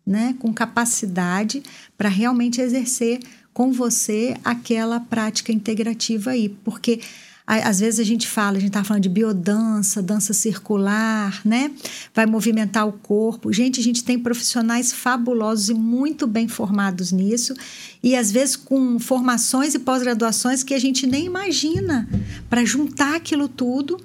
né, 0.06 0.34
com 0.38 0.52
capacidade 0.52 1.62
para 2.03 2.09
realmente 2.09 2.61
exercer 2.61 3.20
com 3.55 3.70
você 3.70 4.36
aquela 4.44 4.98
prática 4.98 5.53
integrativa 5.53 6.32
aí, 6.32 6.48
porque 6.48 6.98
às 7.46 7.78
vezes 7.78 8.00
a 8.00 8.03
gente 8.03 8.26
fala, 8.26 8.57
a 8.57 8.61
gente 8.61 8.70
está 8.70 8.82
falando 8.82 9.05
de 9.05 9.09
biodança, 9.09 10.03
dança 10.03 10.32
circular, 10.32 11.40
né? 11.44 11.70
Vai 12.12 12.26
movimentar 12.26 12.88
o 12.88 12.92
corpo. 12.92 13.53
Gente, 13.53 13.78
a 13.78 13.82
gente 13.84 14.03
tem 14.03 14.18
profissionais 14.18 14.92
fabulosos 14.92 15.68
e 15.68 15.74
muito 15.74 16.26
bem 16.26 16.48
formados 16.48 17.12
nisso, 17.12 17.55
e 18.03 18.16
às 18.16 18.32
vezes 18.32 18.57
com 18.57 18.98
formações 18.98 19.72
e 19.76 19.78
pós-graduações 19.78 20.64
que 20.64 20.74
a 20.74 20.80
gente 20.80 21.07
nem 21.07 21.26
imagina 21.26 22.09
para 22.50 22.64
juntar 22.64 23.14
aquilo 23.14 23.46
tudo 23.46 23.96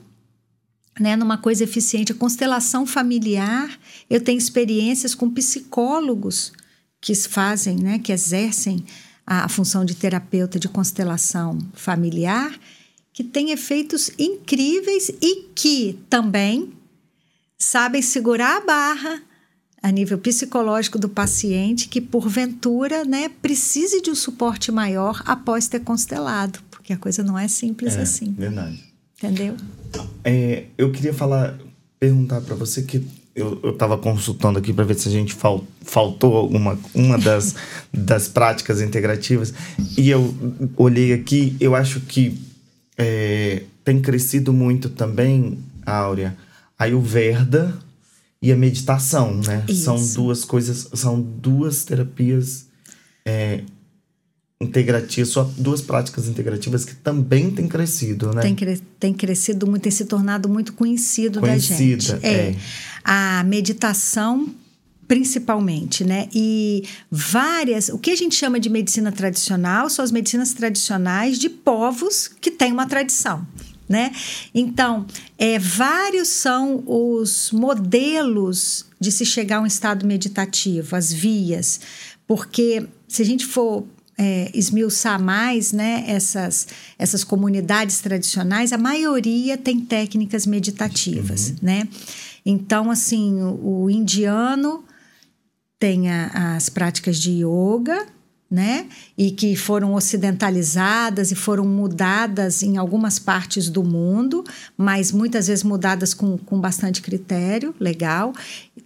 né, 0.99 1.15
numa 1.15 1.39
coisa 1.39 1.63
eficiente. 1.63 2.11
A 2.11 2.15
constelação 2.15 2.85
familiar, 2.85 3.75
eu 4.07 4.21
tenho 4.21 4.37
experiências 4.37 5.15
com 5.15 5.31
psicólogos 5.31 6.53
que 7.07 7.15
fazem, 7.15 7.77
né, 7.77 7.99
que 7.99 8.11
exercem 8.11 8.83
a, 9.25 9.45
a 9.45 9.47
função 9.47 9.85
de 9.85 9.95
terapeuta 9.95 10.59
de 10.59 10.67
constelação 10.67 11.57
familiar, 11.73 12.53
que 13.13 13.23
tem 13.23 13.51
efeitos 13.51 14.11
incríveis 14.19 15.09
e 15.21 15.43
que 15.55 15.97
também 16.09 16.73
sabem 17.57 18.01
segurar 18.01 18.57
a 18.57 18.65
barra 18.65 19.21
a 19.81 19.89
nível 19.89 20.17
psicológico 20.17 20.99
do 20.99 21.07
paciente 21.07 21.87
que 21.87 22.01
porventura, 22.01 23.05
né, 23.05 23.29
precise 23.41 24.01
de 24.01 24.09
um 24.09 24.15
suporte 24.15 24.69
maior 24.69 25.23
após 25.25 25.69
ter 25.69 25.79
constelado, 25.79 26.59
porque 26.69 26.91
a 26.91 26.97
coisa 26.97 27.23
não 27.23 27.39
é 27.39 27.47
simples 27.47 27.95
é, 27.95 28.01
assim. 28.01 28.33
Verdade. 28.37 28.83
Entendeu? 29.15 29.55
É, 30.25 30.65
eu 30.77 30.91
queria 30.91 31.13
falar, 31.13 31.57
perguntar 31.97 32.41
para 32.41 32.53
você 32.53 32.81
que 32.81 33.07
eu, 33.37 33.59
eu 33.61 33.73
tava 33.73 33.97
consultando 33.99 34.57
aqui 34.57 34.73
para 34.73 34.83
ver 34.83 34.95
se 34.95 35.07
a 35.07 35.11
gente 35.11 35.35
fal, 35.35 35.63
faltou 35.81 36.35
alguma 36.35 36.77
uma 36.93 37.19
das, 37.19 37.55
das 37.93 38.27
práticas 38.27 38.81
integrativas 38.81 39.53
e 39.95 40.09
eu 40.09 40.33
olhei 40.75 41.13
aqui, 41.13 41.55
eu 41.59 41.75
acho 41.75 42.01
que 42.01 42.35
é, 42.97 43.61
tem 43.85 44.01
crescido 44.01 44.51
muito 44.51 44.89
também, 44.89 45.59
Áurea, 45.85 46.35
a 46.77 46.85
Ayurveda 46.85 47.77
e 48.41 48.51
a 48.51 48.55
meditação, 48.55 49.35
né? 49.35 49.63
Isso. 49.67 49.83
São 49.83 50.23
duas 50.23 50.43
coisas, 50.43 50.89
são 50.95 51.21
duas 51.21 51.85
terapias 51.85 52.65
é, 53.23 53.61
integrativas, 54.59 55.29
só 55.29 55.43
duas 55.57 55.81
práticas 55.81 56.27
integrativas 56.27 56.83
que 56.83 56.95
também 56.95 57.51
têm 57.51 57.67
crescido, 57.67 58.33
né? 58.33 58.41
Tem, 58.41 58.55
cre 58.55 58.81
tem 58.99 59.13
crescido 59.13 59.67
muito, 59.67 59.83
tem 59.83 59.91
se 59.91 60.05
tornado 60.05 60.49
muito 60.49 60.73
conhecido 60.73 61.39
Conhecida, 61.39 62.13
da 62.13 62.19
gente. 62.19 62.25
É. 62.25 62.49
é. 62.49 62.55
A 63.03 63.43
meditação 63.43 64.49
principalmente, 65.07 66.03
né? 66.03 66.27
E 66.33 66.83
várias, 67.09 67.87
o 67.87 67.97
que 67.97 68.11
a 68.11 68.15
gente 68.15 68.35
chama 68.35 68.59
de 68.59 68.69
medicina 68.69 69.11
tradicional 69.11 69.89
são 69.89 70.03
as 70.03 70.11
medicinas 70.11 70.53
tradicionais 70.53 71.39
de 71.39 71.49
povos 71.49 72.27
que 72.41 72.51
têm 72.51 72.73
uma 72.73 72.85
tradição. 72.85 73.47
Né? 73.87 74.11
Então, 74.53 75.05
é, 75.37 75.57
vários 75.57 76.27
são 76.27 76.83
os 76.85 77.51
modelos 77.53 78.85
de 78.99 79.13
se 79.13 79.25
chegar 79.25 79.59
a 79.59 79.61
um 79.61 79.65
estado 79.65 80.05
meditativo, 80.05 80.93
as 80.93 81.13
vias, 81.13 81.79
porque 82.27 82.85
se 83.07 83.21
a 83.21 83.25
gente 83.25 83.45
for 83.45 83.87
é, 84.17 84.49
esmiuçar 84.53 85.21
mais 85.21 85.71
né, 85.71 86.03
essas, 86.07 86.67
essas 86.97 87.23
comunidades 87.23 87.99
tradicionais, 87.99 88.73
a 88.73 88.77
maioria 88.77 89.57
tem 89.57 89.79
técnicas 89.79 90.45
meditativas. 90.45 91.49
Uhum. 91.49 91.55
Né? 91.61 91.87
Então, 92.45 92.89
assim, 92.89 93.41
o, 93.41 93.83
o 93.83 93.89
indiano 93.89 94.83
tem 95.79 96.09
a, 96.09 96.55
as 96.55 96.69
práticas 96.69 97.17
de 97.17 97.43
yoga, 97.43 98.07
né? 98.49 98.87
E 99.17 99.31
que 99.31 99.55
foram 99.55 99.93
ocidentalizadas 99.93 101.31
e 101.31 101.35
foram 101.35 101.65
mudadas 101.65 102.63
em 102.63 102.77
algumas 102.77 103.19
partes 103.19 103.69
do 103.69 103.83
mundo, 103.83 104.43
mas 104.77 105.11
muitas 105.11 105.47
vezes 105.47 105.63
mudadas 105.63 106.13
com, 106.13 106.37
com 106.37 106.59
bastante 106.59 107.01
critério, 107.01 107.75
legal. 107.79 108.33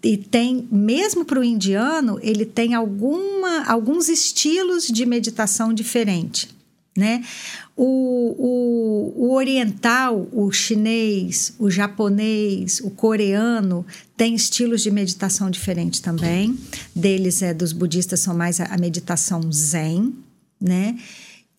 E 0.03 0.18
tem, 0.18 0.68
mesmo 0.72 1.24
para 1.24 1.39
o 1.39 1.43
indiano, 1.43 2.20
ele 2.24 2.43
tem 2.43 2.74
alguma, 2.74 3.64
alguns 3.66 4.09
estilos 4.09 4.88
de 4.88 5.05
meditação 5.05 5.72
diferente. 5.74 6.49
Né? 6.97 7.24
O, 7.78 8.36
o, 8.38 9.01
o, 9.22 9.36
oriental, 9.36 10.28
o 10.32 10.51
chinês, 10.51 11.53
o 11.59 11.69
japonês, 11.69 12.82
o 12.84 12.89
coreano 12.89 13.86
tem 14.17 14.34
estilos 14.34 14.82
de 14.82 14.89
meditação 14.89 15.51
diferentes 15.51 15.99
também. 15.99 16.57
Deles 16.95 17.43
é 17.43 17.53
dos 17.53 17.72
budistas 17.72 18.19
são 18.19 18.36
mais 18.36 18.59
a, 18.59 18.65
a 18.65 18.80
meditação 18.80 19.39
zen, 19.51 20.15
né? 20.59 20.97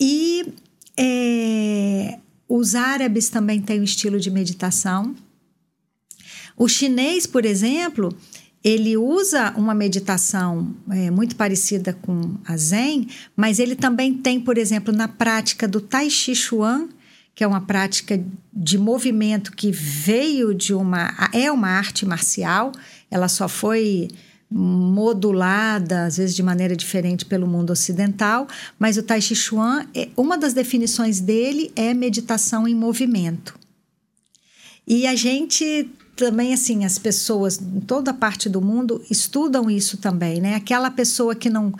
E 0.00 0.52
é, 0.96 2.18
os 2.48 2.74
árabes 2.74 3.28
também 3.28 3.62
têm 3.62 3.80
um 3.80 3.84
estilo 3.84 4.18
de 4.18 4.28
meditação. 4.28 5.14
O 6.56 6.66
chinês, 6.66 7.28
por 7.28 7.44
exemplo, 7.44 8.12
ele 8.64 8.96
usa 8.96 9.54
uma 9.56 9.72
meditação 9.72 10.74
é, 10.90 11.12
muito 11.12 11.36
parecida 11.36 11.92
com 11.92 12.34
a 12.44 12.56
Zen, 12.56 13.06
mas 13.36 13.60
ele 13.60 13.76
também 13.76 14.14
tem, 14.14 14.40
por 14.40 14.58
exemplo, 14.58 14.92
na 14.92 15.06
prática 15.06 15.68
do 15.68 15.80
Tai 15.80 16.10
Chi 16.10 16.34
Chuan, 16.34 16.88
que 17.34 17.42
é 17.42 17.46
uma 17.46 17.60
prática 17.60 18.22
de 18.52 18.76
movimento 18.76 19.52
que 19.52 19.70
veio 19.70 20.54
de 20.54 20.74
uma. 20.74 21.28
é 21.32 21.50
uma 21.50 21.68
arte 21.68 22.04
marcial, 22.04 22.72
ela 23.10 23.28
só 23.28 23.48
foi 23.48 24.08
modulada, 24.54 26.04
às 26.04 26.18
vezes 26.18 26.36
de 26.36 26.42
maneira 26.42 26.76
diferente 26.76 27.24
pelo 27.24 27.46
mundo 27.46 27.70
ocidental, 27.70 28.46
mas 28.78 28.98
o 28.98 29.02
Tai 29.02 29.20
Chi 29.20 29.34
Chuan, 29.34 29.86
é, 29.94 30.10
uma 30.14 30.36
das 30.36 30.52
definições 30.52 31.20
dele 31.20 31.72
é 31.74 31.94
meditação 31.94 32.68
em 32.68 32.74
movimento. 32.74 33.58
E 34.86 35.06
a 35.06 35.14
gente 35.14 35.88
também 36.14 36.52
assim 36.52 36.84
as 36.84 36.98
pessoas 36.98 37.58
em 37.60 37.80
toda 37.80 38.12
parte 38.12 38.48
do 38.48 38.60
mundo 38.60 39.02
estudam 39.10 39.70
isso 39.70 39.96
também, 39.96 40.40
né? 40.40 40.54
Aquela 40.54 40.90
pessoa 40.90 41.34
que 41.34 41.48
não 41.48 41.72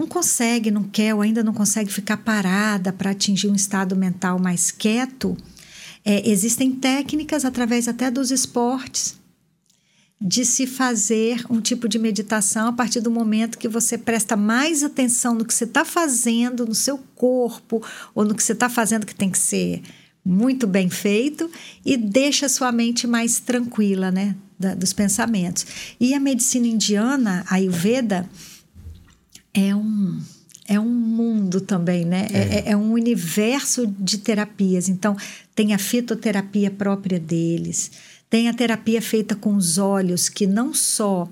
não 0.00 0.06
consegue, 0.06 0.70
não 0.70 0.84
quer 0.84 1.14
ou 1.14 1.20
ainda 1.20 1.44
não 1.44 1.52
consegue 1.52 1.92
ficar 1.92 2.16
parada 2.16 2.90
para 2.90 3.10
atingir 3.10 3.48
um 3.48 3.54
estado 3.54 3.94
mental 3.94 4.38
mais 4.38 4.70
quieto, 4.70 5.36
é, 6.02 6.26
existem 6.26 6.72
técnicas 6.72 7.44
através 7.44 7.86
até 7.86 8.10
dos 8.10 8.30
esportes 8.30 9.20
de 10.18 10.44
se 10.44 10.66
fazer 10.66 11.44
um 11.50 11.60
tipo 11.60 11.86
de 11.86 11.98
meditação 11.98 12.68
a 12.68 12.72
partir 12.72 13.00
do 13.00 13.10
momento 13.10 13.58
que 13.58 13.68
você 13.68 13.98
presta 13.98 14.36
mais 14.36 14.82
atenção 14.82 15.34
no 15.34 15.44
que 15.44 15.52
você 15.52 15.64
está 15.64 15.84
fazendo, 15.84 16.66
no 16.66 16.74
seu 16.74 16.98
corpo, 17.14 17.82
ou 18.14 18.24
no 18.24 18.34
que 18.34 18.42
você 18.42 18.52
está 18.52 18.70
fazendo 18.70 19.04
que 19.04 19.14
tem 19.14 19.30
que 19.30 19.38
ser 19.38 19.82
muito 20.24 20.66
bem 20.66 20.88
feito 20.88 21.50
e 21.84 21.96
deixa 21.96 22.48
sua 22.48 22.72
mente 22.72 23.06
mais 23.06 23.38
tranquila, 23.38 24.10
né? 24.10 24.34
Da, 24.58 24.74
dos 24.74 24.92
pensamentos. 24.92 25.66
E 25.98 26.12
a 26.12 26.20
medicina 26.20 26.66
indiana, 26.66 27.44
a 27.48 27.54
Ayurveda, 27.54 28.28
é 29.52 29.74
um, 29.74 30.20
é 30.66 30.78
um 30.78 30.88
mundo 30.88 31.60
também, 31.60 32.04
né? 32.04 32.26
É. 32.30 32.38
É, 32.38 32.70
é 32.70 32.76
um 32.76 32.92
universo 32.92 33.86
de 33.86 34.18
terapias. 34.18 34.88
Então, 34.88 35.16
tem 35.54 35.74
a 35.74 35.78
fitoterapia 35.78 36.70
própria 36.70 37.18
deles, 37.18 37.90
tem 38.28 38.48
a 38.48 38.54
terapia 38.54 39.02
feita 39.02 39.34
com 39.34 39.54
os 39.54 39.78
óleos, 39.78 40.28
que 40.28 40.46
não 40.46 40.72
só 40.72 41.28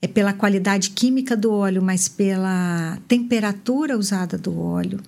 é 0.00 0.08
pela 0.08 0.32
qualidade 0.32 0.90
química 0.90 1.36
do 1.36 1.52
óleo, 1.52 1.80
mas 1.80 2.08
pela 2.08 2.98
temperatura 3.06 3.96
usada 3.96 4.36
do 4.36 4.58
óleo 4.58 5.00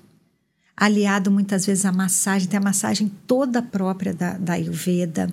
aliado 0.76 1.30
muitas 1.30 1.66
vezes 1.66 1.84
à 1.84 1.92
massagem, 1.92 2.48
tem 2.48 2.58
a 2.58 2.62
massagem 2.62 3.10
toda 3.26 3.62
própria 3.62 4.12
da, 4.12 4.36
da 4.36 4.54
Ayurveda, 4.54 5.32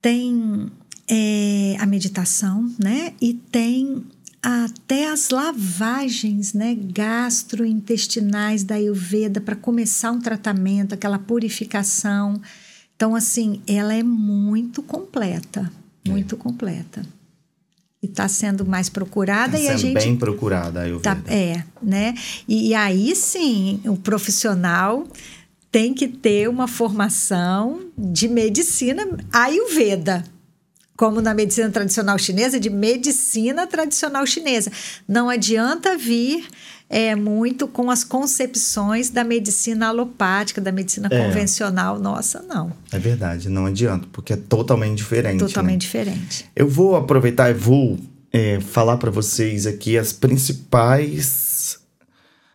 tem 0.00 0.70
é, 1.08 1.76
a 1.78 1.86
meditação, 1.86 2.70
né? 2.78 3.14
E 3.20 3.34
tem 3.34 4.04
até 4.42 5.08
as 5.08 5.30
lavagens 5.30 6.52
né, 6.52 6.74
gastrointestinais 6.74 8.64
da 8.64 8.74
Ayurveda 8.74 9.40
para 9.40 9.54
começar 9.54 10.10
um 10.10 10.20
tratamento, 10.20 10.94
aquela 10.94 11.18
purificação. 11.18 12.40
Então, 12.96 13.14
assim, 13.14 13.62
ela 13.68 13.94
é 13.94 14.02
muito 14.02 14.82
completa, 14.82 15.70
muito 16.04 16.34
é. 16.34 16.38
completa 16.38 17.06
e 18.02 18.06
está 18.06 18.26
sendo 18.26 18.66
mais 18.66 18.88
procurada 18.88 19.52
tá 19.52 19.60
e 19.60 19.68
a 19.68 19.76
gente 19.76 19.94
bem 19.94 20.16
procurada 20.16 20.80
a 20.80 20.82
Ayurveda. 20.82 21.22
Tá, 21.22 21.32
é, 21.32 21.62
né? 21.80 22.14
E, 22.48 22.70
e 22.70 22.74
aí 22.74 23.14
sim, 23.14 23.80
o 23.84 23.96
profissional 23.96 25.06
tem 25.70 25.94
que 25.94 26.08
ter 26.08 26.48
uma 26.48 26.66
formação 26.66 27.80
de 27.96 28.28
medicina 28.28 29.06
Ayurveda, 29.32 30.24
como 31.02 31.20
na 31.20 31.34
medicina 31.34 31.68
tradicional 31.68 32.16
chinesa, 32.16 32.60
de 32.60 32.70
medicina 32.70 33.66
tradicional 33.66 34.24
chinesa. 34.24 34.70
Não 35.08 35.28
adianta 35.28 35.98
vir 35.98 36.46
é, 36.88 37.16
muito 37.16 37.66
com 37.66 37.90
as 37.90 38.04
concepções 38.04 39.10
da 39.10 39.24
medicina 39.24 39.88
alopática, 39.88 40.60
da 40.60 40.70
medicina 40.70 41.08
é. 41.10 41.26
convencional. 41.26 41.98
Nossa, 41.98 42.40
não. 42.42 42.72
É 42.92 43.00
verdade, 43.00 43.48
não 43.48 43.66
adianta, 43.66 44.06
porque 44.12 44.34
é 44.34 44.36
totalmente 44.36 44.98
diferente. 44.98 45.40
Totalmente 45.40 45.72
né? 45.72 46.04
diferente. 46.04 46.46
Eu 46.54 46.68
vou 46.68 46.94
aproveitar 46.94 47.50
e 47.50 47.54
vou 47.54 47.98
é, 48.32 48.60
falar 48.60 48.96
para 48.96 49.10
vocês 49.10 49.66
aqui 49.66 49.98
as 49.98 50.12
principais. 50.12 51.80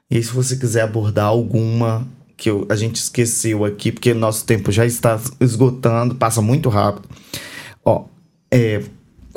E 0.09 0.23
se 0.23 0.31
você 0.31 0.55
quiser 0.55 0.83
abordar 0.83 1.25
alguma 1.25 2.07
que 2.37 2.49
eu, 2.49 2.65
a 2.69 2.77
gente 2.77 2.95
esqueceu 2.95 3.65
aqui, 3.65 3.91
porque 3.91 4.13
nosso 4.13 4.45
tempo 4.45 4.71
já 4.71 4.85
está 4.85 5.19
esgotando, 5.37 6.15
passa 6.15 6.41
muito 6.41 6.69
rápido. 6.69 7.09
Ó, 7.83 8.05
é, 8.51 8.83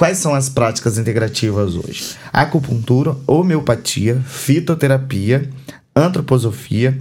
Quais 0.01 0.17
são 0.17 0.35
as 0.35 0.49
práticas 0.49 0.97
integrativas 0.97 1.75
hoje? 1.75 2.17
Acupuntura, 2.33 3.15
homeopatia, 3.27 4.19
fitoterapia, 4.27 5.47
antroposofia, 5.95 6.99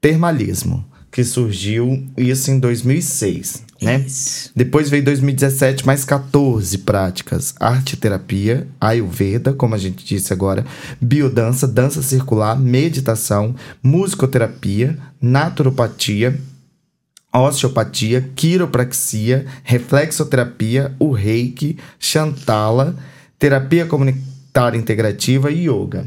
termalismo, 0.00 0.84
que 1.12 1.22
surgiu 1.22 2.04
isso 2.16 2.50
em 2.50 2.58
2006, 2.58 3.62
né? 3.80 4.00
Isso. 4.04 4.50
Depois 4.56 4.90
veio 4.90 5.04
2017 5.04 5.86
mais 5.86 6.04
14 6.04 6.78
práticas: 6.78 7.54
arte 7.60 7.96
terapia, 7.96 8.66
ayurveda, 8.80 9.52
como 9.52 9.76
a 9.76 9.78
gente 9.78 10.04
disse 10.04 10.32
agora, 10.32 10.66
biodança, 11.00 11.68
dança 11.68 12.02
circular, 12.02 12.58
meditação, 12.58 13.54
musicoterapia, 13.80 14.98
naturopatia, 15.20 16.36
osteopatia, 17.32 18.30
quiropraxia, 18.36 19.46
reflexoterapia, 19.62 20.94
o 20.98 21.12
reiki, 21.12 21.78
chantala, 21.98 22.94
terapia 23.38 23.86
comunitária 23.86 24.78
integrativa 24.78 25.50
e 25.50 25.68
yoga. 25.68 26.06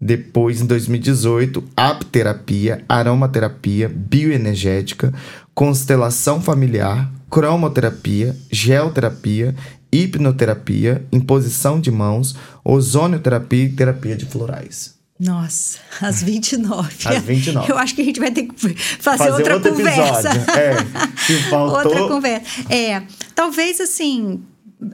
Depois, 0.00 0.60
em 0.60 0.66
2018, 0.66 1.64
apterapia, 1.76 2.84
aromaterapia, 2.88 3.88
bioenergética, 3.88 5.12
constelação 5.54 6.40
familiar, 6.40 7.10
cromoterapia, 7.30 8.36
geoterapia, 8.50 9.54
hipnoterapia, 9.90 11.04
imposição 11.10 11.80
de 11.80 11.90
mãos, 11.90 12.36
ozonioterapia 12.64 13.64
e 13.64 13.72
terapia 13.72 14.16
de 14.16 14.26
florais. 14.26 14.93
Nossa, 15.18 15.78
às 16.00 16.22
29. 16.22 17.08
Às 17.08 17.22
29. 17.22 17.70
Eu 17.70 17.78
acho 17.78 17.94
que 17.94 18.02
a 18.02 18.04
gente 18.04 18.18
vai 18.18 18.32
ter 18.32 18.44
que 18.44 18.54
fazer, 18.58 18.76
fazer 18.98 19.30
outra 19.30 19.60
conversa. 19.60 20.28
É. 20.58 21.54
Outra 21.54 22.08
conversa. 22.08 22.46
É, 22.68 23.02
talvez 23.34 23.80
assim, 23.80 24.42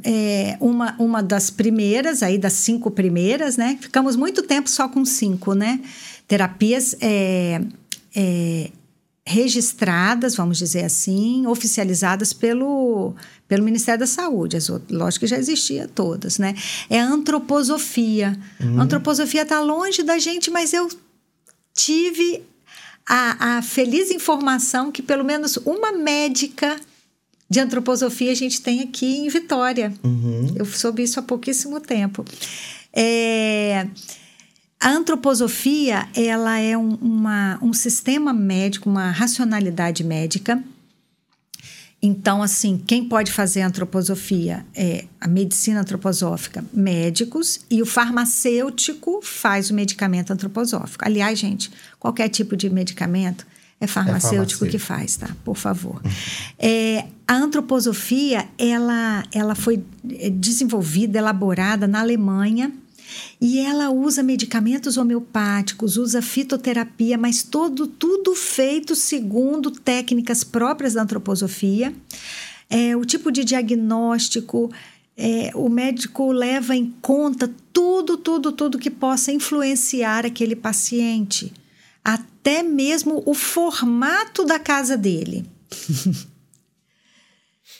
é, 0.04 0.56
uma, 0.60 0.94
uma 0.98 1.22
das 1.22 1.50
primeiras, 1.50 2.22
aí 2.22 2.38
das 2.38 2.52
cinco 2.52 2.90
primeiras, 2.90 3.56
né? 3.56 3.78
Ficamos 3.80 4.14
muito 4.14 4.42
tempo 4.42 4.68
só 4.68 4.88
com 4.88 5.04
cinco, 5.04 5.54
né? 5.54 5.80
Terapias 6.28 6.94
é, 7.00 7.60
é, 8.14 8.70
registradas, 9.24 10.34
vamos 10.34 10.58
dizer 10.58 10.84
assim, 10.84 11.46
oficializadas 11.46 12.32
pelo, 12.32 13.14
pelo 13.46 13.62
Ministério 13.62 14.00
da 14.00 14.06
Saúde. 14.06 14.56
As 14.56 14.68
outras, 14.68 14.90
lógico 14.90 15.24
que 15.24 15.30
já 15.30 15.38
existia 15.38 15.88
todas, 15.88 16.38
né? 16.38 16.54
É 16.88 17.00
a 17.00 17.06
antroposofia. 17.06 18.38
Uhum. 18.60 18.80
A 18.80 18.84
antroposofia 18.84 19.42
está 19.42 19.60
longe 19.60 20.02
da 20.02 20.18
gente, 20.18 20.50
mas 20.50 20.72
eu 20.72 20.88
tive 21.74 22.42
a, 23.06 23.58
a 23.58 23.62
feliz 23.62 24.10
informação 24.10 24.90
que 24.90 25.02
pelo 25.02 25.24
menos 25.24 25.56
uma 25.58 25.92
médica 25.92 26.78
de 27.48 27.58
antroposofia 27.58 28.30
a 28.30 28.36
gente 28.36 28.60
tem 28.62 28.80
aqui 28.80 29.18
em 29.18 29.28
Vitória. 29.28 29.92
Uhum. 30.04 30.54
Eu 30.56 30.64
soube 30.64 31.02
isso 31.02 31.18
há 31.18 31.22
pouquíssimo 31.22 31.80
tempo. 31.80 32.24
É, 32.92 33.86
a 34.80 34.90
antroposofia 34.90 36.08
ela 36.14 36.58
é 36.58 36.76
um, 36.76 36.94
uma, 36.94 37.58
um 37.60 37.72
sistema 37.72 38.32
médico, 38.32 38.88
uma 38.88 39.10
racionalidade 39.10 40.02
médica. 40.02 40.62
Então, 42.02 42.42
assim, 42.42 42.82
quem 42.86 43.06
pode 43.06 43.30
fazer 43.30 43.60
antroposofia 43.60 44.64
é 44.74 45.04
a 45.20 45.28
medicina 45.28 45.80
antroposófica, 45.80 46.64
médicos, 46.72 47.60
e 47.70 47.82
o 47.82 47.86
farmacêutico 47.86 49.20
faz 49.22 49.70
o 49.70 49.74
medicamento 49.74 50.32
antroposófico. 50.32 51.04
Aliás, 51.04 51.38
gente, 51.38 51.70
qualquer 51.98 52.30
tipo 52.30 52.56
de 52.56 52.70
medicamento 52.70 53.46
é 53.78 53.86
farmacêutico, 53.86 54.64
é 54.64 54.68
que 54.68 54.78
faz, 54.78 55.16
tá? 55.16 55.28
Por 55.44 55.58
favor. 55.58 56.00
É, 56.58 57.04
a 57.28 57.34
antroposofia, 57.34 58.48
ela, 58.58 59.24
ela 59.30 59.54
foi 59.54 59.84
é, 60.10 60.30
desenvolvida, 60.30 61.18
elaborada 61.18 61.86
na 61.86 62.00
Alemanha 62.00 62.72
e 63.40 63.58
ela 63.58 63.90
usa 63.90 64.22
medicamentos 64.22 64.96
homeopáticos, 64.96 65.96
usa 65.96 66.22
fitoterapia, 66.22 67.16
mas 67.16 67.42
todo, 67.42 67.86
tudo 67.86 68.34
feito 68.34 68.94
segundo 68.94 69.70
técnicas 69.70 70.44
próprias 70.44 70.94
da 70.94 71.02
antroposofia. 71.02 71.92
É, 72.68 72.96
o 72.96 73.04
tipo 73.04 73.32
de 73.32 73.44
diagnóstico, 73.44 74.70
é, 75.16 75.50
o 75.54 75.68
médico 75.68 76.30
leva 76.32 76.76
em 76.76 76.94
conta 77.02 77.52
tudo, 77.72 78.16
tudo, 78.16 78.52
tudo 78.52 78.78
que 78.78 78.90
possa 78.90 79.32
influenciar 79.32 80.24
aquele 80.24 80.54
paciente, 80.54 81.52
até 82.04 82.62
mesmo 82.62 83.22
o 83.26 83.34
formato 83.34 84.44
da 84.44 84.58
casa 84.58 84.96
dele. 84.96 85.44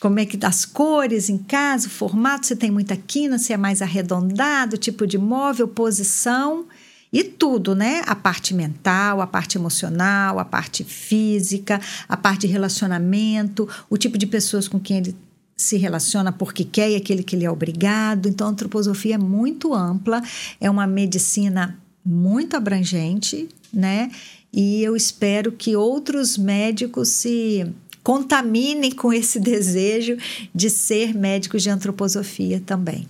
como 0.01 0.19
é 0.19 0.25
que 0.25 0.35
das 0.35 0.65
cores 0.65 1.29
em 1.29 1.37
casa, 1.37 1.85
o 1.85 1.91
formato, 1.91 2.47
se 2.47 2.55
tem 2.55 2.71
muita 2.71 2.97
quina, 2.97 3.37
se 3.37 3.53
é 3.53 3.57
mais 3.57 3.83
arredondado, 3.83 4.75
tipo 4.75 5.05
de 5.05 5.15
móvel, 5.15 5.67
posição 5.67 6.65
e 7.13 7.23
tudo, 7.23 7.75
né? 7.75 8.01
A 8.07 8.15
parte 8.15 8.51
mental, 8.51 9.21
a 9.21 9.27
parte 9.27 9.59
emocional, 9.59 10.39
a 10.39 10.43
parte 10.43 10.83
física, 10.83 11.79
a 12.09 12.17
parte 12.17 12.47
de 12.47 12.47
relacionamento, 12.47 13.69
o 13.91 13.95
tipo 13.95 14.17
de 14.17 14.25
pessoas 14.25 14.67
com 14.67 14.79
quem 14.79 14.97
ele 14.97 15.15
se 15.55 15.77
relaciona 15.77 16.31
porque 16.31 16.63
quer 16.63 16.89
e 16.89 16.95
aquele 16.95 17.21
que 17.21 17.35
ele 17.35 17.45
é 17.45 17.51
obrigado. 17.51 18.27
Então, 18.27 18.47
a 18.47 18.49
antroposofia 18.49 19.15
é 19.15 19.19
muito 19.19 19.71
ampla, 19.71 20.23
é 20.59 20.67
uma 20.67 20.87
medicina 20.87 21.77
muito 22.03 22.57
abrangente, 22.57 23.47
né? 23.71 24.09
E 24.51 24.81
eu 24.81 24.95
espero 24.95 25.51
que 25.51 25.75
outros 25.75 26.39
médicos 26.39 27.09
se 27.09 27.71
contaminem 28.03 28.91
com 28.91 29.13
esse 29.13 29.39
desejo 29.39 30.17
de 30.53 30.69
ser 30.69 31.13
médicos 31.13 31.63
de 31.63 31.69
antroposofia 31.69 32.61
também. 32.65 33.07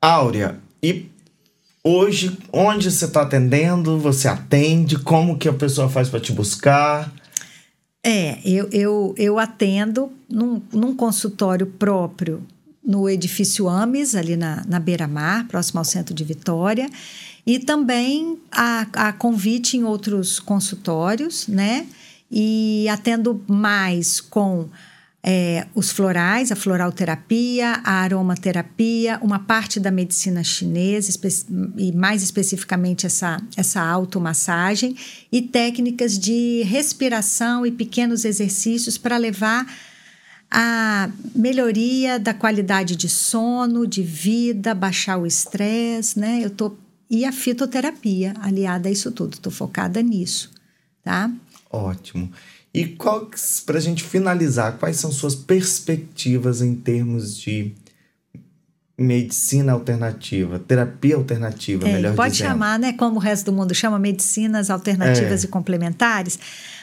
Áurea, 0.00 0.58
e 0.82 1.06
hoje 1.82 2.36
onde 2.52 2.90
você 2.90 3.06
está 3.06 3.22
atendendo? 3.22 3.98
Você 3.98 4.28
atende? 4.28 4.98
Como 4.98 5.38
que 5.38 5.48
a 5.48 5.52
pessoa 5.52 5.88
faz 5.88 6.08
para 6.08 6.20
te 6.20 6.32
buscar? 6.32 7.12
É, 8.02 8.38
eu, 8.44 8.68
eu, 8.70 9.14
eu 9.16 9.38
atendo 9.38 10.12
num, 10.28 10.60
num 10.72 10.94
consultório 10.94 11.66
próprio 11.66 12.46
no 12.84 13.08
edifício 13.08 13.66
Ames, 13.66 14.14
ali 14.14 14.36
na, 14.36 14.62
na 14.68 14.78
beira-mar, 14.78 15.48
próximo 15.48 15.78
ao 15.78 15.84
centro 15.84 16.14
de 16.14 16.22
Vitória, 16.22 16.88
e 17.46 17.58
também 17.58 18.38
a, 18.52 18.86
a 18.92 19.12
convite 19.12 19.78
em 19.78 19.84
outros 19.84 20.38
consultórios, 20.38 21.48
né? 21.48 21.86
E 22.36 22.88
atendo 22.88 23.40
mais 23.46 24.20
com 24.20 24.68
é, 25.22 25.68
os 25.72 25.92
florais, 25.92 26.50
a 26.50 26.56
floralterapia, 26.56 27.80
a 27.84 27.92
aromaterapia, 28.00 29.20
uma 29.22 29.38
parte 29.38 29.78
da 29.78 29.92
medicina 29.92 30.42
chinesa, 30.42 31.16
e 31.78 31.92
mais 31.92 32.24
especificamente 32.24 33.06
essa, 33.06 33.40
essa 33.56 33.80
automassagem, 33.80 34.96
e 35.30 35.42
técnicas 35.42 36.18
de 36.18 36.62
respiração 36.64 37.64
e 37.64 37.70
pequenos 37.70 38.24
exercícios 38.24 38.98
para 38.98 39.16
levar 39.16 39.64
a 40.50 41.08
melhoria 41.36 42.18
da 42.18 42.34
qualidade 42.34 42.96
de 42.96 43.08
sono, 43.08 43.86
de 43.86 44.02
vida, 44.02 44.74
baixar 44.74 45.18
o 45.18 45.26
estresse, 45.26 46.18
né? 46.18 46.40
Eu 46.42 46.50
tô 46.50 46.76
e 47.08 47.24
a 47.24 47.30
fitoterapia 47.30 48.34
aliada 48.40 48.88
a 48.88 48.92
isso 48.92 49.12
tudo, 49.12 49.34
estou 49.34 49.52
focada 49.52 50.02
nisso, 50.02 50.50
tá? 51.02 51.30
Ótimo. 51.74 52.30
E 52.72 52.86
qual, 52.86 53.30
para 53.66 53.78
a 53.78 53.80
gente 53.80 54.02
finalizar, 54.02 54.78
quais 54.78 54.96
são 54.96 55.12
suas 55.12 55.34
perspectivas 55.34 56.60
em 56.60 56.74
termos 56.74 57.38
de 57.38 57.72
medicina 58.96 59.72
alternativa, 59.72 60.58
terapia 60.58 61.16
alternativa, 61.16 61.88
é, 61.88 61.92
melhor 61.94 62.14
pode 62.14 62.32
dizendo? 62.32 62.48
Pode 62.48 62.58
chamar, 62.58 62.78
né, 62.78 62.92
como 62.92 63.16
o 63.16 63.18
resto 63.18 63.46
do 63.46 63.52
mundo 63.52 63.74
chama, 63.74 63.98
medicinas 63.98 64.70
alternativas 64.70 65.42
é. 65.42 65.46
e 65.46 65.48
complementares. 65.48 66.38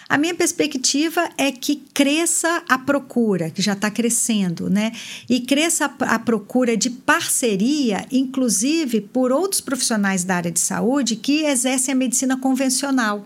A 0.10 0.18
minha 0.18 0.36
perspectiva 0.36 1.30
é 1.38 1.54
que 1.54 1.78
cresça 1.94 2.64
a 2.68 2.78
procura, 2.78 3.50
que 3.50 3.62
já 3.62 3.72
está 3.72 3.90
crescendo, 3.90 4.70
né? 4.70 4.92
E 5.30 5.40
cresça 5.40 5.90
a 6.02 6.20
procura 6.20 6.76
de 6.76 6.90
parceria, 6.90 8.06
inclusive 8.12 9.00
por 9.00 9.32
outros 9.32 9.62
profissionais 9.62 10.26
da 10.26 10.36
área 10.36 10.52
de 10.52 10.60
saúde 10.60 11.16
que 11.16 11.46
exercem 11.46 11.94
a 11.94 11.96
medicina 11.96 12.36
convencional. 12.36 13.26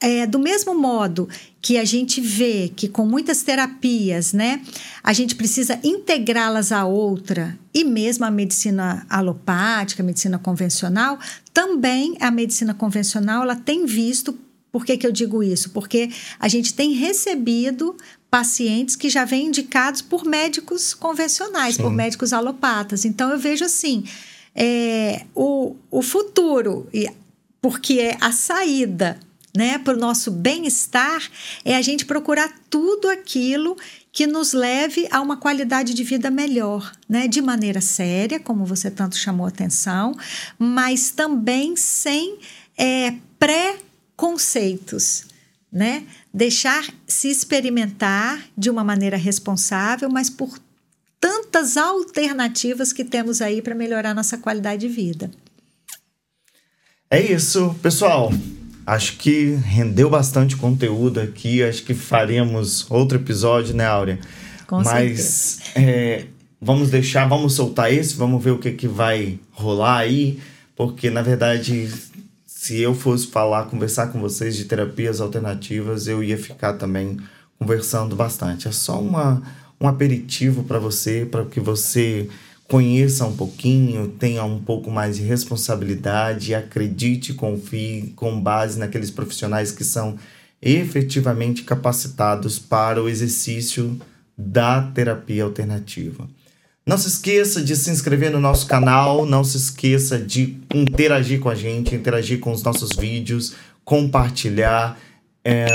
É, 0.00 0.26
do 0.26 0.38
mesmo 0.38 0.74
modo 0.74 1.28
que 1.60 1.78
a 1.78 1.84
gente 1.84 2.20
vê 2.20 2.70
que 2.74 2.88
com 2.88 3.06
muitas 3.06 3.42
terapias, 3.42 4.32
né, 4.32 4.60
a 5.02 5.12
gente 5.12 5.34
precisa 5.34 5.80
integrá-las 5.82 6.72
a 6.72 6.84
outra, 6.84 7.58
e 7.72 7.84
mesmo 7.84 8.24
a 8.24 8.30
medicina 8.30 9.06
alopática, 9.08 10.02
a 10.02 10.06
medicina 10.06 10.38
convencional, 10.38 11.18
também 11.52 12.16
a 12.20 12.30
medicina 12.30 12.74
convencional 12.74 13.42
ela 13.42 13.56
tem 13.56 13.86
visto. 13.86 14.38
Por 14.70 14.84
que, 14.84 14.96
que 14.96 15.06
eu 15.06 15.12
digo 15.12 15.42
isso? 15.42 15.70
Porque 15.70 16.10
a 16.38 16.48
gente 16.48 16.74
tem 16.74 16.92
recebido 16.92 17.96
pacientes 18.30 18.96
que 18.96 19.08
já 19.08 19.24
vêm 19.24 19.46
indicados 19.46 20.02
por 20.02 20.24
médicos 20.24 20.92
convencionais, 20.92 21.76
Sim. 21.76 21.82
por 21.82 21.90
médicos 21.92 22.32
alopatas. 22.32 23.04
Então 23.04 23.30
eu 23.30 23.38
vejo 23.38 23.64
assim. 23.64 24.04
É, 24.56 25.24
o, 25.34 25.74
o 25.90 26.00
futuro, 26.00 26.88
porque 27.60 28.00
é 28.00 28.16
a 28.20 28.30
saída 28.30 29.18
né, 29.56 29.78
para 29.78 29.94
o 29.94 30.00
nosso 30.00 30.30
bem-estar, 30.30 31.22
é 31.64 31.76
a 31.76 31.82
gente 31.82 32.04
procurar 32.04 32.52
tudo 32.68 33.08
aquilo 33.08 33.76
que 34.10 34.26
nos 34.26 34.52
leve 34.52 35.06
a 35.10 35.20
uma 35.20 35.36
qualidade 35.36 35.94
de 35.94 36.02
vida 36.02 36.30
melhor, 36.30 36.92
né, 37.08 37.28
de 37.28 37.40
maneira 37.40 37.80
séria, 37.80 38.40
como 38.40 38.64
você 38.64 38.90
tanto 38.90 39.16
chamou 39.16 39.46
atenção, 39.46 40.16
mas 40.58 41.10
também 41.10 41.76
sem 41.76 42.38
é, 42.76 43.14
pré-conceitos, 43.38 45.26
né? 45.70 46.04
Deixar 46.32 46.84
se 47.06 47.28
experimentar 47.28 48.44
de 48.56 48.70
uma 48.70 48.82
maneira 48.84 49.16
responsável, 49.16 50.08
mas 50.08 50.30
por 50.30 50.58
tantas 51.20 51.76
alternativas 51.76 52.92
que 52.92 53.04
temos 53.04 53.40
aí 53.40 53.62
para 53.62 53.74
melhorar 53.74 54.14
nossa 54.14 54.36
qualidade 54.36 54.86
de 54.86 54.88
vida. 54.88 55.30
É 57.10 57.20
isso, 57.20 57.74
pessoal. 57.82 58.30
Acho 58.86 59.16
que 59.16 59.54
rendeu 59.64 60.10
bastante 60.10 60.56
conteúdo 60.56 61.20
aqui. 61.20 61.62
Acho 61.62 61.82
que 61.82 61.94
faremos 61.94 62.90
outro 62.90 63.18
episódio, 63.18 63.74
né, 63.74 63.86
Áurea? 63.86 64.18
Com 64.66 64.82
Mas 64.82 65.60
é, 65.74 66.26
vamos 66.60 66.90
deixar, 66.90 67.26
vamos 67.26 67.54
soltar 67.54 67.92
esse, 67.92 68.14
vamos 68.14 68.42
ver 68.42 68.50
o 68.50 68.58
que, 68.58 68.72
que 68.72 68.88
vai 68.88 69.38
rolar 69.52 69.98
aí. 69.98 70.38
Porque, 70.76 71.08
na 71.08 71.22
verdade, 71.22 71.90
se 72.46 72.80
eu 72.80 72.94
fosse 72.94 73.26
falar, 73.26 73.66
conversar 73.66 74.08
com 74.08 74.20
vocês 74.20 74.56
de 74.56 74.64
terapias 74.64 75.20
alternativas, 75.20 76.06
eu 76.06 76.22
ia 76.22 76.36
ficar 76.36 76.74
também 76.74 77.18
conversando 77.58 78.16
bastante. 78.16 78.68
É 78.68 78.72
só 78.72 79.00
uma, 79.00 79.42
um 79.80 79.86
aperitivo 79.86 80.64
para 80.64 80.78
você, 80.78 81.26
para 81.30 81.44
que 81.44 81.60
você 81.60 82.28
conheça 82.68 83.26
um 83.26 83.36
pouquinho, 83.36 84.08
tenha 84.08 84.44
um 84.44 84.60
pouco 84.60 84.90
mais 84.90 85.16
de 85.16 85.22
responsabilidade, 85.22 86.54
acredite 86.54 87.34
confie 87.34 88.12
com 88.16 88.40
base 88.40 88.78
naqueles 88.78 89.10
profissionais 89.10 89.70
que 89.70 89.84
são 89.84 90.16
efetivamente 90.60 91.62
capacitados 91.62 92.58
para 92.58 93.02
o 93.02 93.08
exercício 93.08 93.98
da 94.36 94.82
terapia 94.82 95.44
alternativa. 95.44 96.26
Não 96.86 96.98
se 96.98 97.08
esqueça 97.08 97.62
de 97.62 97.76
se 97.76 97.90
inscrever 97.90 98.30
no 98.30 98.40
nosso 98.40 98.66
canal, 98.66 99.24
não 99.24 99.42
se 99.42 99.56
esqueça 99.56 100.18
de 100.18 100.58
interagir 100.74 101.40
com 101.40 101.48
a 101.48 101.54
gente, 101.54 101.94
interagir 101.94 102.40
com 102.40 102.52
os 102.52 102.62
nossos 102.62 102.90
vídeos, 102.98 103.54
compartilhar. 103.84 104.98
é, 105.44 105.66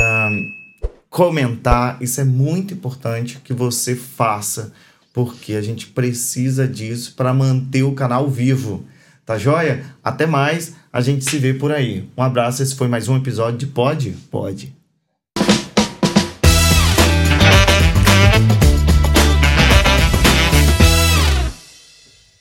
comentar. 1.10 1.98
Isso 2.02 2.22
é 2.22 2.24
muito 2.24 2.74
importante 2.74 3.40
que 3.44 3.54
você 3.54 3.96
faça, 3.96 4.72
porque 5.14 5.53
a 5.53 5.62
gente 5.62 5.88
precisa 5.88 6.68
disso 6.68 7.14
para 7.16 7.34
manter 7.34 7.84
o 7.84 7.93
canal 7.93 8.30
vivo. 8.30 8.86
Tá 9.26 9.38
joia? 9.38 9.84
Até 10.03 10.26
mais, 10.26 10.76
a 10.91 11.01
gente 11.01 11.24
se 11.24 11.38
vê 11.38 11.53
por 11.53 11.72
aí. 11.72 12.10
Um 12.18 12.24
abraço, 12.24 12.64
esse 12.64 12.76
foi 12.76 12.88
mais 12.88 13.07
um 13.07 13.18
episódio 13.18 13.60
de 13.60 13.68
Pode? 13.68 14.12
Pode. 14.32 14.79